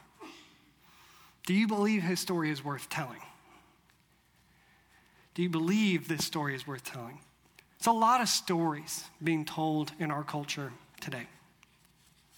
Do 1.45 1.53
you 1.53 1.67
believe 1.67 2.03
his 2.03 2.19
story 2.19 2.51
is 2.51 2.63
worth 2.63 2.89
telling? 2.89 3.19
Do 5.33 5.41
you 5.41 5.49
believe 5.49 6.07
this 6.07 6.25
story 6.25 6.55
is 6.55 6.65
worth 6.65 6.83
telling? 6.83 7.19
It's 7.77 7.87
a 7.87 7.91
lot 7.91 8.21
of 8.21 8.29
stories 8.29 9.03
being 9.21 9.43
told 9.43 9.91
in 9.99 10.09
our 10.11 10.23
culture 10.23 10.71
today. 11.01 11.27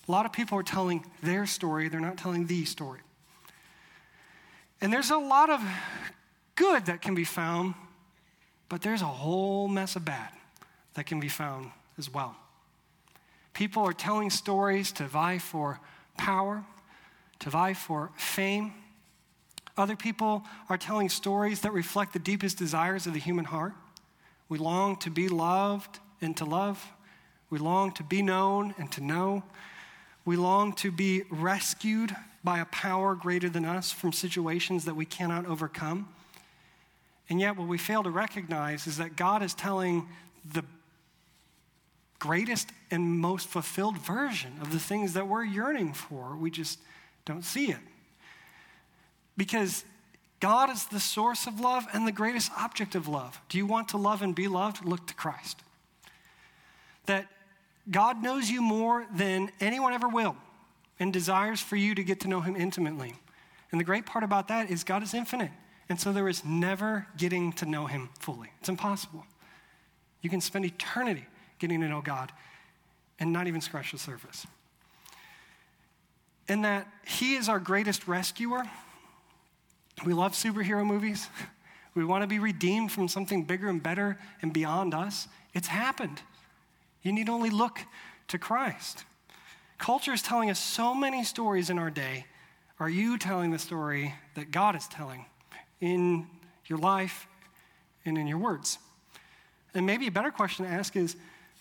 A 0.08 0.12
lot 0.12 0.26
of 0.26 0.34
people 0.34 0.58
are 0.58 0.64
telling 0.64 1.06
their 1.22 1.46
story, 1.46 1.90
they're 1.90 2.00
not 2.00 2.18
telling 2.18 2.48
the 2.48 2.66
story. 2.66 3.00
And 4.82 4.92
there's 4.92 5.12
a 5.12 5.18
lot 5.18 5.50
of 5.50 5.62
good 6.56 6.86
that 6.86 7.02
can 7.02 7.16
be 7.16 7.24
found, 7.24 7.76
but 8.70 8.82
there's 8.82 9.02
a 9.02 9.06
whole 9.06 9.68
mess 9.68 9.96
of 9.96 10.06
bad 10.06 10.30
that 10.96 11.06
can 11.06 11.20
be 11.20 11.30
found 11.30 11.72
as 11.98 12.12
well. 12.12 12.36
People 13.54 13.84
are 13.84 13.94
telling 13.94 14.30
stories 14.30 14.92
to 14.94 15.08
vie 15.08 15.38
for 15.38 15.80
power, 16.18 16.64
to 17.40 17.50
vie 17.50 17.74
for 17.74 18.12
fame. 18.16 18.74
Other 19.78 19.96
people 19.96 20.44
are 20.70 20.78
telling 20.78 21.10
stories 21.10 21.62
that 21.62 21.74
reflect 21.74 22.14
the 22.14 22.20
deepest 22.20 22.58
desires 22.58 23.08
of 23.08 23.14
the 23.14 23.20
human 23.20 23.46
heart. 23.46 23.74
We 24.48 24.58
long 24.58 24.96
to 24.98 25.10
be 25.10 25.28
loved 25.28 26.00
and 26.22 26.36
to 26.38 26.46
love. 26.46 26.86
We 27.50 27.60
long 27.60 27.92
to 27.94 28.04
be 28.04 28.22
known 28.22 28.74
and 28.78 28.92
to 28.94 29.02
know. 29.02 29.44
We 30.24 30.38
long 30.38 30.74
to 30.74 30.92
be 30.92 31.24
rescued 31.30 32.16
by 32.44 32.60
a 32.60 32.66
power 32.66 33.16
greater 33.16 33.50
than 33.50 33.66
us 33.66 33.92
from 33.92 34.14
situations 34.14 34.86
that 34.86 34.96
we 34.96 35.06
cannot 35.06 35.46
overcome. 35.46 36.08
And 37.30 37.40
yet, 37.40 37.58
what 37.58 37.68
we 37.68 37.78
fail 37.78 38.04
to 38.04 38.12
recognize 38.12 38.88
is 38.88 38.98
that 38.98 39.16
God 39.16 39.42
is 39.42 39.54
telling 39.54 40.08
the 40.54 40.64
greatest 42.20 42.70
and 42.92 43.20
most 43.20 43.48
fulfilled 43.48 43.98
version 43.98 44.54
of 44.62 44.72
the 44.72 44.80
things 44.80 45.14
that 45.14 45.28
we're 45.28 45.44
yearning 45.44 45.94
for. 45.94 46.36
We 46.36 46.52
just 46.52 46.80
don't 47.26 47.44
see 47.44 47.72
it. 47.72 47.80
Because 49.38 49.84
God 50.40 50.70
is 50.70 50.86
the 50.86 51.00
source 51.00 51.48
of 51.48 51.60
love 51.60 51.88
and 51.94 52.08
the 52.08 52.12
greatest 52.12 52.52
object 52.58 52.96
of 52.96 53.08
love. 53.08 53.40
Do 53.50 53.58
you 53.58 53.66
want 53.66 53.90
to 53.90 53.98
love 53.98 54.22
and 54.22 54.36
be 54.36 54.48
loved? 54.48 54.86
Look 54.86 55.08
to 55.08 55.14
Christ. 55.14 55.62
That 57.06 57.28
God 57.90 58.22
knows 58.22 58.50
you 58.50 58.62
more 58.62 59.06
than 59.14 59.52
anyone 59.60 59.94
ever 59.94 60.08
will 60.08 60.36
and 61.00 61.12
desires 61.12 61.60
for 61.60 61.76
you 61.76 61.96
to 61.96 62.04
get 62.04 62.22
to 62.22 62.28
know 62.28 62.42
him 62.42 62.56
intimately. 62.56 63.16
And 63.72 63.80
the 63.80 63.86
great 63.86 64.06
part 64.06 64.24
about 64.24 64.48
that 64.48 64.70
is 64.70 64.84
God 64.84 65.04
is 65.04 65.14
infinite. 65.14 65.52
And 65.90 66.00
so 66.00 66.12
there 66.12 66.28
is 66.28 66.44
never 66.44 67.08
getting 67.18 67.54
to 67.54 67.66
know 67.66 67.86
him 67.86 68.10
fully. 68.20 68.50
It's 68.60 68.70
impossible. 68.70 69.26
You 70.22 70.30
can 70.30 70.42
spend 70.42 70.66
eternity 70.66 71.26
getting 71.60 71.82
to 71.82 71.88
know 71.88 72.02
God 72.02 72.32
and 73.20 73.32
not 73.32 73.48
even 73.48 73.62
scratch 73.62 73.92
the 73.92 73.98
surface. 73.98 74.48
And 76.48 76.66
that 76.66 76.88
he 77.06 77.36
is 77.36 77.50
our 77.50 77.60
greatest 77.60 78.08
rescuer. 78.08 78.64
We 80.04 80.14
love 80.14 80.34
superhero 80.34 80.86
movies. 80.86 81.30
We 81.96 82.04
want 82.04 82.24
to 82.24 82.28
be 82.28 82.40
redeemed 82.40 82.92
from 82.92 83.08
something 83.08 83.46
bigger 83.46 83.70
and 83.70 83.82
better 83.82 84.18
and 84.42 84.52
beyond 84.52 84.94
us. 84.94 85.30
It's 85.54 85.70
happened. 85.70 86.22
You 87.04 87.14
need 87.14 87.30
only 87.30 87.50
look 87.50 87.80
to 88.28 88.38
Christ. 88.38 89.06
Culture 89.78 90.12
is 90.12 90.22
telling 90.22 90.50
us 90.50 90.60
so 90.60 90.94
many 90.94 91.24
stories 91.24 91.70
in 91.70 91.80
our 91.80 91.90
day. 91.90 92.26
Are 92.82 92.90
you 92.90 93.18
telling 93.18 93.52
the 93.52 93.60
story 93.60 94.14
that 94.36 94.52
God 94.52 94.76
is 94.76 94.88
telling 94.90 95.26
in 95.80 96.28
your 96.66 96.80
life 96.80 97.28
and 98.04 98.18
in 98.18 98.28
your 98.28 98.40
words? 98.40 98.78
And 99.74 99.86
maybe 99.86 100.08
a 100.08 100.12
better 100.12 100.32
question 100.32 100.66
to 100.66 100.72
ask 100.72 100.98
is 100.98 101.16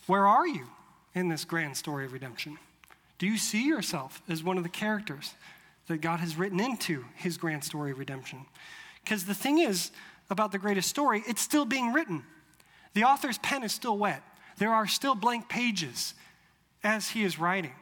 where 0.07 0.27
are 0.27 0.47
you 0.47 0.67
in 1.15 1.29
this 1.29 1.45
grand 1.45 1.77
story 1.77 2.05
of 2.05 2.13
redemption? 2.13 2.59
Do 3.19 3.27
you 3.27 3.39
see 3.39 3.67
yourself 3.67 4.21
as 4.29 4.43
one 4.43 4.57
of 4.57 4.65
the 4.65 4.69
characters 4.69 5.35
that 5.89 6.01
God 6.01 6.21
has 6.21 6.37
written 6.37 6.61
into 6.61 7.05
his 7.15 7.37
grand 7.37 7.65
story 7.65 7.93
of 7.93 7.99
redemption? 7.99 8.47
Because 9.03 9.25
the 9.25 9.35
thing 9.35 9.59
is 9.59 9.91
about 10.31 10.53
the 10.53 10.59
greatest 10.59 10.89
story, 10.89 11.23
it's 11.27 11.43
still 11.43 11.65
being 11.65 11.93
written. 11.93 12.23
The 12.95 13.05
author's 13.05 13.39
pen 13.39 13.63
is 13.63 13.73
still 13.73 13.99
wet. 13.99 14.23
There 14.59 14.73
are 14.73 14.87
still 14.87 15.15
blank 15.15 15.49
pages 15.49 16.15
as 16.83 17.09
he 17.09 17.25
is 17.25 17.39
writing. 17.39 17.73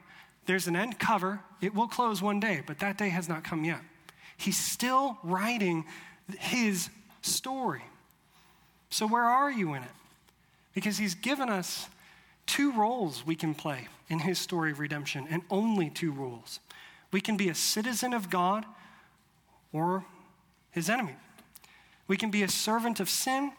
There's 0.46 0.66
an 0.66 0.74
end 0.74 0.98
cover. 0.98 1.40
It 1.60 1.74
will 1.74 1.88
close 1.88 2.20
one 2.20 2.40
day, 2.40 2.62
but 2.66 2.78
that 2.80 2.98
day 2.98 3.10
has 3.10 3.28
not 3.28 3.44
come 3.44 3.64
yet. 3.64 3.80
He's 4.36 4.56
still 4.56 5.18
writing 5.22 5.84
his 6.38 6.88
story. 7.20 7.82
So, 8.90 9.06
where 9.06 9.24
are 9.24 9.50
you 9.50 9.74
in 9.74 9.82
it? 9.82 9.90
Because 10.74 10.98
he's 10.98 11.14
given 11.14 11.48
us 11.48 11.88
two 12.46 12.72
roles 12.72 13.24
we 13.24 13.36
can 13.36 13.54
play 13.54 13.86
in 14.08 14.18
his 14.18 14.38
story 14.38 14.72
of 14.72 14.80
redemption, 14.80 15.26
and 15.30 15.42
only 15.50 15.88
two 15.88 16.10
rules. 16.12 16.60
We 17.12 17.20
can 17.20 17.36
be 17.36 17.48
a 17.48 17.54
citizen 17.54 18.12
of 18.12 18.30
God 18.30 18.66
or 19.72 20.04
his 20.70 20.90
enemy. 20.90 21.14
We 22.08 22.16
can 22.16 22.30
be 22.30 22.42
a 22.42 22.48
servant 22.48 22.98
of 22.98 23.08
sin 23.08 23.52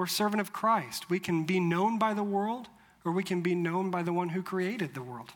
we're 0.00 0.06
servant 0.06 0.40
of 0.40 0.52
Christ. 0.52 1.10
We 1.10 1.18
can 1.18 1.44
be 1.44 1.60
known 1.60 1.98
by 1.98 2.14
the 2.14 2.22
world, 2.22 2.68
or 3.04 3.12
we 3.12 3.22
can 3.22 3.42
be 3.42 3.54
known 3.54 3.90
by 3.90 4.02
the 4.02 4.12
one 4.12 4.30
who 4.30 4.42
created 4.42 4.94
the 4.94 5.02
world. 5.02 5.34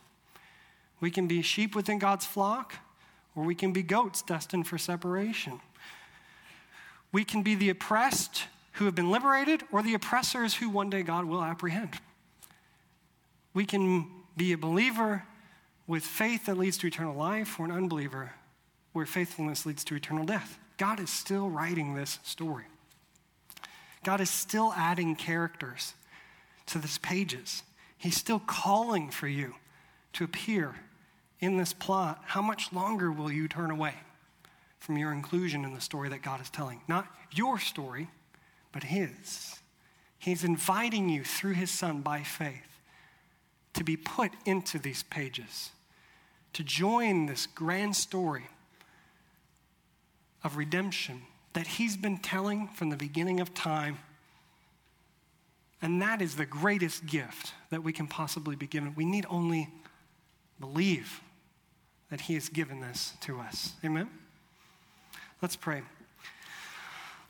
We 1.01 1.11
can 1.11 1.27
be 1.27 1.43
sheep 1.43 1.75
within 1.75 1.99
God's 1.99 2.25
flock, 2.25 2.77
or 3.37 3.45
we 3.45 3.55
can 3.55 3.73
be 3.73 3.83
goats 3.83 4.23
destined 4.23 4.67
for 4.67 4.79
separation. 4.79 5.61
We 7.13 7.25
can 7.25 7.43
be 7.43 7.55
the 7.55 7.69
oppressed 7.71 8.45
who 8.73 8.87
have 8.87 8.95
been 8.95 9.11
liberated, 9.11 9.63
or 9.71 9.83
the 9.83 9.95
oppressors 9.95 10.55
who 10.55 10.71
one 10.71 10.89
day 10.89 11.03
God 11.03 11.27
will 11.27 11.43
apprehend. 11.43 12.01
We 13.53 13.67
can 13.67 14.09
be 14.37 14.53
a 14.53 14.59
believer 14.59 15.25
with 15.87 16.05
faith 16.05 16.47
that 16.47 16.57
leads 16.57 16.79
to 16.79 16.87
eternal 16.87 17.15
life, 17.15 17.59
or 17.59 17.65
an 17.67 17.73
unbeliever 17.73 18.33
where 18.93 19.07
faithfulness 19.07 19.67
leads 19.67 19.85
to 19.85 19.95
eternal 19.95 20.25
death. 20.25 20.59
God 20.77 21.01
is 21.01 21.11
still 21.11 21.51
writing 21.51 21.95
this 21.95 22.19
story. 22.23 22.65
God 24.03 24.21
is 24.21 24.31
still 24.31 24.73
adding 24.77 25.17
characters 25.17 25.95
to 26.67 26.79
these 26.79 26.99
pages. 26.99 27.63
He's 27.97 28.17
still 28.17 28.41
calling 28.41 29.11
for 29.11 29.29
you 29.29 29.55
to 30.15 30.25
appear 30.25 30.75
in 31.41 31.57
this 31.57 31.73
plot. 31.73 32.23
How 32.27 32.43
much 32.43 32.73
longer 32.73 33.11
will 33.11 33.31
you 33.31 33.49
turn 33.49 33.71
away 33.71 33.95
from 34.79 34.99
your 34.99 35.13
inclusion 35.13 35.65
in 35.65 35.75
the 35.75 35.81
story 35.81 36.09
that 36.11 36.23
God 36.23 36.41
is 36.41 36.51
telling? 36.51 36.81
Not 36.89 37.07
your 37.33 37.59
story, 37.59 38.09
but 38.73 38.85
His. 38.85 39.59
He's 40.19 40.45
inviting 40.45 41.09
you 41.09 41.25
through 41.25 41.55
His 41.55 41.71
Son 41.71 42.01
by 42.01 42.23
faith 42.23 42.81
to 43.75 43.85
be 43.85 43.97
put 43.97 44.33
into 44.45 44.79
these 44.79 45.03
pages, 45.03 45.71
to 46.55 46.65
join 46.65 47.27
this 47.27 47.47
grand 47.47 47.95
story 47.95 48.47
of 50.43 50.57
redemption 50.57 51.23
that 51.53 51.67
he's 51.67 51.97
been 51.97 52.19
telling 52.19 52.69
from 52.69 52.91
the 52.91 52.97
beginning 52.97 53.41
of 53.41 53.55
time. 53.55 53.99
And 55.81 56.01
that 56.03 56.21
is 56.23 56.37
the 56.37 56.47
greatest 56.47 57.07
gift 57.07 57.53
that 57.71 57.83
we 57.83 57.93
can 57.93 58.07
possibly 58.07 58.57
be 58.57 58.67
given. 58.67 58.95
We 58.97 59.05
need 59.05 59.27
only 59.29 59.69
believe 60.59 61.21
that 62.11 62.23
He 62.23 62.35
has 62.35 62.49
given 62.49 62.81
this 62.81 63.15
to 63.23 63.41
us. 63.41 63.75
Amen? 63.85 64.09
Let's 65.43 65.57
pray. 65.57 65.83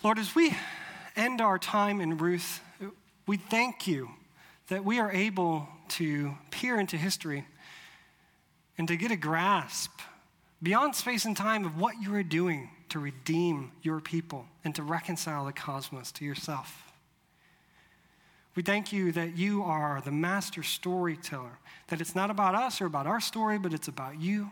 Lord, 0.03 0.19
as 0.19 0.35
we 0.35 0.55
end 1.17 1.41
our 1.41 1.59
time 1.59 2.01
in 2.01 2.19
Ruth, 2.19 2.61
we 3.27 3.39
thank 3.39 3.87
you 3.87 4.11
that 4.69 4.85
we 4.85 5.01
are 5.01 5.11
able 5.11 5.69
to 5.89 6.35
peer 6.51 6.79
into 6.79 6.97
history 6.97 7.47
and 8.77 8.89
to 8.89 8.97
get 8.97 9.11
a 9.11 9.17
grasp 9.17 10.01
beyond 10.63 10.95
space 10.95 11.25
and 11.25 11.37
time 11.37 11.65
of 11.65 11.79
what 11.79 11.95
you 12.01 12.15
are 12.15 12.23
doing 12.23 12.71
to 12.89 12.99
redeem 12.99 13.73
your 13.83 14.01
people 14.01 14.47
and 14.65 14.75
to 14.75 14.83
reconcile 14.83 15.45
the 15.45 15.53
cosmos 15.53 16.13
to 16.13 16.25
yourself. 16.25 16.93
We 18.55 18.63
thank 18.63 18.93
you 18.93 19.11
that 19.13 19.37
you 19.37 19.65
are 19.65 20.01
the 20.05 20.13
master 20.13 20.63
storyteller, 20.63 21.59
that 21.89 22.01
it's 22.01 22.15
not 22.15 22.31
about 22.31 22.55
us 22.55 22.81
or 22.81 22.87
about 22.87 23.07
our 23.07 23.21
story, 23.21 23.59
but 23.59 23.75
it's 23.75 23.89
about 23.89 24.21
you, 24.21 24.51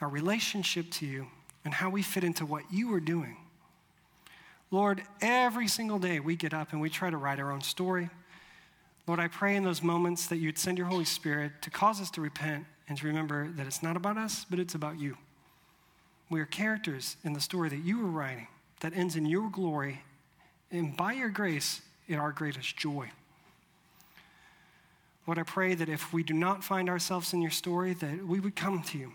our 0.00 0.08
relationship 0.08 0.90
to 0.92 1.06
you, 1.06 1.26
and 1.64 1.72
how 1.72 1.88
we 1.88 2.02
fit 2.02 2.24
into 2.24 2.44
what 2.44 2.64
you 2.70 2.92
are 2.94 3.00
doing. 3.00 3.36
Lord, 4.70 5.02
every 5.20 5.68
single 5.68 5.98
day 5.98 6.20
we 6.20 6.36
get 6.36 6.52
up 6.54 6.72
and 6.72 6.80
we 6.80 6.90
try 6.90 7.10
to 7.10 7.16
write 7.16 7.40
our 7.40 7.52
own 7.52 7.60
story. 7.60 8.10
Lord, 9.06 9.18
I 9.18 9.28
pray 9.28 9.56
in 9.56 9.64
those 9.64 9.82
moments 9.82 10.26
that 10.28 10.36
you'd 10.36 10.58
send 10.58 10.78
your 10.78 10.86
Holy 10.86 11.04
Spirit 11.04 11.52
to 11.62 11.70
cause 11.70 12.00
us 12.00 12.10
to 12.12 12.20
repent 12.20 12.66
and 12.88 12.96
to 12.98 13.06
remember 13.06 13.48
that 13.56 13.66
it's 13.66 13.82
not 13.82 13.96
about 13.96 14.16
us, 14.16 14.46
but 14.48 14.58
it's 14.58 14.74
about 14.74 15.00
you. 15.00 15.16
We 16.30 16.40
are 16.40 16.46
characters 16.46 17.16
in 17.24 17.32
the 17.32 17.40
story 17.40 17.68
that 17.68 17.84
you 17.84 18.04
are 18.04 18.10
writing 18.10 18.46
that 18.80 18.96
ends 18.96 19.16
in 19.16 19.26
your 19.26 19.50
glory 19.50 20.02
and 20.70 20.96
by 20.96 21.12
your 21.12 21.28
grace 21.28 21.82
in 22.08 22.16
our 22.16 22.32
greatest 22.32 22.76
joy. 22.76 23.10
Lord, 25.26 25.38
I 25.38 25.44
pray 25.44 25.74
that 25.74 25.88
if 25.88 26.12
we 26.12 26.22
do 26.22 26.34
not 26.34 26.64
find 26.64 26.88
ourselves 26.88 27.32
in 27.32 27.42
your 27.42 27.50
story, 27.50 27.94
that 27.94 28.26
we 28.26 28.40
would 28.40 28.56
come 28.56 28.82
to 28.82 28.98
you. 28.98 29.12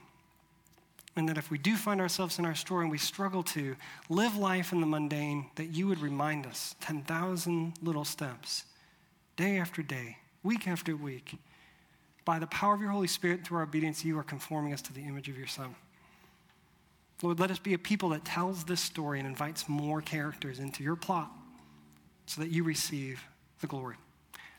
And 1.16 1.28
that 1.28 1.38
if 1.38 1.50
we 1.50 1.58
do 1.58 1.76
find 1.76 2.00
ourselves 2.00 2.38
in 2.38 2.46
our 2.46 2.56
story 2.56 2.84
and 2.84 2.92
we 2.92 3.00
struggle 3.00 3.44
to 3.44 3.76
live 4.08 4.38
life 4.38 4.72
in 4.72 4.80
the 4.80 4.86
mundane, 4.86 5.48
that 5.56 5.66
you 5.66 5.88
would 5.88 6.00
remind 6.00 6.46
us 6.46 6.76
10,000 6.82 7.74
little 7.82 8.06
steps, 8.06 8.66
day 9.38 9.58
after 9.58 9.82
day, 9.82 10.18
week 10.44 10.68
after 10.68 10.96
week. 10.96 11.38
By 12.26 12.40
the 12.40 12.48
power 12.48 12.74
of 12.74 12.82
your 12.82 12.90
Holy 12.90 13.08
Spirit, 13.08 13.46
through 13.46 13.60
our 13.60 13.64
obedience, 13.64 14.04
you 14.04 14.20
are 14.20 14.24
conforming 14.24 14.74
us 14.74 14.82
to 14.82 14.94
the 14.94 15.06
image 15.06 15.30
of 15.30 15.38
your 15.38 15.48
Son. 15.48 15.76
Lord, 17.22 17.40
let 17.40 17.50
us 17.50 17.58
be 17.58 17.74
a 17.74 17.78
people 17.78 18.10
that 18.10 18.26
tells 18.26 18.66
this 18.66 18.82
story 18.82 19.20
and 19.20 19.28
invites 19.28 19.70
more 19.70 20.02
characters 20.02 20.60
into 20.60 20.84
your 20.84 20.96
plot 20.96 21.32
so 22.26 22.42
that 22.42 22.50
you 22.50 22.64
receive 22.64 23.24
the 23.62 23.68
glory. 23.68 23.96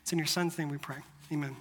It's 0.01 0.11
in 0.11 0.17
your 0.17 0.27
Son's 0.27 0.57
name 0.57 0.69
we 0.69 0.77
pray. 0.77 0.97
Amen. 1.31 1.55